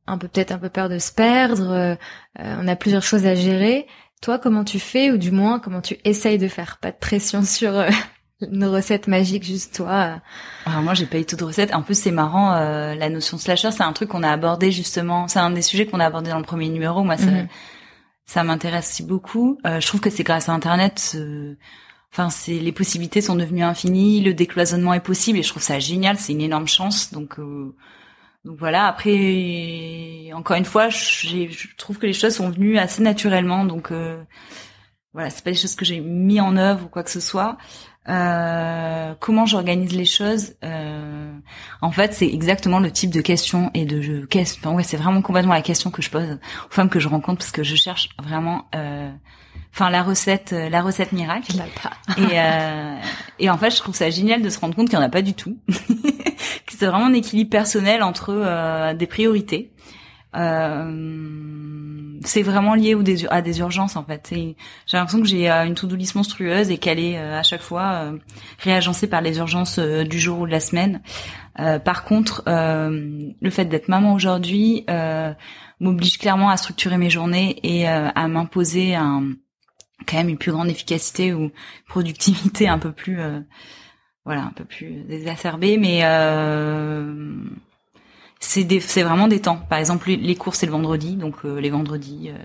un 0.06 0.18
peu 0.18 0.28
peut-être 0.28 0.52
un 0.52 0.58
peu 0.58 0.68
peur 0.68 0.88
de 0.88 0.98
se 0.98 1.12
perdre. 1.12 1.70
Euh, 1.70 1.96
on 2.38 2.68
a 2.68 2.76
plusieurs 2.76 3.02
choses 3.02 3.26
à 3.26 3.34
gérer. 3.34 3.86
Toi, 4.24 4.38
comment 4.38 4.64
tu 4.64 4.78
fais, 4.78 5.10
ou 5.10 5.18
du 5.18 5.30
moins 5.30 5.58
comment 5.58 5.82
tu 5.82 5.98
essayes 6.02 6.38
de 6.38 6.48
faire? 6.48 6.78
Pas 6.78 6.90
de 6.92 6.96
pression 6.96 7.42
sur 7.44 7.76
euh, 7.76 7.90
nos 8.50 8.72
recettes 8.72 9.06
magiques, 9.06 9.44
juste 9.44 9.74
toi. 9.74 10.22
Alors 10.64 10.80
moi, 10.80 10.94
j'ai 10.94 11.04
pas 11.04 11.18
eu 11.18 11.26
tout 11.26 11.36
de 11.36 11.44
recettes. 11.44 11.74
En 11.74 11.82
plus, 11.82 11.98
c'est 11.98 12.10
marrant, 12.10 12.54
euh, 12.54 12.94
la 12.94 13.10
notion 13.10 13.36
de 13.36 13.42
slasher, 13.42 13.70
c'est 13.70 13.82
un 13.82 13.92
truc 13.92 14.08
qu'on 14.08 14.22
a 14.22 14.30
abordé 14.30 14.72
justement. 14.72 15.28
C'est 15.28 15.40
un 15.40 15.50
des 15.50 15.60
sujets 15.60 15.84
qu'on 15.84 16.00
a 16.00 16.06
abordé 16.06 16.30
dans 16.30 16.38
le 16.38 16.44
premier 16.44 16.70
numéro. 16.70 17.04
Moi, 17.04 17.18
ça, 17.18 17.26
mhm. 17.26 17.48
ça 18.24 18.44
m'intéresse 18.44 19.02
beaucoup. 19.02 19.58
Euh, 19.66 19.78
je 19.78 19.86
trouve 19.86 20.00
que 20.00 20.08
c'est 20.08 20.24
grâce 20.24 20.48
à 20.48 20.52
Internet. 20.52 21.18
enfin 22.10 22.30
c'est 22.30 22.58
les 22.58 22.72
possibilités 22.72 23.20
sont 23.20 23.36
devenues 23.36 23.62
infinies, 23.62 24.22
le 24.22 24.32
décloisonnement 24.32 24.94
est 24.94 25.00
possible 25.00 25.38
et 25.38 25.42
je 25.42 25.50
trouve 25.50 25.62
ça 25.62 25.78
génial, 25.80 26.16
c'est 26.16 26.32
une 26.32 26.40
énorme 26.40 26.66
chance. 26.66 27.12
Donc 27.12 27.38
euh, 27.38 27.76
donc 28.44 28.58
voilà. 28.58 28.86
Après, 28.86 30.30
encore 30.34 30.56
une 30.56 30.64
fois, 30.64 30.88
je 30.90 31.76
trouve 31.76 31.98
que 31.98 32.06
les 32.06 32.12
choses 32.12 32.34
sont 32.34 32.50
venues 32.50 32.78
assez 32.78 33.02
naturellement. 33.02 33.64
Donc 33.64 33.90
euh, 33.90 34.22
voilà, 35.14 35.30
c'est 35.30 35.44
pas 35.44 35.50
des 35.50 35.56
choses 35.56 35.76
que 35.76 35.84
j'ai 35.84 36.00
mis 36.00 36.40
en 36.40 36.56
œuvre 36.56 36.84
ou 36.84 36.88
quoi 36.88 37.02
que 37.02 37.10
ce 37.10 37.20
soit. 37.20 37.56
Euh, 38.06 39.14
comment 39.18 39.46
j'organise 39.46 39.94
les 39.94 40.04
choses 40.04 40.54
euh, 40.62 41.32
En 41.80 41.90
fait, 41.90 42.12
c'est 42.12 42.26
exactement 42.26 42.78
le 42.78 42.90
type 42.90 43.10
de 43.10 43.22
question 43.22 43.70
et 43.72 43.86
de 43.86 44.02
je, 44.02 44.26
enfin, 44.60 44.72
ouais, 44.72 44.82
c'est 44.82 44.98
vraiment 44.98 45.22
complètement 45.22 45.54
la 45.54 45.62
question 45.62 45.90
que 45.90 46.02
je 46.02 46.10
pose 46.10 46.38
aux 46.66 46.70
femmes 46.70 46.90
que 46.90 47.00
je 47.00 47.08
rencontre 47.08 47.38
parce 47.38 47.52
que 47.52 47.62
je 47.62 47.76
cherche 47.76 48.10
vraiment, 48.22 48.66
euh, 48.74 49.10
enfin 49.72 49.88
la 49.88 50.02
recette, 50.02 50.52
euh, 50.52 50.68
la 50.68 50.82
recette 50.82 51.12
miracle. 51.12 51.52
et, 52.18 52.22
euh, 52.32 52.96
et 53.38 53.48
en 53.48 53.56
fait, 53.56 53.70
je 53.70 53.78
trouve 53.78 53.94
ça 53.94 54.10
génial 54.10 54.42
de 54.42 54.50
se 54.50 54.58
rendre 54.58 54.74
compte 54.76 54.90
qu'il 54.90 54.98
n'y 54.98 55.02
en 55.02 55.06
a 55.06 55.10
pas 55.10 55.22
du 55.22 55.32
tout. 55.32 55.56
C'est 56.84 56.90
vraiment 56.90 57.06
un 57.06 57.14
équilibre 57.14 57.50
personnel 57.50 58.02
entre 58.02 58.30
euh, 58.30 58.94
des 58.94 59.06
priorités. 59.06 59.72
Euh, 60.36 61.34
c'est 62.24 62.42
vraiment 62.42 62.74
lié 62.74 62.96
à 63.30 63.42
des 63.42 63.58
urgences 63.60 63.96
en 63.96 64.04
fait. 64.04 64.28
J'ai 64.32 64.56
l'impression 64.92 65.20
que 65.20 65.28
j'ai 65.28 65.50
euh, 65.50 65.64
une 65.64 65.74
to-do 65.74 65.96
monstrueuse 66.14 66.70
et 66.70 66.78
qu'elle 66.78 66.98
est 66.98 67.18
euh, 67.18 67.38
à 67.38 67.42
chaque 67.42 67.62
fois 67.62 67.92
euh, 67.92 68.18
réagencée 68.58 69.06
par 69.06 69.20
les 69.20 69.38
urgences 69.38 69.78
du 69.78 70.18
jour 70.18 70.40
ou 70.40 70.46
de 70.46 70.50
la 70.52 70.60
semaine. 70.60 71.02
par 71.84 72.04
contre, 72.04 72.42
le 72.46 73.50
fait 73.50 73.66
d'être 73.66 73.88
maman 73.88 74.14
aujourd'hui 74.14 74.84
m'oblige 75.80 76.18
clairement 76.18 76.50
à 76.50 76.56
structurer 76.56 76.98
mes 76.98 77.10
journées 77.10 77.58
et 77.62 77.86
à 77.86 78.28
m'imposer 78.28 78.94
un, 78.94 79.34
quand 80.06 80.16
même 80.16 80.28
une 80.28 80.38
plus 80.38 80.52
grande 80.52 80.68
efficacité 80.68 81.32
ou 81.32 81.50
productivité 81.88 82.68
un 82.68 82.78
peu 82.78 82.92
plus 82.92 83.18
voilà 84.24 84.42
un 84.42 84.52
peu 84.54 84.64
plus 84.64 85.04
exacerbée 85.10 85.76
mais 85.76 86.02
c'est 88.44 88.80
c'est 88.80 89.02
vraiment 89.02 89.28
des 89.28 89.40
temps. 89.40 89.58
Par 89.68 89.78
exemple, 89.78 90.10
les, 90.10 90.34
cours 90.36 90.54
c'est 90.54 90.66
le 90.66 90.72
vendredi, 90.72 91.16
donc 91.16 91.36
euh, 91.44 91.60
les 91.60 91.70
vendredis, 91.70 92.28
euh, 92.28 92.36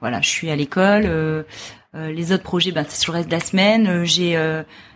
voilà, 0.00 0.20
je 0.20 0.28
suis 0.28 0.50
à 0.50 0.56
l'école. 0.56 1.04
Euh, 1.06 1.42
les 1.94 2.32
autres 2.32 2.42
projets, 2.42 2.70
ben, 2.70 2.84
c'est 2.86 3.00
sur 3.00 3.12
le 3.12 3.18
reste 3.18 3.30
de 3.30 3.34
la 3.34 3.40
semaine. 3.40 4.04
J'ai 4.04 4.34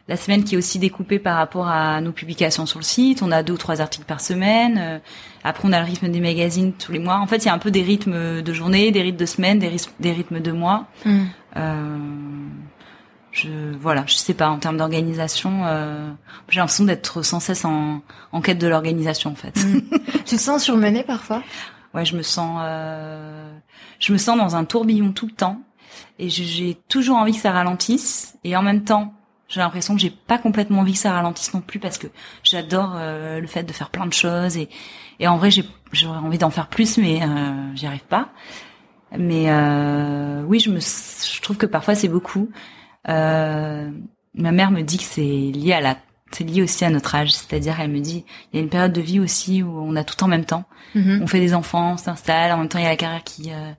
la 0.08 0.16
semaine 0.16 0.44
qui 0.44 0.54
est 0.54 0.58
aussi 0.58 0.78
découpée 0.78 1.18
par 1.18 1.36
rapport 1.36 1.66
à 1.66 2.00
nos 2.02 2.12
publications 2.12 2.66
sur 2.66 2.78
le 2.78 2.84
site. 2.84 3.22
On 3.22 3.32
a 3.32 3.42
deux 3.42 3.54
ou 3.54 3.56
trois 3.56 3.80
articles 3.80 4.04
par 4.04 4.20
semaine. 4.20 5.00
après, 5.42 5.66
on 5.66 5.72
a 5.72 5.80
le 5.80 5.86
rythme 5.86 6.08
des 6.08 6.20
magazines 6.20 6.74
tous 6.74 6.92
les 6.92 6.98
mois. 6.98 7.16
En 7.16 7.26
fait, 7.26 7.38
il 7.38 7.46
y 7.46 7.48
a 7.48 7.54
un 7.54 7.58
peu 7.58 7.70
des 7.70 7.82
rythmes 7.82 8.42
de 8.42 8.52
journée, 8.52 8.92
des 8.92 9.00
rythmes 9.00 9.16
de 9.16 9.26
semaine, 9.26 9.58
des, 9.58 9.68
rythmes, 9.68 9.90
des 9.98 10.12
rythmes 10.12 10.40
de 10.40 10.52
mois. 10.52 10.86
Mm 11.06 11.22
je 13.32 13.48
voilà 13.80 14.04
je 14.06 14.14
sais 14.14 14.34
pas 14.34 14.48
en 14.48 14.58
termes 14.58 14.76
d'organisation 14.76 15.62
euh, 15.64 16.10
j'ai 16.48 16.60
l'impression 16.60 16.84
d'être 16.84 17.22
sans 17.22 17.40
cesse 17.40 17.64
en, 17.64 18.02
en 18.30 18.40
quête 18.40 18.58
de 18.58 18.68
l'organisation 18.68 19.30
en 19.30 19.34
fait. 19.34 19.56
Mm. 19.64 19.80
tu 20.24 20.36
te 20.36 20.40
sens 20.40 20.62
surmenée 20.62 21.02
parfois? 21.02 21.42
Ouais 21.94 22.04
je 22.04 22.16
me 22.16 22.22
sens 22.22 22.60
euh, 22.62 23.52
je 23.98 24.12
me 24.12 24.18
sens 24.18 24.38
dans 24.38 24.54
un 24.54 24.64
tourbillon 24.64 25.12
tout 25.12 25.26
le 25.26 25.32
temps 25.32 25.60
et 26.18 26.28
j'ai 26.28 26.76
toujours 26.88 27.16
envie 27.16 27.32
que 27.32 27.40
ça 27.40 27.52
ralentisse 27.52 28.36
et 28.44 28.56
en 28.56 28.62
même 28.62 28.84
temps 28.84 29.14
j'ai 29.48 29.60
l'impression 29.60 29.94
que 29.94 30.00
j'ai 30.00 30.10
pas 30.10 30.38
complètement 30.38 30.80
envie 30.80 30.94
que 30.94 30.98
ça 30.98 31.12
ralentisse 31.12 31.52
non 31.52 31.60
plus 31.60 31.78
parce 31.78 31.98
que 31.98 32.06
j'adore 32.42 32.94
euh, 32.96 33.40
le 33.40 33.46
fait 33.46 33.62
de 33.62 33.72
faire 33.72 33.90
plein 33.90 34.06
de 34.06 34.12
choses 34.12 34.56
et 34.56 34.68
et 35.20 35.28
en 35.28 35.36
vrai 35.36 35.50
j'ai 35.50 35.64
j'aurais 35.92 36.18
envie 36.18 36.38
d'en 36.38 36.50
faire 36.50 36.68
plus 36.68 36.98
mais 36.98 37.22
euh, 37.22 37.74
j'y 37.74 37.86
arrive 37.86 38.04
pas. 38.04 38.30
Mais 39.18 39.50
euh, 39.50 40.42
oui 40.46 40.58
je 40.58 40.70
me 40.70 40.80
je 40.80 41.40
trouve 41.42 41.58
que 41.58 41.66
parfois 41.66 41.94
c'est 41.94 42.08
beaucoup 42.08 42.50
euh, 43.08 43.90
ma 44.34 44.52
mère 44.52 44.70
me 44.70 44.82
dit 44.82 44.98
que 44.98 45.04
c'est 45.04 45.20
lié 45.20 45.72
à 45.72 45.80
la 45.80 45.96
c'est 46.34 46.44
lié 46.44 46.62
aussi 46.62 46.84
à 46.84 46.90
notre 46.90 47.14
âge, 47.14 47.32
c'est-à-dire 47.32 47.78
elle 47.80 47.90
me 47.90 48.00
dit 48.00 48.24
il 48.52 48.56
y 48.56 48.58
a 48.60 48.62
une 48.62 48.70
période 48.70 48.92
de 48.92 49.00
vie 49.00 49.20
aussi 49.20 49.62
où 49.62 49.70
on 49.80 49.94
a 49.96 50.04
tout 50.04 50.22
en 50.24 50.28
même 50.28 50.44
temps. 50.44 50.64
Mhm. 50.94 51.20
On 51.22 51.26
fait 51.26 51.40
des 51.40 51.54
enfants, 51.54 51.92
on 51.92 51.96
s'installe, 51.96 52.52
en 52.52 52.58
même 52.58 52.68
temps 52.68 52.78
il 52.78 52.84
y 52.84 52.86
a 52.86 52.90
la 52.90 52.96
carrière 52.96 53.24
qui 53.24 53.52
euh, 53.52 53.72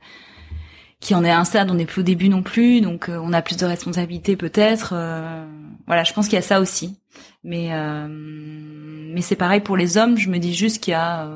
qui 1.00 1.16
en 1.16 1.24
est 1.26 1.32
à 1.32 1.40
un 1.40 1.46
stade, 1.46 1.70
on 1.70 1.74
n'est 1.74 1.86
plus 1.86 2.02
au 2.02 2.04
début 2.04 2.30
non 2.30 2.44
plus, 2.44 2.80
donc 2.80 3.10
euh, 3.10 3.20
on 3.22 3.34
a 3.34 3.42
plus 3.42 3.58
de 3.58 3.66
responsabilités 3.66 4.38
peut-être. 4.38 4.94
Euh, 4.96 5.46
voilà, 5.86 6.04
je 6.04 6.14
pense 6.14 6.28
qu'il 6.28 6.36
y 6.36 6.40
a 6.40 6.44
ça 6.44 6.62
aussi. 6.62 6.98
Mais 7.44 7.72
mais 8.08 9.22
c'est 9.22 9.36
pareil 9.36 9.60
pour 9.60 9.76
les 9.76 9.98
hommes, 9.98 10.18
je 10.18 10.30
me 10.30 10.38
dis 10.38 10.54
juste 10.54 10.82
qu'il 10.82 10.92
y 10.92 10.96
a 10.96 11.30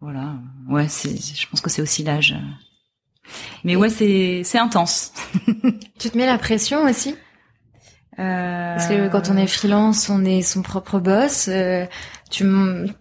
voilà, 0.00 0.34
ouais, 0.68 0.86
c'est 0.88 1.16
je 1.16 1.48
pense 1.48 1.60
que 1.60 1.70
c'est 1.70 1.82
aussi 1.82 2.04
l'âge 2.04 2.36
mais 3.64 3.76
ouais, 3.76 3.88
c'est 3.88 4.42
c'est 4.44 4.58
intense. 4.58 5.12
tu 5.98 6.10
te 6.10 6.16
mets 6.16 6.26
la 6.26 6.38
pression 6.38 6.84
aussi? 6.84 7.14
Euh... 8.18 8.74
Parce 8.76 8.88
que 8.88 9.08
quand 9.08 9.28
on 9.30 9.36
est 9.36 9.46
freelance, 9.46 10.08
on 10.08 10.24
est 10.24 10.42
son 10.42 10.62
propre 10.62 10.98
boss. 10.98 11.48
Euh, 11.48 11.86
tu 12.30 12.44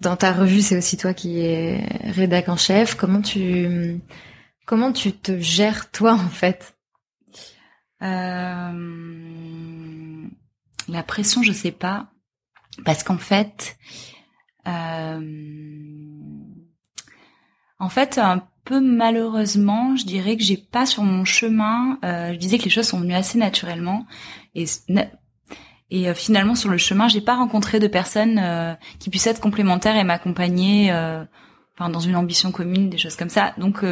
dans 0.02 0.16
ta 0.16 0.34
revue, 0.34 0.62
c'est 0.62 0.78
aussi 0.78 0.98
toi 0.98 1.14
qui 1.14 1.40
es 1.40 1.86
rédac 2.12 2.50
en 2.50 2.58
chef. 2.58 2.96
Comment 2.96 3.22
tu 3.22 4.02
comment 4.66 4.92
tu 4.92 5.14
te 5.14 5.40
gères 5.40 5.90
toi 5.92 6.14
en 6.14 6.30
fait? 6.30 6.76
Euh... 8.02 9.06
La 10.88 11.02
pression, 11.02 11.42
je 11.42 11.52
sais 11.52 11.72
pas, 11.72 12.08
parce 12.84 13.04
qu'en 13.04 13.18
fait, 13.18 13.78
euh... 14.68 15.20
en 17.80 17.90
fait, 17.90 18.20
un 18.20 18.48
peu 18.66 18.82
malheureusement, 18.82 19.96
je 19.96 20.06
dirais 20.06 20.36
que 20.36 20.44
j'ai 20.44 20.58
pas 20.58 20.86
sur 20.86 21.04
mon 21.04 21.24
chemin. 21.24 22.00
Euh, 22.04 22.34
je 22.34 22.38
disais 22.38 22.58
que 22.58 22.64
les 22.64 22.70
choses 22.70 22.88
sont 22.88 23.00
venues 23.00 23.14
assez 23.14 23.38
naturellement 23.38 24.06
et 24.56 24.66
et 25.92 26.10
euh, 26.10 26.16
finalement 26.16 26.56
sur 26.56 26.70
le 26.70 26.78
chemin, 26.78 27.08
j'ai 27.08 27.22
pas 27.22 27.36
rencontré 27.36 27.80
de 27.80 27.88
personnes 27.88 28.40
euh, 28.40 28.74
qui 29.00 29.10
puissent 29.10 29.28
être 29.28 29.40
complémentaires 29.40 29.96
et 29.96 30.04
m'accompagner, 30.04 30.92
enfin 30.92 31.90
dans 31.90 32.00
une 32.00 32.16
ambition 32.16 32.52
commune, 32.52 32.90
des 32.90 32.98
choses 32.98 33.16
comme 33.16 33.30
ça. 33.30 33.54
Donc 33.58 33.86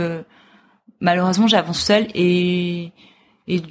malheureusement, 1.00 1.48
j'avance 1.48 1.80
seule 1.80 2.08
et 2.16 2.92
et 3.48 3.62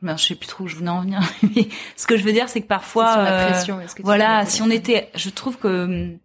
ben, 0.00 0.16
je 0.16 0.26
sais 0.26 0.34
plus 0.34 0.46
trop 0.46 0.64
où 0.64 0.68
je 0.68 0.76
voulais 0.76 0.90
en 0.90 1.00
venir. 1.00 1.20
ce 1.96 2.06
que 2.06 2.16
je 2.16 2.24
veux 2.24 2.32
dire, 2.32 2.48
c'est 2.48 2.60
que 2.60 2.66
parfois, 2.66 3.54
voilà, 4.00 4.46
si 4.46 4.62
on 4.62 4.70
était, 4.70 5.10
je 5.14 5.30
trouve 5.30 5.58
que 5.58 5.84
hum, 5.84 6.18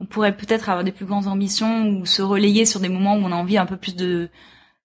on 0.00 0.06
pourrait 0.06 0.36
peut-être 0.36 0.68
avoir 0.70 0.82
des 0.82 0.92
plus 0.92 1.04
grandes 1.06 1.26
ambitions 1.26 1.88
ou 1.88 2.06
se 2.06 2.22
relayer 2.22 2.64
sur 2.64 2.80
des 2.80 2.88
moments 2.88 3.16
où 3.16 3.20
on 3.20 3.32
a 3.32 3.36
envie 3.36 3.58
un 3.58 3.66
peu 3.66 3.76
plus 3.76 3.94
de 3.94 4.30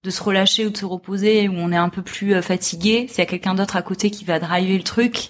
de 0.04 0.12
se 0.12 0.22
relâcher 0.22 0.68
ou 0.68 0.70
de 0.70 0.78
se 0.78 0.86
reposer, 0.86 1.50
où 1.50 1.54
on 1.56 1.72
est 1.72 1.78
un 1.78 1.90
peu 1.90 2.04
plus 2.04 2.36
euh, 2.36 2.42
fatigué. 2.44 3.08
S'il 3.10 3.18
y 3.18 3.22
a 3.22 3.26
quelqu'un 3.26 3.56
d'autre 3.56 3.76
à 3.76 3.82
côté 3.82 4.12
qui 4.12 4.24
va 4.24 4.38
driver 4.38 4.78
le 4.78 4.84
truc, 4.84 5.30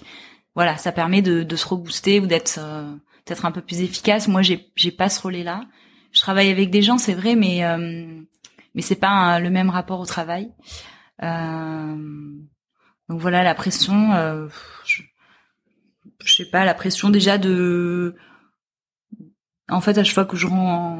voilà, 0.54 0.76
ça 0.76 0.92
permet 0.92 1.22
de, 1.22 1.42
de 1.42 1.56
se 1.56 1.66
rebooster 1.66 2.20
ou 2.20 2.26
d'être 2.26 2.58
euh, 2.58 2.94
peut-être 3.24 3.46
un 3.46 3.52
peu 3.52 3.62
plus 3.62 3.80
efficace. 3.80 4.28
Moi, 4.28 4.42
j'ai 4.42 4.70
j'ai 4.76 4.90
pas 4.90 5.08
ce 5.08 5.22
relais-là. 5.22 5.62
Je 6.12 6.20
travaille 6.20 6.50
avec 6.50 6.70
des 6.70 6.82
gens, 6.82 6.98
c'est 6.98 7.14
vrai, 7.14 7.36
mais 7.36 7.64
euh, 7.64 8.20
mais 8.74 8.82
c'est 8.82 8.96
pas 8.96 9.40
le 9.40 9.48
même 9.48 9.70
rapport 9.70 10.00
au 10.00 10.06
travail. 10.06 10.50
Euh, 11.22 11.96
donc 13.08 13.20
voilà, 13.20 13.42
la 13.42 13.54
pression. 13.54 14.12
je, 14.84 15.02
je 16.22 16.34
sais 16.34 16.50
pas, 16.50 16.66
la 16.66 16.74
pression 16.74 17.08
déjà 17.08 17.38
de 17.38 18.14
en 19.68 19.80
fait, 19.80 19.98
à 19.98 20.04
chaque 20.04 20.14
fois 20.14 20.24
que 20.24 20.36
je 20.36 20.46
rends 20.46 20.98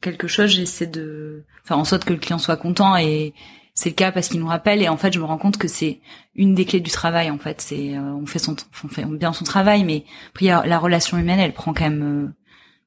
quelque 0.00 0.28
chose, 0.28 0.50
j'essaie 0.50 0.86
de 0.86 1.44
faire 1.64 1.78
en 1.78 1.84
sorte 1.84 2.04
que 2.04 2.12
le 2.12 2.18
client 2.18 2.38
soit 2.38 2.56
content 2.56 2.96
et 2.96 3.34
c'est 3.74 3.90
le 3.90 3.94
cas 3.94 4.12
parce 4.12 4.28
qu'il 4.28 4.40
nous 4.40 4.46
rappelle 4.46 4.80
et 4.82 4.88
en 4.88 4.96
fait 4.96 5.12
je 5.12 5.18
me 5.18 5.24
rends 5.24 5.36
compte 5.36 5.58
que 5.58 5.68
c'est 5.68 6.00
une 6.34 6.54
des 6.54 6.64
clés 6.64 6.80
du 6.80 6.90
travail 6.90 7.30
en 7.30 7.38
fait. 7.38 7.60
C'est 7.60 7.96
euh, 7.96 8.14
on 8.14 8.26
fait 8.26 8.38
son 8.38 8.56
on 8.84 8.88
fait 8.88 9.04
bien 9.04 9.32
son 9.32 9.44
travail 9.44 9.84
mais 9.84 10.04
après 10.30 10.46
la 10.46 10.78
relation 10.78 11.18
humaine 11.18 11.40
elle 11.40 11.52
prend 11.52 11.74
quand 11.74 11.84
même 11.84 12.24
euh, 12.24 12.28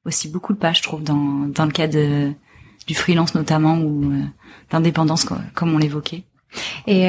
aussi 0.04 0.28
beaucoup 0.28 0.52
de 0.52 0.58
pas 0.58 0.72
je 0.72 0.82
trouve 0.82 1.04
dans 1.04 1.46
dans 1.48 1.64
le 1.64 1.70
cas 1.72 1.86
de 1.86 2.32
du 2.86 2.94
freelance 2.94 3.34
notamment 3.34 3.78
ou 3.78 4.12
euh, 4.12 4.24
d'indépendance 4.70 5.26
comme 5.54 5.74
on 5.74 5.78
l'évoquait. 5.78 6.24
Et 6.88 7.02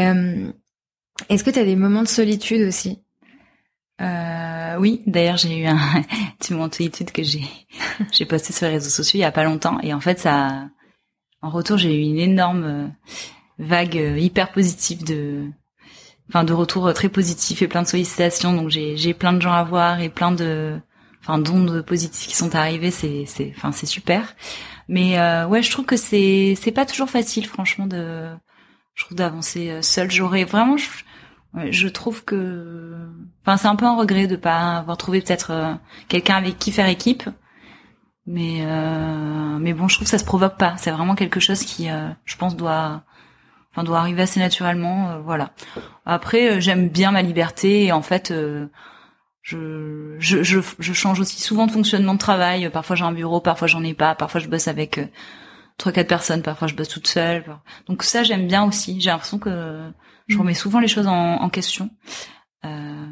est-ce 1.30 1.44
que 1.44 1.50
tu 1.50 1.58
as 1.58 1.66
des 1.66 1.76
moments 1.76 2.04
de 2.04 2.08
solitude 2.08 2.68
aussi? 2.68 3.00
Euh, 4.02 4.51
oui, 4.80 5.02
d'ailleurs 5.08 5.38
j'ai 5.38 5.58
eu 5.58 5.66
un 5.66 5.78
moment 6.52 6.68
de 6.68 6.76
solitude 6.76 7.12
que 7.12 7.24
j'ai 7.24 7.44
j'ai 8.12 8.26
posté 8.26 8.54
sur 8.54 8.68
les 8.68 8.74
réseaux 8.74 8.90
sociaux 8.90 9.18
il 9.18 9.22
y 9.22 9.26
a 9.26 9.32
pas 9.32 9.44
longtemps. 9.44 9.80
Et 9.82 9.94
en 9.94 10.00
fait 10.00 10.20
ça 10.20 10.70
en 11.42 11.50
retour 11.50 11.78
j'ai 11.78 11.96
eu 11.96 12.02
une 12.02 12.20
énorme 12.20 12.64
euh, 12.64 12.88
vague 13.60 13.98
euh, 13.98 14.18
hyper 14.18 14.52
positive 14.52 15.04
de 15.04 15.46
enfin 16.30 16.44
de 16.44 16.54
retours 16.54 16.94
très 16.94 17.10
positifs 17.10 17.62
et 17.62 17.68
plein 17.68 17.82
de 17.82 17.88
sollicitations. 17.88 18.54
Donc 18.54 18.70
j'ai 18.70 18.98
j'ai 18.98 19.14
plein 19.14 19.34
de 19.34 19.42
gens 19.42 19.54
à 19.54 19.64
voir 19.64 20.02
et 20.02 20.10
plein 20.10 20.32
de 20.32 20.80
enfin 21.22 21.38
d'ondes 21.38 21.82
positives 21.82 22.28
qui 22.28 22.36
sont 22.36 22.56
arrivées. 22.56 22.92
C'est 22.92 23.26
c'est 23.26 23.54
enfin 23.56 23.72
c'est 23.72 23.86
super. 23.86 24.36
Mais 24.88 25.20
euh, 25.20 25.48
ouais 25.48 25.64
je 25.64 25.72
trouve 25.72 25.86
que 25.86 25.98
c'est 25.98 26.56
c'est 26.60 26.72
pas 26.72 26.86
toujours 26.86 27.10
facile 27.10 27.46
franchement 27.48 27.88
de 27.88 28.30
je 28.96 29.06
trouve 29.06 29.18
d'avancer 29.18 29.82
seul 29.82 30.12
j'aurais 30.12 30.44
vraiment 30.44 30.76
trouve 31.90 32.24
que, 32.24 32.96
enfin, 33.42 33.58
c'est 33.58 33.68
un 33.68 33.76
peu 33.76 33.86
un 33.86 33.98
regret 33.98 34.28
de 34.28 34.36
pas 34.36 34.78
avoir 34.78 34.98
trouvé 34.98 35.22
peut-être 35.22 35.52
euh, 35.52 35.74
quelqu'un 36.08 36.36
avec 36.36 36.60
qui 36.60 36.72
faire 36.72 36.88
équipe. 36.88 37.24
Mais 38.28 38.60
euh, 38.62 39.58
mais 39.60 39.74
bon, 39.74 39.88
je 39.88 39.96
trouve 39.96 40.06
que 40.06 40.12
ça 40.12 40.20
se 40.20 40.26
provoque 40.26 40.58
pas. 40.58 40.76
C'est 40.78 40.92
vraiment 40.92 41.16
quelque 41.16 41.40
chose 41.40 41.64
qui, 41.64 41.90
euh, 41.90 42.10
je 42.26 42.38
pense, 42.38 42.56
doit 42.56 43.04
enfin 43.72 43.84
doit 43.84 44.00
arriver 44.00 44.24
assez 44.24 44.40
naturellement, 44.40 45.22
voilà. 45.22 45.52
Après, 46.06 46.60
j'aime 46.62 46.90
bien 46.90 47.12
ma 47.12 47.22
liberté 47.22 47.86
et 47.86 47.92
en 47.94 48.02
fait, 48.02 48.34
je, 49.42 50.16
je, 50.20 50.44
je, 50.44 50.60
je, 50.80 50.94
change 50.94 51.20
aussi 51.20 51.42
souvent 51.42 51.66
de 51.66 51.72
fonctionnement 51.72 52.14
de 52.14 52.20
travail. 52.20 52.70
Parfois 52.70 52.96
j'ai 52.96 53.06
un 53.06 53.12
bureau, 53.12 53.42
parfois 53.42 53.68
j'en 53.68 53.84
ai 53.84 53.94
pas. 53.94 54.16
Parfois 54.16 54.40
je 54.40 54.48
bosse 54.48 54.68
avec 54.68 54.98
euh, 54.98 55.06
trois 55.78 55.92
quatre 55.92 56.08
personnes, 56.08 56.44
parfois 56.44 56.68
je 56.68 56.76
bosse 56.76 56.90
toute 56.90 57.08
seule. 57.08 57.44
Donc 57.88 58.04
ça 58.04 58.24
j'aime 58.24 58.48
bien 58.48 58.64
aussi. 58.64 59.02
J'ai 59.02 59.10
l'impression 59.10 59.40
que 59.40 59.92
je 60.32 60.38
mm. 60.38 60.42
remets 60.42 60.54
souvent 60.54 60.80
les 60.80 60.88
choses 60.88 61.08
en, 61.08 61.42
en 61.42 61.50
question. 61.50 61.90
Euh... 62.66 63.06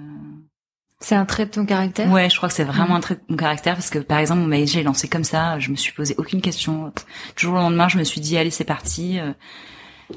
C'est 1.01 1.15
un 1.15 1.25
trait 1.25 1.45
de 1.45 1.51
ton 1.51 1.65
caractère? 1.65 2.11
Ouais, 2.11 2.29
je 2.29 2.35
crois 2.35 2.49
que 2.49 2.55
c'est 2.55 2.65
vraiment 2.65 2.93
mm. 2.93 2.97
un 2.97 2.99
trait 2.99 3.15
de 3.15 3.21
mon 3.29 3.37
caractère 3.37 3.75
parce 3.75 3.89
que 3.89 3.99
par 3.99 4.19
exemple 4.19 4.41
mon 4.41 4.47
mail 4.47 4.67
j'ai 4.67 4.83
lancé 4.83 5.07
comme 5.07 5.23
ça, 5.23 5.59
je 5.59 5.71
me 5.71 5.75
suis 5.75 5.93
posé 5.93 6.15
aucune 6.17 6.41
question. 6.41 6.91
Toujours 7.35 7.55
le 7.55 7.61
lendemain, 7.61 7.87
je 7.87 7.97
me 7.97 8.03
suis 8.03 8.21
dit 8.21 8.37
allez 8.37 8.51
c'est 8.51 8.65
parti. 8.65 9.19
Euh, 9.19 9.31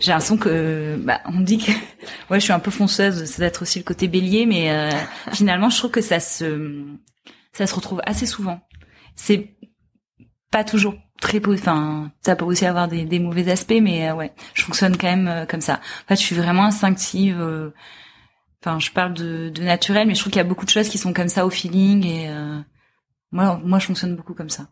j'ai 0.01 0.11
l'impression 0.11 0.37
que 0.37 0.97
bah, 0.99 1.21
on 1.27 1.41
dit 1.41 1.59
que 1.59 1.71
ouais 2.31 2.41
je 2.41 2.45
suis 2.45 2.53
un 2.53 2.59
peu 2.59 2.71
fonceuse 2.71 3.25
c'est 3.27 3.43
d'être 3.43 3.63
aussi 3.63 3.79
le 3.79 3.85
côté 3.85 4.09
bélier 4.09 4.47
mais 4.47 4.71
euh, 4.71 4.91
finalement 5.33 5.69
je 5.69 5.79
trouve 5.79 5.91
que 5.91 6.01
ça 6.01 6.19
se 6.19 6.87
ça 7.53 7.67
se 7.67 7.75
retrouve 7.75 8.01
assez 8.07 8.27
souvent 8.27 8.61
c'est 9.17 9.55
pas 10.53 10.63
toujours 10.63 10.95
très 11.21 11.41
enfin 11.49 12.13
ça 12.21 12.37
peut 12.37 12.45
aussi 12.45 12.65
avoir 12.67 12.87
des, 12.87 13.05
des 13.05 13.19
mauvais 13.19 13.51
aspects 13.51 13.81
mais 13.81 14.09
euh, 14.09 14.15
ouais 14.15 14.33
je 14.55 14.63
fonctionne 14.63 14.97
quand 14.97 15.09
même 15.09 15.29
euh, 15.29 15.47
comme 15.47 15.61
ça. 15.61 15.81
En 16.05 16.09
fait 16.09 16.17
je 16.17 16.23
suis 16.23 16.37
vraiment 16.37 16.65
instinctive 16.65 17.41
enfin 18.61 18.79
je 18.79 18.93
parle 18.93 19.15
de, 19.15 19.49
de 19.49 19.63
naturel 19.63 20.07
mais 20.07 20.15
je 20.15 20.21
trouve 20.21 20.33
qu'il 20.33 20.41
y 20.41 20.45
a 20.45 20.49
beaucoup 20.49 20.65
de 20.65 20.71
choses 20.71 20.89
qui 20.89 20.99
sont 20.99 21.13
comme 21.13 21.29
ça 21.29 21.45
au 21.45 21.51
feeling 21.51 22.07
et 22.07 22.31
moi 23.33 23.61
moi 23.65 23.81
je 23.81 23.87
fonctionne 23.87 24.15
beaucoup 24.15 24.35
comme 24.35 24.51
ça. 24.51 24.69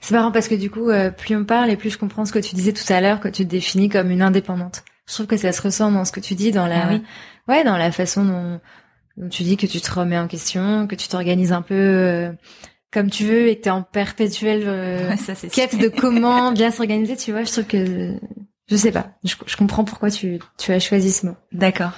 C'est 0.00 0.14
marrant 0.14 0.32
parce 0.32 0.48
que 0.48 0.54
du 0.54 0.70
coup, 0.70 0.90
euh, 0.90 1.10
plus 1.10 1.36
on 1.36 1.44
parle 1.44 1.70
et 1.70 1.76
plus 1.76 1.90
je 1.90 1.98
comprends 1.98 2.24
ce 2.24 2.32
que 2.32 2.38
tu 2.38 2.54
disais 2.54 2.72
tout 2.72 2.90
à 2.92 3.00
l'heure, 3.00 3.20
que 3.20 3.28
tu 3.28 3.44
te 3.44 3.50
définis 3.50 3.88
comme 3.88 4.10
une 4.10 4.22
indépendante. 4.22 4.84
Je 5.08 5.14
trouve 5.14 5.26
que 5.26 5.36
ça 5.36 5.52
se 5.52 5.62
ressent 5.62 5.90
dans 5.90 6.04
ce 6.04 6.12
que 6.12 6.20
tu 6.20 6.34
dis, 6.34 6.52
dans 6.52 6.66
la, 6.66 6.88
ah 6.88 6.98
ouais, 7.48 7.64
dans 7.64 7.76
la 7.76 7.90
façon 7.90 8.24
dont, 8.24 8.60
tu 9.30 9.42
dis 9.42 9.56
que 9.56 9.66
tu 9.66 9.80
te 9.80 9.92
remets 9.92 10.18
en 10.18 10.28
question, 10.28 10.86
que 10.86 10.94
tu 10.94 11.08
t'organises 11.08 11.52
un 11.52 11.62
peu 11.62 11.74
euh, 11.74 12.32
comme 12.92 13.10
tu 13.10 13.24
veux 13.24 13.48
et 13.48 13.56
que 13.56 13.62
t'es 13.62 13.70
en 13.70 13.82
perpétuelle 13.82 14.64
euh, 14.66 15.16
quête 15.52 15.78
de 15.78 15.88
comment 15.88 16.52
bien 16.52 16.70
s'organiser. 16.70 17.16
Tu 17.16 17.32
vois, 17.32 17.44
je 17.44 17.52
trouve 17.52 17.66
que 17.66 18.14
je 18.68 18.76
sais 18.76 18.92
pas. 18.92 19.12
Je, 19.24 19.56
comprends 19.56 19.84
pourquoi 19.84 20.10
tu, 20.10 20.38
tu 20.58 20.72
as 20.72 20.78
choisi 20.78 21.12
ce 21.12 21.26
mot. 21.26 21.36
D'accord. 21.52 21.92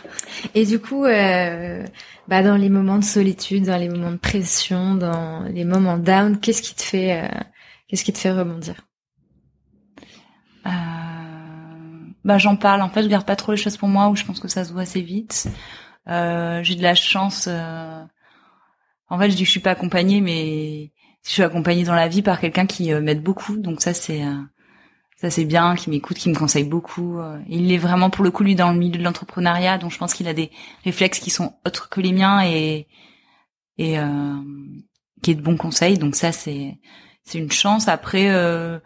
Et 0.54 0.64
du 0.64 0.78
coup, 0.78 1.04
euh, 1.04 1.84
bah 2.28 2.42
dans 2.42 2.56
les 2.56 2.68
moments 2.68 2.98
de 2.98 3.04
solitude, 3.04 3.64
dans 3.64 3.76
les 3.76 3.88
moments 3.88 4.12
de 4.12 4.16
pression, 4.16 4.94
dans 4.94 5.42
les 5.42 5.64
moments 5.64 5.98
down, 5.98 6.40
qu'est-ce 6.40 6.62
qui 6.62 6.74
te 6.74 6.82
fait 6.82 7.30
Qu'est-ce 7.88 8.04
qui 8.04 8.12
te 8.12 8.18
fait 8.18 8.32
rebondir? 8.32 8.74
Euh, 10.66 10.70
Bah 12.24 12.38
j'en 12.38 12.56
parle. 12.56 12.82
En 12.82 12.88
fait, 12.88 13.02
je 13.02 13.08
garde 13.08 13.26
pas 13.26 13.36
trop 13.36 13.52
les 13.52 13.58
choses 13.58 13.76
pour 13.76 13.88
moi, 13.88 14.08
ou 14.08 14.16
je 14.16 14.24
pense 14.24 14.40
que 14.40 14.48
ça 14.48 14.64
se 14.64 14.72
voit 14.72 14.82
assez 14.82 15.02
vite. 15.02 15.46
Euh, 16.08 16.62
j'ai 16.62 16.74
de 16.74 16.82
la 16.82 16.94
chance. 16.94 17.46
Euh... 17.48 18.02
En 19.14 19.18
fait, 19.18 19.30
je 19.30 19.36
dis 19.36 19.42
que 19.42 19.46
je 19.46 19.50
suis 19.50 19.60
pas 19.60 19.70
accompagnée, 19.70 20.20
mais 20.20 20.92
je 21.24 21.30
suis 21.30 21.42
accompagnée 21.42 21.84
dans 21.84 21.94
la 21.94 22.08
vie 22.08 22.22
par 22.22 22.40
quelqu'un 22.40 22.66
qui 22.66 22.92
euh, 22.92 23.00
m'aide 23.00 23.22
beaucoup. 23.22 23.56
Donc 23.56 23.80
ça, 23.80 23.94
c'est 23.94 24.24
euh, 24.24 24.34
ça 25.16 25.30
c'est 25.30 25.44
bien, 25.44 25.74
qui 25.76 25.90
m'écoute, 25.90 26.16
qui 26.16 26.28
me 26.28 26.34
conseille 26.34 26.64
beaucoup. 26.64 27.18
Euh. 27.18 27.38
Il 27.48 27.72
est 27.72 27.78
vraiment 27.78 28.10
pour 28.10 28.24
le 28.24 28.30
coup 28.30 28.42
lui 28.44 28.54
dans 28.54 28.72
le 28.72 28.78
milieu 28.78 28.98
de 28.98 29.04
l'entrepreneuriat, 29.04 29.78
donc 29.78 29.92
je 29.92 29.98
pense 29.98 30.14
qu'il 30.14 30.28
a 30.28 30.34
des 30.34 30.50
réflexes 30.84 31.20
qui 31.20 31.30
sont 31.30 31.54
autres 31.66 31.88
que 31.88 32.00
les 32.00 32.12
miens 32.12 32.44
et 32.44 32.86
et 33.78 33.96
qui 35.22 35.30
est 35.32 35.34
de 35.34 35.42
bons 35.42 35.56
conseils. 35.56 35.98
Donc 35.98 36.14
ça 36.14 36.30
c'est 36.32 36.78
c'est 37.24 37.38
une 37.38 37.50
chance. 37.50 37.88
Après, 37.88 38.30
euh, 38.30 38.78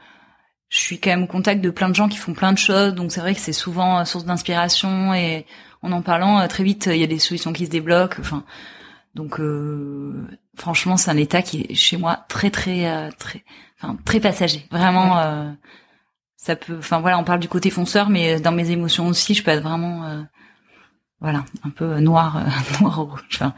je 0.68 0.78
suis 0.78 0.98
quand 0.98 1.10
même 1.10 1.24
au 1.24 1.26
contact 1.26 1.60
de 1.60 1.70
plein 1.70 1.88
de 1.88 1.94
gens 1.94 2.08
qui 2.08 2.18
font 2.18 2.34
plein 2.34 2.52
de 2.52 2.58
choses, 2.58 2.94
donc 2.94 3.12
c'est 3.12 3.20
vrai 3.20 3.34
que 3.34 3.40
c'est 3.40 3.52
souvent 3.52 3.98
euh, 3.98 4.04
source 4.04 4.24
d'inspiration 4.24 5.12
et 5.14 5.44
en 5.82 5.92
en 5.92 6.02
parlant 6.02 6.40
euh, 6.40 6.46
très 6.46 6.64
vite, 6.64 6.86
il 6.86 6.98
y 6.98 7.04
a 7.04 7.08
des 7.08 7.18
solutions 7.18 7.52
qui 7.52 7.66
se 7.66 7.70
débloquent. 7.70 8.20
Enfin, 8.20 8.44
donc 9.18 9.40
franchement, 10.56 10.96
c'est 10.96 11.10
un 11.10 11.16
état 11.16 11.42
qui 11.42 11.66
est 11.68 11.74
chez 11.74 11.96
moi 11.96 12.24
très 12.28 12.50
très 12.50 13.10
très, 13.18 13.44
enfin 13.76 13.98
très 14.04 14.20
passager. 14.20 14.66
Vraiment, 14.70 15.56
ça 16.36 16.56
peut. 16.56 16.76
Enfin 16.78 17.00
voilà, 17.00 17.18
on 17.18 17.24
parle 17.24 17.40
du 17.40 17.48
côté 17.48 17.68
fonceur, 17.68 18.08
mais 18.08 18.40
dans 18.40 18.52
mes 18.52 18.70
émotions 18.70 19.08
aussi, 19.08 19.34
je 19.34 19.42
peux 19.42 19.50
être 19.50 19.62
vraiment, 19.62 20.24
voilà, 21.20 21.44
un 21.64 21.70
peu 21.70 21.98
noir, 21.98 22.46
noir 22.80 23.00
rouge. 23.00 23.24
Enfin, 23.34 23.54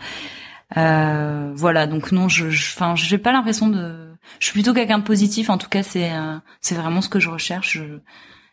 voilà, 1.54 1.86
donc 1.86 2.10
non, 2.10 2.28
je, 2.28 2.46
enfin, 2.48 2.96
j'ai 2.96 3.18
pas 3.18 3.32
l'impression 3.32 3.68
de 3.68 4.10
je 4.38 4.46
suis 4.46 4.52
plutôt 4.52 4.74
quelqu'un 4.74 4.98
de 4.98 5.04
positif. 5.04 5.50
En 5.50 5.58
tout 5.58 5.68
cas, 5.68 5.82
c'est 5.82 6.12
euh, 6.12 6.38
c'est 6.60 6.74
vraiment 6.74 7.00
ce 7.00 7.08
que 7.08 7.20
je 7.20 7.30
recherche. 7.30 7.78
Je, 7.78 7.98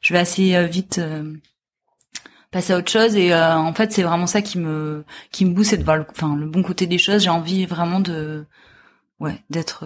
je 0.01 0.13
vais 0.13 0.19
assez 0.19 0.55
euh, 0.55 0.65
vite 0.65 0.97
euh, 0.99 1.33
passer 2.57 2.73
à 2.73 2.77
autre 2.77 2.91
chose 2.91 3.15
et 3.15 3.33
en 3.33 3.73
fait, 3.73 3.91
c'est 3.91 4.03
vraiment 4.03 4.27
ça 4.27 4.41
qui 4.41 4.57
me 4.57 5.03
qui 5.31 5.45
me 5.45 5.53
booste, 5.53 5.71
c'est 5.71 5.77
de 5.77 5.83
voir 5.83 5.97
le, 5.97 6.05
enfin 6.09 6.35
le 6.35 6.47
bon 6.47 6.63
côté 6.63 6.87
des 6.87 6.97
choses. 6.97 7.23
J'ai 7.23 7.29
envie 7.29 7.65
vraiment 7.65 7.99
de 7.99 8.45
ouais 9.19 9.43
d'être 9.49 9.85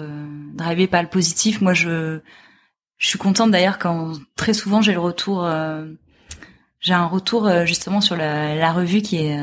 drivé 0.53 0.87
par 0.87 1.01
le 1.01 1.09
positif. 1.09 1.61
Moi, 1.61 1.73
je 1.73 2.19
je 2.97 3.07
suis 3.07 3.19
contente 3.19 3.51
d'ailleurs 3.51 3.79
quand 3.79 4.13
très 4.35 4.53
souvent 4.53 4.81
j'ai 4.81 4.93
le 4.93 4.99
retour. 4.99 5.47
j'ai 6.79 6.93
un 6.93 7.05
retour 7.05 7.65
justement 7.65 8.01
sur 8.01 8.15
la, 8.15 8.55
la 8.55 8.71
revue 8.71 9.01
qui 9.01 9.17
est 9.17 9.37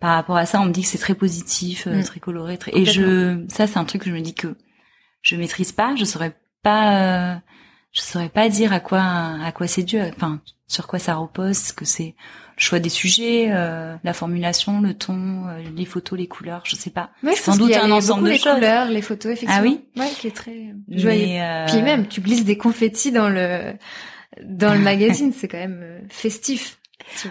par 0.00 0.14
rapport 0.14 0.36
à 0.36 0.46
ça. 0.46 0.60
On 0.60 0.64
me 0.64 0.72
dit 0.72 0.82
que 0.82 0.88
c'est 0.88 0.98
très 0.98 1.14
positif, 1.14 1.86
mm. 1.86 2.02
très 2.04 2.20
coloré, 2.20 2.58
très... 2.58 2.76
et 2.76 2.84
je 2.84 3.44
ça 3.48 3.66
c'est 3.66 3.78
un 3.78 3.84
truc 3.84 4.02
que 4.02 4.10
je 4.10 4.14
me 4.14 4.20
dis 4.20 4.34
que 4.34 4.56
je 5.22 5.36
maîtrise 5.36 5.72
pas, 5.72 5.94
je 5.96 6.04
saurais 6.04 6.34
pas, 6.62 7.34
euh, 7.34 7.34
je 7.92 8.00
saurais 8.00 8.28
pas 8.28 8.48
dire 8.48 8.72
à 8.72 8.80
quoi 8.80 9.02
à 9.02 9.52
quoi 9.52 9.66
c'est 9.66 9.82
dû, 9.82 10.00
enfin 10.00 10.40
sur 10.66 10.86
quoi 10.86 10.98
ça 10.98 11.14
repose, 11.14 11.72
que 11.72 11.84
c'est 11.84 12.14
le 12.56 12.62
choix 12.62 12.78
des 12.78 12.90
sujets, 12.90 13.48
euh, 13.50 13.96
la 14.04 14.12
formulation, 14.12 14.80
le 14.80 14.92
ton, 14.92 15.46
euh, 15.48 15.62
les 15.74 15.86
photos, 15.86 16.18
les 16.18 16.26
couleurs, 16.26 16.62
je 16.64 16.76
sais 16.76 16.90
pas. 16.90 17.10
Ouais, 17.22 17.34
Sans 17.34 17.56
doute 17.56 17.74
un 17.74 17.90
ensemble 17.90 18.24
de 18.24 18.32
les 18.32 18.38
couleurs, 18.38 18.88
les 18.88 19.00
photos, 19.00 19.32
effectivement. 19.32 19.56
Ah 19.58 19.62
oui, 19.62 19.80
ouais, 19.96 20.10
qui 20.10 20.26
est 20.26 20.36
très 20.36 20.74
joyeux. 20.88 21.40
Puis 21.68 21.82
même, 21.82 22.06
tu 22.06 22.20
glisses 22.20 22.44
des 22.44 22.58
confettis 22.58 23.12
dans 23.12 23.30
le 23.30 23.72
dans 24.44 24.74
le 24.74 24.80
magazine, 24.80 25.32
c'est 25.32 25.48
quand 25.48 25.58
même 25.58 26.02
festif. 26.10 26.77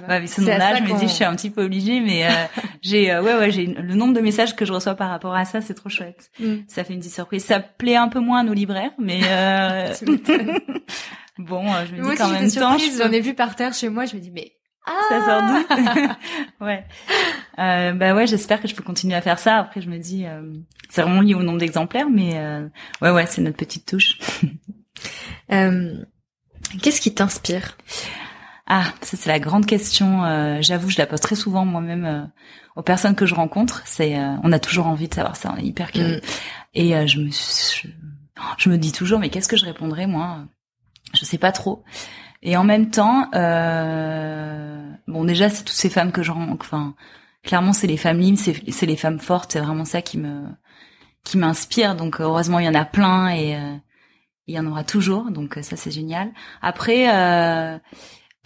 Ouais, 0.07 0.19
mais 0.19 0.27
ce 0.27 0.41
nom-là, 0.41 0.75
je 0.75 0.83
me 0.83 0.99
dis, 0.99 1.07
je 1.07 1.13
suis 1.13 1.23
un 1.23 1.35
petit 1.35 1.49
peu 1.49 1.63
obligée, 1.63 1.99
mais 1.99 2.25
euh, 2.25 2.29
j'ai, 2.81 3.11
euh, 3.11 3.21
ouais, 3.21 3.35
ouais, 3.35 3.51
j'ai 3.51 3.65
le 3.65 3.93
nombre 3.95 4.13
de 4.13 4.21
messages 4.21 4.55
que 4.55 4.65
je 4.65 4.73
reçois 4.73 4.95
par 4.95 5.09
rapport 5.09 5.35
à 5.35 5.45
ça, 5.45 5.61
c'est 5.61 5.73
trop 5.73 5.89
chouette. 5.89 6.29
Mm. 6.39 6.55
Ça 6.67 6.83
fait 6.83 6.93
une 6.93 6.99
petite 6.99 7.13
surprise. 7.13 7.43
Ça 7.43 7.59
plaît 7.59 7.95
un 7.95 8.07
peu 8.07 8.19
moins 8.19 8.39
à 8.39 8.43
nos 8.43 8.53
libraires, 8.53 8.91
mais 8.97 9.21
euh... 9.25 9.93
bon, 11.37 11.65
euh, 11.73 11.85
je 11.89 11.95
me 11.95 12.09
dis 12.09 12.17
qu'en 12.17 12.29
même 12.29 12.51
temps, 12.51 12.77
j'en 12.77 13.11
ai 13.11 13.21
vu 13.21 13.33
par 13.33 13.55
terre 13.55 13.73
chez 13.73 13.89
moi, 13.89 14.05
je 14.05 14.15
me 14.15 14.21
dis, 14.21 14.31
mais 14.31 14.53
ah 14.85 15.01
ça 15.09 15.25
sort 15.25 15.41
d'où 15.41 16.65
Ouais. 16.65 16.85
Euh, 17.59 17.91
bah 17.91 18.15
ouais, 18.15 18.25
j'espère 18.25 18.61
que 18.61 18.67
je 18.67 18.75
peux 18.75 18.83
continuer 18.83 19.15
à 19.15 19.21
faire 19.21 19.39
ça. 19.39 19.57
Après, 19.57 19.81
je 19.81 19.89
me 19.89 19.97
dis, 19.97 20.25
euh, 20.25 20.41
c'est 20.89 21.01
vraiment 21.01 21.21
lié 21.21 21.33
au 21.33 21.43
nombre 21.43 21.59
d'exemplaires, 21.59 22.09
mais 22.09 22.37
euh, 22.37 22.67
ouais, 23.01 23.11
ouais, 23.11 23.25
c'est 23.25 23.41
notre 23.41 23.57
petite 23.57 23.85
touche. 23.85 24.17
Qu'est-ce 25.49 27.01
qui 27.01 27.13
t'inspire? 27.13 27.77
Ah, 28.69 28.93
ça 29.01 29.15
c'est 29.15 29.29
la 29.29 29.39
grande 29.39 29.65
question. 29.65 30.25
Euh, 30.25 30.57
j'avoue, 30.59 30.89
je 30.89 30.97
la 30.97 31.05
pose 31.05 31.21
très 31.21 31.35
souvent 31.35 31.65
moi-même 31.65 32.05
euh, 32.05 32.23
aux 32.75 32.81
personnes 32.81 33.15
que 33.15 33.25
je 33.25 33.33
rencontre. 33.33 33.81
C'est, 33.85 34.19
euh, 34.19 34.35
on 34.43 34.51
a 34.51 34.59
toujours 34.59 34.87
envie 34.87 35.07
de 35.07 35.13
savoir 35.13 35.37
ça, 35.37 35.53
on 35.55 35.57
est 35.57 35.63
hyper 35.63 35.91
curieux. 35.93 36.17
Mm. 36.17 36.21
Et 36.73 37.07
je 37.07 37.19
me, 37.21 37.29
je, 38.57 38.69
me 38.69 38.77
dis 38.77 38.91
toujours, 38.91 39.19
mais 39.19 39.29
qu'est-ce 39.29 39.47
que 39.47 39.55
je 39.55 39.65
répondrais 39.65 40.05
moi? 40.05 40.43
Je 41.13 41.23
sais 41.23 41.37
pas 41.37 41.53
trop. 41.53 41.83
Et 42.43 42.57
en 42.57 42.65
même 42.65 42.91
temps, 42.91 43.29
bon 45.07 45.23
déjà 45.23 45.49
c'est 45.49 45.63
toutes 45.63 45.69
ces 45.69 45.89
femmes 45.89 46.11
que 46.11 46.21
je 46.21 46.31
rencontre. 46.31 46.65
Enfin, 46.65 46.93
clairement 47.43 47.73
c'est 47.73 47.87
les 47.87 47.97
femmes 47.97 48.19
libres, 48.19 48.37
c'est 48.37 48.85
les 48.85 48.97
femmes 48.97 49.19
fortes. 49.19 49.53
C'est 49.53 49.61
vraiment 49.61 49.85
ça 49.85 50.01
qui 50.01 50.17
me 50.17 50.43
qui 51.23 51.37
m'inspire. 51.37 51.95
Donc 51.95 52.19
heureusement 52.19 52.59
il 52.59 52.65
y 52.65 52.69
en 52.69 52.75
a 52.75 52.85
plein 52.85 53.33
et 53.33 53.57
il 54.45 54.53
y 54.53 54.59
en 54.59 54.67
aura 54.67 54.83
toujours. 54.83 55.31
Donc 55.31 55.57
ça 55.61 55.77
c'est 55.77 55.91
génial. 55.91 56.31
Après. 56.61 57.07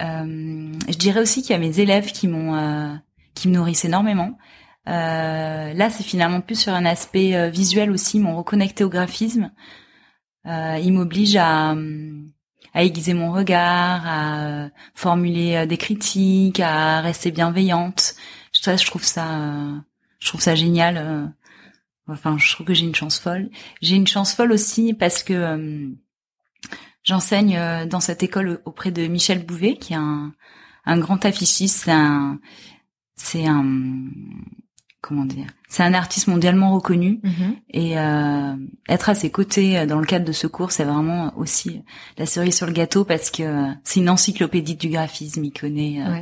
Euh, 0.02 0.72
je 0.88 0.96
dirais 0.96 1.20
aussi 1.20 1.42
qu'il 1.42 1.52
y 1.52 1.54
a 1.54 1.58
mes 1.58 1.80
élèves 1.80 2.12
qui 2.12 2.28
m'ont 2.28 2.54
euh, 2.56 2.94
qui 3.34 3.48
me 3.48 3.54
nourrissent 3.54 3.84
énormément. 3.84 4.36
Euh, 4.88 5.72
là, 5.72 5.90
c'est 5.90 6.02
finalement 6.02 6.40
plus 6.40 6.58
sur 6.58 6.74
un 6.74 6.84
aspect 6.84 7.50
visuel 7.50 7.90
aussi, 7.90 8.18
m'ont 8.18 8.36
reconnecté 8.36 8.84
au 8.84 8.88
graphisme. 8.88 9.52
Ils 10.44 10.92
m'obligent 10.92 11.36
à, 11.36 11.76
à 12.74 12.82
aiguiser 12.82 13.14
mon 13.14 13.32
regard, 13.32 14.02
à 14.04 14.70
formuler 14.94 15.66
des 15.66 15.76
critiques, 15.76 16.58
à 16.60 17.00
rester 17.00 17.30
bienveillante. 17.30 18.16
Je 18.52 18.86
trouve 18.86 19.04
ça, 19.04 19.82
je 20.18 20.28
trouve 20.28 20.40
ça 20.40 20.54
génial. 20.56 21.32
Enfin, 22.08 22.36
je 22.38 22.52
trouve 22.52 22.66
que 22.66 22.74
j'ai 22.74 22.84
une 22.84 22.94
chance 22.94 23.20
folle. 23.20 23.50
J'ai 23.80 23.94
une 23.94 24.08
chance 24.08 24.34
folle 24.34 24.50
aussi 24.50 24.94
parce 24.94 25.22
que 25.22 25.94
J'enseigne 27.04 27.56
euh, 27.56 27.86
dans 27.86 28.00
cette 28.00 28.22
école 28.22 28.60
auprès 28.64 28.90
de 28.90 29.06
Michel 29.06 29.44
Bouvet, 29.44 29.76
qui 29.76 29.92
est 29.92 29.96
un, 29.96 30.32
un 30.84 30.98
grand 30.98 31.24
affichiste. 31.24 31.84
C'est 31.84 31.90
un, 31.92 32.38
c'est 33.16 33.46
un, 33.46 33.64
comment 35.00 35.24
dire 35.24 35.46
c'est 35.68 35.82
un 35.82 35.94
artiste 35.94 36.28
mondialement 36.28 36.72
reconnu. 36.74 37.20
Mhm. 37.22 37.56
et 37.70 37.98
euh, 37.98 38.54
être 38.88 39.08
à 39.08 39.14
ses 39.14 39.30
côtés 39.30 39.78
euh, 39.78 39.86
dans 39.86 39.98
le 39.98 40.06
cadre 40.06 40.24
de 40.24 40.32
ce 40.32 40.46
cours 40.46 40.70
c'est 40.70 40.84
vraiment 40.84 41.32
aussi 41.36 41.82
la 42.18 42.26
cerise 42.26 42.56
sur 42.56 42.66
le 42.66 42.72
gâteau 42.72 43.04
parce 43.04 43.30
que 43.30 43.42
euh, 43.42 43.72
c'est 43.84 44.00
une 44.00 44.10
encyclopédie 44.10 44.76
du 44.76 44.88
graphisme. 44.88 45.44
Il 45.44 45.52
connaît 45.52 46.02
euh, 46.06 46.20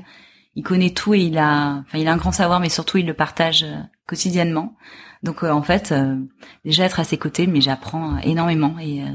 il 0.54 0.62
connaît 0.62 0.90
tout 0.90 1.14
et 1.14 1.20
il 1.20 1.38
a 1.38 1.82
enfin 1.86 1.98
il 1.98 2.08
a 2.08 2.12
un 2.12 2.16
grand 2.16 2.32
savoir 2.32 2.58
mais 2.60 2.70
surtout 2.70 2.98
il 2.98 3.06
le 3.06 3.14
partage 3.14 3.66
quotidiennement. 4.06 4.76
Donc 5.22 5.44
euh, 5.44 5.50
en 5.50 5.62
fait 5.62 5.92
euh, 5.92 6.16
déjà 6.64 6.84
être 6.84 7.00
à 7.00 7.04
ses 7.04 7.18
côtés 7.18 7.46
mais 7.46 7.60
j'apprends 7.60 8.18
énormément. 8.18 8.76
Et 8.80 9.02
euh, 9.02 9.06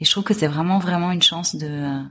et 0.00 0.04
je 0.04 0.10
trouve 0.10 0.24
que 0.24 0.34
c'est 0.34 0.46
vraiment 0.46 0.78
vraiment 0.78 1.10
une 1.12 1.22
chance 1.22 1.56
de 1.56 2.02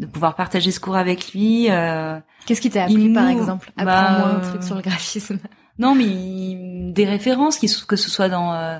de 0.00 0.06
pouvoir 0.06 0.34
partager 0.34 0.70
ce 0.72 0.80
cours 0.80 0.96
avec 0.96 1.32
lui 1.32 1.70
euh, 1.70 2.18
Qu'est-ce 2.46 2.60
qui 2.60 2.70
t'a 2.70 2.84
appris 2.84 3.12
par 3.12 3.28
exemple? 3.28 3.70
Bah, 3.76 3.82
Apprends-moi 3.82 4.28
un 4.28 4.38
euh, 4.38 4.50
truc 4.50 4.62
sur 4.62 4.74
le 4.74 4.82
graphisme. 4.82 5.38
non, 5.78 5.94
mais 5.94 6.04
il- 6.04 6.92
des 6.92 7.04
références, 7.04 7.58
que 7.58 7.96
ce 7.96 8.10
soit 8.10 8.28
dans 8.28 8.52
euh, 8.54 8.78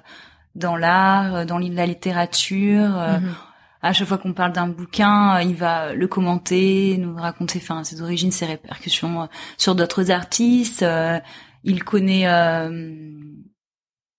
dans 0.55 0.77
l'art, 0.77 1.35
euh, 1.37 1.45
dans 1.45 1.59
la 1.59 1.87
littérature. 1.87 2.89
Mhm. 2.91 3.35
À 3.85 3.93
chaque 3.93 4.07
fois 4.07 4.19
qu'on 4.19 4.33
parle 4.33 4.53
d'un 4.53 4.69
bouquin, 4.69 5.41
il 5.41 5.55
va 5.57 5.93
le 5.95 6.07
commenter, 6.07 6.97
nous 6.99 7.17
raconter, 7.17 7.59
enfin, 7.63 7.83
ses 7.85 8.01
origines, 8.01 8.31
ses 8.31 8.47
répercussions 8.47 9.29
sur 9.59 9.75
d'autres 9.75 10.11
artistes. 10.11 10.83
euh, 10.83 11.19
il 11.65 11.83
connaît, 11.85 12.27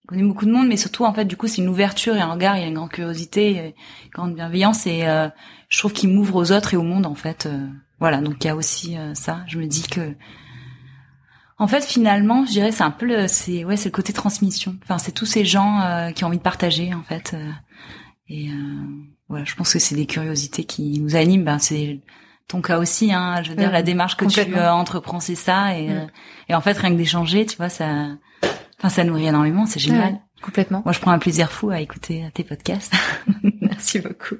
connaît 0.07 0.23
beaucoup 0.23 0.45
de 0.45 0.51
monde, 0.51 0.67
mais 0.67 0.77
surtout, 0.77 1.05
en 1.05 1.13
fait, 1.13 1.25
du 1.25 1.37
coup, 1.37 1.47
c'est 1.47 1.61
une 1.61 1.69
ouverture 1.69 2.15
et 2.15 2.21
un 2.21 2.31
regard. 2.33 2.57
Il 2.57 2.61
y 2.61 2.63
a 2.65 2.67
une 2.67 2.73
grande 2.75 2.91
curiosité, 2.91 3.73
une 4.05 4.09
grande 4.13 4.35
bienveillance, 4.35 4.85
et 4.87 5.05
euh, 5.07 5.29
je 5.69 5.77
trouve 5.79 5.93
qu'il 5.93 6.09
m'ouvre 6.09 6.35
aux 6.35 6.51
autres 6.51 6.73
et 6.73 6.77
au 6.77 6.83
monde, 6.83 7.05
en 7.05 7.15
fait. 7.15 7.45
euh, 7.45 7.67
voilà, 7.99 8.19
donc 8.21 8.35
il 8.43 8.47
y 8.47 8.49
a 8.49 8.55
aussi 8.55 8.97
euh, 8.97 9.13
ça. 9.13 9.43
Je 9.47 9.57
me 9.59 9.65
dis 9.65 9.83
que 9.83 10.13
en 11.57 11.67
fait, 11.67 11.85
finalement, 11.85 12.45
je 12.45 12.51
dirais 12.51 12.71
c'est 12.71 12.83
un 12.83 12.91
peu 12.91 13.05
le, 13.05 13.27
c'est 13.27 13.63
ouais, 13.63 13.77
c'est 13.77 13.89
le 13.89 13.93
côté 13.93 14.11
transmission. 14.11 14.75
Enfin, 14.83 14.97
c'est 14.97 15.11
tous 15.13 15.25
ces 15.27 15.45
gens 15.45 15.79
euh, 15.81 16.11
qui 16.11 16.23
ont 16.23 16.27
envie 16.27 16.37
de 16.37 16.43
partager 16.43 16.93
en 16.93 17.03
fait. 17.03 17.33
euh, 17.33 17.51
et 18.27 18.49
euh, 18.49 18.53
voilà, 19.29 19.45
je 19.45 19.55
pense 19.55 19.71
que 19.71 19.79
c'est 19.79 19.95
des 19.95 20.05
curiosités 20.07 20.65
qui 20.65 20.99
nous 20.99 21.15
animent. 21.15 21.43
Ben, 21.45 21.59
c'est 21.59 22.01
ton 22.47 22.61
cas 22.61 22.79
aussi. 22.79 23.13
Hein, 23.13 23.41
je 23.43 23.51
veux 23.51 23.55
dire, 23.55 23.67
Ouais, 23.67 23.73
la 23.73 23.83
démarche 23.83 24.17
que 24.17 24.25
tu 24.25 24.41
entreprends, 24.59 25.19
c'est 25.19 25.35
ça. 25.35 25.77
Et, 25.77 25.89
euh, 25.91 26.05
et 26.49 26.55
en 26.55 26.61
fait, 26.61 26.77
rien 26.77 26.91
que 26.91 26.97
d'échanger, 26.97 27.45
tu 27.45 27.55
vois, 27.57 27.69
ça, 27.69 28.07
enfin, 28.83 28.89
ça 28.89 29.03
nourrit 29.03 29.27
énormément. 29.27 29.65
C'est 29.65 29.79
génial. 29.79 30.13
Ouais, 30.13 30.19
complètement. 30.41 30.81
Moi, 30.83 30.91
je 30.93 30.99
prends 30.99 31.11
un 31.11 31.19
plaisir 31.19 31.51
fou 31.51 31.69
à 31.69 31.79
écouter 31.79 32.25
tes 32.33 32.43
podcasts. 32.43 32.93
Merci 33.61 33.99
beaucoup. 33.99 34.35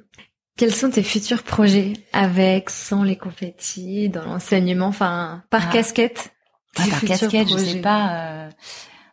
Quels 0.58 0.74
sont 0.74 0.92
tes 0.92 1.02
futurs 1.02 1.42
projets 1.44 1.94
avec, 2.12 2.70
sans 2.70 3.02
les 3.04 3.16
confettis, 3.16 4.10
dans 4.10 4.24
l'enseignement, 4.26 4.88
enfin, 4.88 5.44
par 5.50 5.68
Ah. 5.70 5.74
casquette? 5.74 6.34
Ah, 6.78 6.84
par 6.90 7.02
casquette, 7.02 7.48
je 7.48 7.54
projets 7.56 7.72
sais 7.74 7.82
pas. 7.82 8.14
euh, 8.14 8.50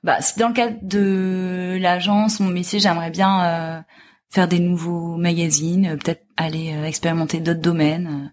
Bah, 0.03 0.21
si 0.21 0.39
dans 0.39 0.49
le 0.49 0.55
cadre 0.55 0.77
de 0.83 1.79
l'agence, 1.81 2.41
mon 2.41 2.49
métier, 2.51 2.79
j'aimerais 2.81 3.11
bien 3.11 3.45
euh, 3.45 3.81
faire 4.31 4.49
des 4.49 4.59
nouveaux 4.59 5.17
magazines, 5.17 5.87
euh, 5.87 5.97
peut-être 5.97 6.25
aller 6.37 6.75
expérimenter 6.85 7.41
d'autres 7.41 7.61
domaines. 7.61 8.33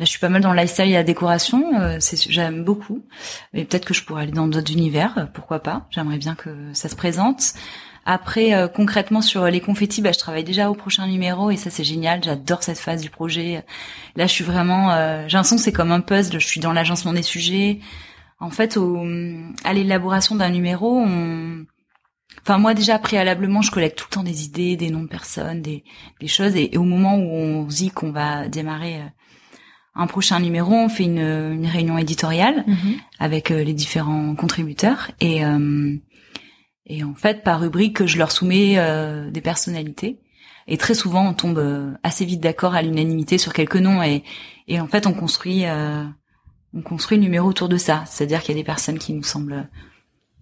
Euh. 0.00 0.04
Là, 0.04 0.04
je 0.06 0.10
suis 0.10 0.18
pas 0.18 0.28
mal 0.28 0.42
dans 0.42 0.52
le 0.52 0.60
lifestyle 0.60 0.88
et 0.88 0.94
la 0.94 1.04
décoration, 1.04 1.80
euh, 1.80 1.98
j'aime 2.28 2.64
beaucoup. 2.64 3.04
Mais 3.52 3.64
peut-être 3.64 3.84
que 3.84 3.94
je 3.94 4.04
pourrais 4.04 4.22
aller 4.22 4.32
dans 4.32 4.48
d'autres 4.48 4.72
univers, 4.72 5.18
euh, 5.18 5.24
pourquoi 5.26 5.60
pas. 5.60 5.86
J'aimerais 5.90 6.18
bien 6.18 6.34
que 6.34 6.50
ça 6.72 6.88
se 6.88 6.96
présente. 6.96 7.54
Après, 8.06 8.54
euh, 8.54 8.66
concrètement 8.66 9.20
sur 9.20 9.44
les 9.44 9.60
confettis, 9.60 10.00
bah, 10.00 10.12
je 10.12 10.18
travaille 10.18 10.44
déjà 10.44 10.70
au 10.70 10.74
prochain 10.74 11.06
numéro 11.06 11.50
et 11.50 11.56
ça 11.56 11.70
c'est 11.70 11.84
génial. 11.84 12.24
J'adore 12.24 12.62
cette 12.62 12.78
phase 12.78 13.02
du 13.02 13.10
projet. 13.10 13.64
Là, 14.16 14.26
je 14.26 14.32
suis 14.32 14.44
vraiment, 14.44 14.90
euh, 14.92 15.24
j'ai 15.28 15.36
l'impression 15.36 15.56
que 15.56 15.62
c'est 15.62 15.72
comme 15.72 15.92
un 15.92 16.00
puzzle. 16.00 16.40
Je 16.40 16.46
suis 16.46 16.60
dans 16.60 16.72
l'agencement 16.72 17.12
des 17.12 17.22
sujets. 17.22 17.80
En 18.40 18.50
fait, 18.50 18.78
au, 18.78 19.04
à 19.64 19.74
l'élaboration 19.74 20.34
d'un 20.34 20.48
numéro, 20.48 20.98
on... 20.98 21.66
enfin 22.40 22.56
moi 22.56 22.72
déjà 22.72 22.98
préalablement, 22.98 23.60
je 23.60 23.70
collecte 23.70 23.98
tout 23.98 24.06
le 24.10 24.14
temps 24.14 24.22
des 24.22 24.44
idées, 24.44 24.76
des 24.78 24.90
noms 24.90 25.02
de 25.02 25.08
personnes, 25.08 25.60
des, 25.60 25.84
des 26.20 26.26
choses, 26.26 26.56
et, 26.56 26.74
et 26.74 26.78
au 26.78 26.84
moment 26.84 27.16
où 27.16 27.30
on 27.30 27.64
dit 27.64 27.90
qu'on 27.90 28.12
va 28.12 28.48
démarrer 28.48 28.96
euh, 28.96 29.06
un 29.94 30.06
prochain 30.06 30.38
numéro, 30.40 30.72
on 30.72 30.88
fait 30.88 31.04
une, 31.04 31.18
une 31.18 31.66
réunion 31.66 31.98
éditoriale 31.98 32.64
Mhm. 32.66 32.94
avec 33.18 33.50
euh, 33.50 33.64
les 33.64 33.72
différents 33.74 34.34
contributeurs 34.34 35.10
et 35.20 35.44
euh, 35.44 35.96
et 36.86 37.04
en 37.04 37.14
fait 37.14 37.42
par 37.44 37.60
rubrique 37.60 38.06
je 38.06 38.18
leur 38.18 38.32
soumets 38.32 38.74
euh, 38.78 39.30
des 39.30 39.40
personnalités. 39.40 40.18
Et 40.68 40.76
très 40.76 40.94
souvent 40.94 41.26
on 41.28 41.34
tombe 41.34 41.58
euh, 41.58 41.92
assez 42.02 42.24
vite 42.24 42.40
d'accord 42.40 42.74
à 42.74 42.82
l'unanimité 42.82 43.36
sur 43.38 43.52
quelques 43.52 43.76
noms 43.76 44.02
et 44.02 44.22
et 44.68 44.80
en 44.80 44.86
fait 44.86 45.06
on 45.06 45.12
construit 45.12 45.66
euh, 45.66 46.04
on 46.72 46.82
construit 46.82 47.18
le 47.18 47.24
numéro 47.24 47.48
autour 47.48 47.68
de 47.68 47.76
ça. 47.76 48.04
C'est-à-dire 48.06 48.40
qu'il 48.42 48.54
y 48.54 48.58
a 48.58 48.60
des 48.60 48.66
personnes 48.66 48.98
qui 48.98 49.12
nous 49.12 49.24
semblent 49.24 49.68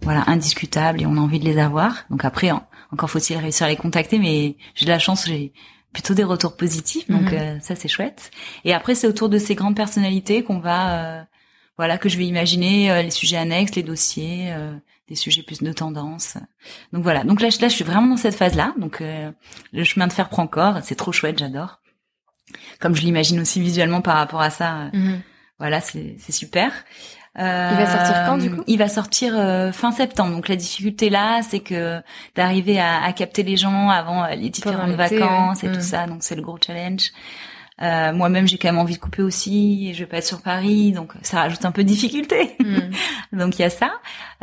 voilà 0.02 0.24
indiscutables 0.28 1.00
et 1.02 1.06
on 1.06 1.16
a 1.16 1.20
envie 1.20 1.40
de 1.40 1.44
les 1.46 1.58
avoir. 1.58 2.04
Donc 2.10 2.24
après 2.24 2.50
en- 2.50 2.62
encore 2.92 3.10
faut-il 3.10 3.36
réussir 3.38 3.66
à 3.66 3.70
les 3.70 3.76
contacter 3.76 4.18
mais 4.18 4.56
j'ai 4.74 4.84
de 4.84 4.90
la 4.90 4.98
chance 4.98 5.26
j'ai 5.26 5.52
plutôt 5.92 6.14
des 6.14 6.24
retours 6.24 6.56
positifs 6.56 7.08
donc 7.10 7.32
Mhm. 7.32 7.38
euh, 7.38 7.60
ça 7.60 7.74
c'est 7.74 7.88
chouette 7.88 8.30
et 8.64 8.74
après 8.74 8.94
c'est 8.94 9.06
autour 9.06 9.28
de 9.28 9.38
ces 9.38 9.54
grandes 9.54 9.74
personnalités 9.76 10.44
qu'on 10.44 10.58
va 10.60 10.80
euh, 11.20 11.22
voilà 11.76 11.96
que 11.98 12.08
je 12.08 12.18
vais 12.18 12.26
imaginer 12.26 12.90
euh, 12.90 13.02
les 13.02 13.10
sujets 13.10 13.36
annexes, 13.36 13.74
les 13.76 13.82
dossiers, 13.84 14.52
euh, 14.52 14.74
des 15.08 15.14
sujets 15.14 15.42
plus 15.44 15.62
de 15.62 15.72
tendance. 15.72 16.36
Donc 16.92 17.02
voilà. 17.04 17.22
Donc 17.24 17.40
là, 17.40 17.48
je- 17.50 17.60
là, 17.62 17.68
je 17.68 17.74
suis 17.74 17.84
vraiment 17.84 18.08
dans 18.08 18.16
cette 18.18 18.34
phase-là. 18.34 18.74
Donc 18.78 19.00
euh, 19.00 19.30
le 19.72 19.84
chemin 19.84 20.06
de 20.08 20.12
fer 20.12 20.28
prend 20.28 20.46
corps. 20.48 20.80
C'est 20.82 20.96
trop 20.96 21.12
chouette, 21.12 21.38
j'adore. 21.38 21.80
Comme 22.80 22.94
je 22.96 23.02
l'imagine 23.02 23.40
aussi 23.40 23.60
visuellement 23.60 24.00
par 24.02 24.16
rapport 24.16 24.40
à 24.42 24.50
ça. 24.50 24.90
Mhm. 24.92 25.20
Voilà, 25.60 25.80
c'est 25.80 26.16
c'est 26.18 26.32
super. 26.32 26.72
Euh, 27.38 27.70
Il 27.72 27.76
va 27.78 27.86
sortir 27.86 28.24
quand, 28.26 28.38
du 28.38 28.50
coup? 28.50 28.62
Il 28.66 28.78
va 28.78 28.88
sortir 28.88 29.34
euh, 29.38 29.70
fin 29.72 29.92
septembre. 29.92 30.32
Donc 30.34 30.48
la 30.48 30.56
difficulté 30.56 31.10
là, 31.10 31.40
c'est 31.42 31.60
que 31.60 32.00
d'arriver 32.34 32.80
à, 32.80 33.02
à 33.02 33.12
capter 33.12 33.42
les 33.42 33.56
gens 33.56 33.90
avant 33.90 34.24
euh, 34.24 34.34
les 34.34 34.50
différentes 34.50 34.90
vacances 34.92 35.62
ouais. 35.62 35.68
et 35.68 35.72
Mm. 35.72 35.74
tout 35.74 35.80
ça. 35.82 36.06
Donc 36.06 36.22
c'est 36.22 36.34
le 36.34 36.42
gros 36.42 36.58
challenge. 36.64 37.10
Euh, 37.80 38.12
Moi-même, 38.12 38.48
j'ai 38.48 38.58
quand 38.58 38.66
même 38.68 38.78
envie 38.78 38.94
de 38.96 38.98
couper 39.00 39.22
aussi. 39.22 39.88
Et 39.88 39.94
je 39.94 40.00
vais 40.00 40.06
pas 40.06 40.16
être 40.16 40.26
sur 40.26 40.42
Paris, 40.42 40.90
donc 40.90 41.12
ça 41.22 41.42
rajoute 41.42 41.64
un 41.64 41.70
peu 41.70 41.84
de 41.84 41.88
difficulté. 41.88 42.56
Mhm. 42.58 42.90
donc 43.38 43.56
il 43.58 43.62
y 43.62 43.64
a 43.64 43.70
ça. 43.70 43.92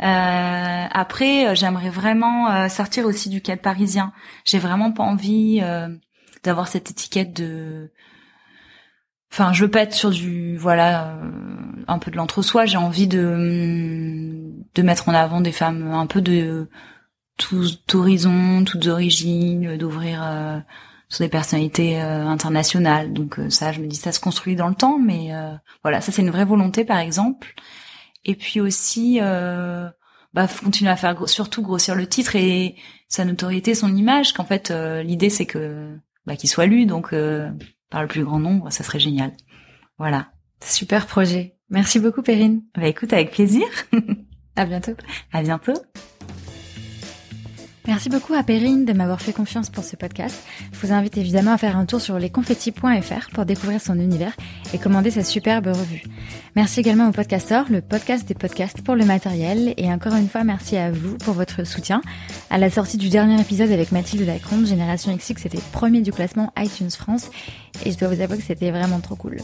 Euh, 0.02 0.86
après, 0.90 1.48
euh, 1.48 1.54
j'aimerais 1.54 1.90
vraiment 1.90 2.50
euh, 2.50 2.68
sortir 2.68 3.04
aussi 3.04 3.28
du 3.28 3.42
cadre 3.42 3.60
parisien. 3.60 4.12
J'ai 4.46 4.58
vraiment 4.58 4.90
pas 4.90 5.02
envie 5.02 5.60
euh, 5.62 5.88
d'avoir 6.44 6.68
cette 6.68 6.90
étiquette 6.90 7.34
de 7.34 7.90
Enfin, 9.32 9.52
je 9.52 9.64
veux 9.64 9.70
pas 9.70 9.80
être 9.82 9.92
sur 9.92 10.10
du 10.10 10.56
voilà 10.56 11.08
euh, 11.08 11.30
un 11.88 11.98
peu 11.98 12.10
de 12.10 12.16
l'entre-soi. 12.16 12.66
J'ai 12.66 12.76
envie 12.76 13.06
de 13.06 14.52
de 14.74 14.82
mettre 14.82 15.08
en 15.08 15.14
avant 15.14 15.40
des 15.40 15.52
femmes 15.52 15.90
un 15.92 16.06
peu 16.06 16.20
de 16.20 16.68
tous 17.36 17.78
horizons, 17.94 18.64
toutes 18.64 18.86
origines, 18.86 19.76
d'ouvrir 19.76 20.22
euh, 20.22 20.58
sur 21.08 21.24
des 21.24 21.28
personnalités 21.28 22.02
euh, 22.02 22.26
internationales. 22.26 23.12
Donc 23.12 23.38
euh, 23.38 23.50
ça, 23.50 23.72
je 23.72 23.80
me 23.80 23.86
dis 23.86 23.96
ça 23.96 24.12
se 24.12 24.20
construit 24.20 24.56
dans 24.56 24.68
le 24.68 24.74
temps, 24.74 24.98
mais 24.98 25.34
euh, 25.34 25.54
voilà, 25.82 26.00
ça 26.00 26.12
c'est 26.12 26.22
une 26.22 26.30
vraie 26.30 26.44
volonté 26.44 26.84
par 26.84 26.98
exemple. 26.98 27.54
Et 28.24 28.34
puis 28.34 28.60
aussi, 28.60 29.18
euh, 29.20 29.88
bah 30.34 30.48
continuer 30.62 30.90
à 30.90 30.96
faire 30.96 31.28
surtout 31.28 31.62
grossir 31.62 31.94
le 31.94 32.06
titre 32.06 32.36
et 32.36 32.76
sa 33.08 33.24
notoriété, 33.24 33.74
son 33.74 33.94
image. 33.94 34.32
Qu'en 34.32 34.44
fait, 34.44 34.70
l'idée 34.70 35.30
c'est 35.30 35.46
que 35.46 35.96
bah, 36.26 36.36
qu'il 36.36 36.50
soit 36.50 36.66
lu, 36.66 36.86
donc 36.86 37.14
par 37.90 38.02
le 38.02 38.08
plus 38.08 38.24
grand 38.24 38.40
nombre, 38.40 38.70
ça 38.70 38.82
serait 38.82 38.98
génial. 38.98 39.32
Voilà. 39.98 40.28
Super 40.60 41.06
projet. 41.06 41.55
Merci 41.70 41.98
beaucoup, 41.98 42.22
Perrine. 42.22 42.62
Bah 42.76 42.86
écoute, 42.86 43.12
avec 43.12 43.32
plaisir. 43.32 43.66
À 44.56 44.64
bientôt. 44.64 44.92
À 45.32 45.42
bientôt. 45.42 45.74
Merci 47.86 48.08
beaucoup 48.08 48.34
à 48.34 48.42
Perrine 48.42 48.84
de 48.84 48.92
m'avoir 48.92 49.20
fait 49.20 49.32
confiance 49.32 49.70
pour 49.70 49.84
ce 49.84 49.94
podcast. 49.94 50.42
Je 50.72 50.78
vous 50.78 50.92
invite 50.92 51.16
évidemment 51.18 51.52
à 51.52 51.58
faire 51.58 51.76
un 51.76 51.86
tour 51.86 52.00
sur 52.00 52.18
lesconfettis.fr 52.18 53.30
pour 53.32 53.44
découvrir 53.44 53.80
son 53.80 54.00
univers 54.00 54.34
et 54.74 54.78
commander 54.78 55.12
sa 55.12 55.22
superbe 55.22 55.68
revue. 55.68 56.02
Merci 56.56 56.80
également 56.80 57.06
au 57.06 57.12
Podcastor, 57.12 57.66
le 57.68 57.82
podcast 57.82 58.26
des 58.26 58.32
podcasts 58.32 58.80
pour 58.80 58.94
le 58.94 59.04
matériel. 59.04 59.74
Et 59.76 59.92
encore 59.92 60.14
une 60.14 60.26
fois, 60.26 60.42
merci 60.42 60.78
à 60.78 60.90
vous 60.90 61.18
pour 61.18 61.34
votre 61.34 61.64
soutien. 61.64 62.00
À 62.48 62.56
la 62.56 62.70
sortie 62.70 62.96
du 62.96 63.10
dernier 63.10 63.38
épisode 63.38 63.70
avec 63.70 63.92
Mathilde 63.92 64.26
Lacombe, 64.26 64.64
Génération 64.64 65.14
XX, 65.14 65.34
c'était 65.36 65.58
premier 65.72 66.00
du 66.00 66.12
classement 66.12 66.54
iTunes 66.56 66.90
France. 66.90 67.30
Et 67.84 67.92
je 67.92 67.98
dois 67.98 68.08
vous 68.08 68.22
avouer 68.22 68.38
que 68.38 68.42
c'était 68.42 68.70
vraiment 68.70 69.00
trop 69.00 69.16
cool. 69.16 69.36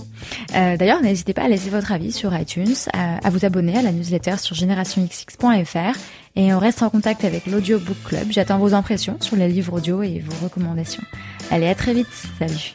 Euh, 0.54 0.78
D'ailleurs, 0.78 1.02
n'hésitez 1.02 1.34
pas 1.34 1.42
à 1.42 1.48
laisser 1.48 1.68
votre 1.68 1.92
avis 1.92 2.12
sur 2.12 2.34
iTunes, 2.34 2.74
à, 2.94 3.18
à 3.18 3.28
vous 3.28 3.44
abonner 3.44 3.76
à 3.76 3.82
la 3.82 3.92
newsletter 3.92 4.38
sur 4.38 4.56
générationxx.fr 4.56 5.98
et 6.34 6.54
on 6.54 6.58
reste 6.58 6.82
en 6.82 6.88
contact 6.88 7.26
avec 7.26 7.44
l'Audiobook 7.44 8.02
Club. 8.06 8.28
J'attends 8.30 8.56
vos 8.56 8.72
impressions 8.72 9.18
sur 9.20 9.36
les 9.36 9.48
livres 9.48 9.74
audio 9.74 10.02
et 10.02 10.20
vos 10.20 10.46
recommandations. 10.46 11.02
Allez, 11.50 11.68
à 11.68 11.74
très 11.74 11.92
vite. 11.92 12.08
Salut. 12.38 12.74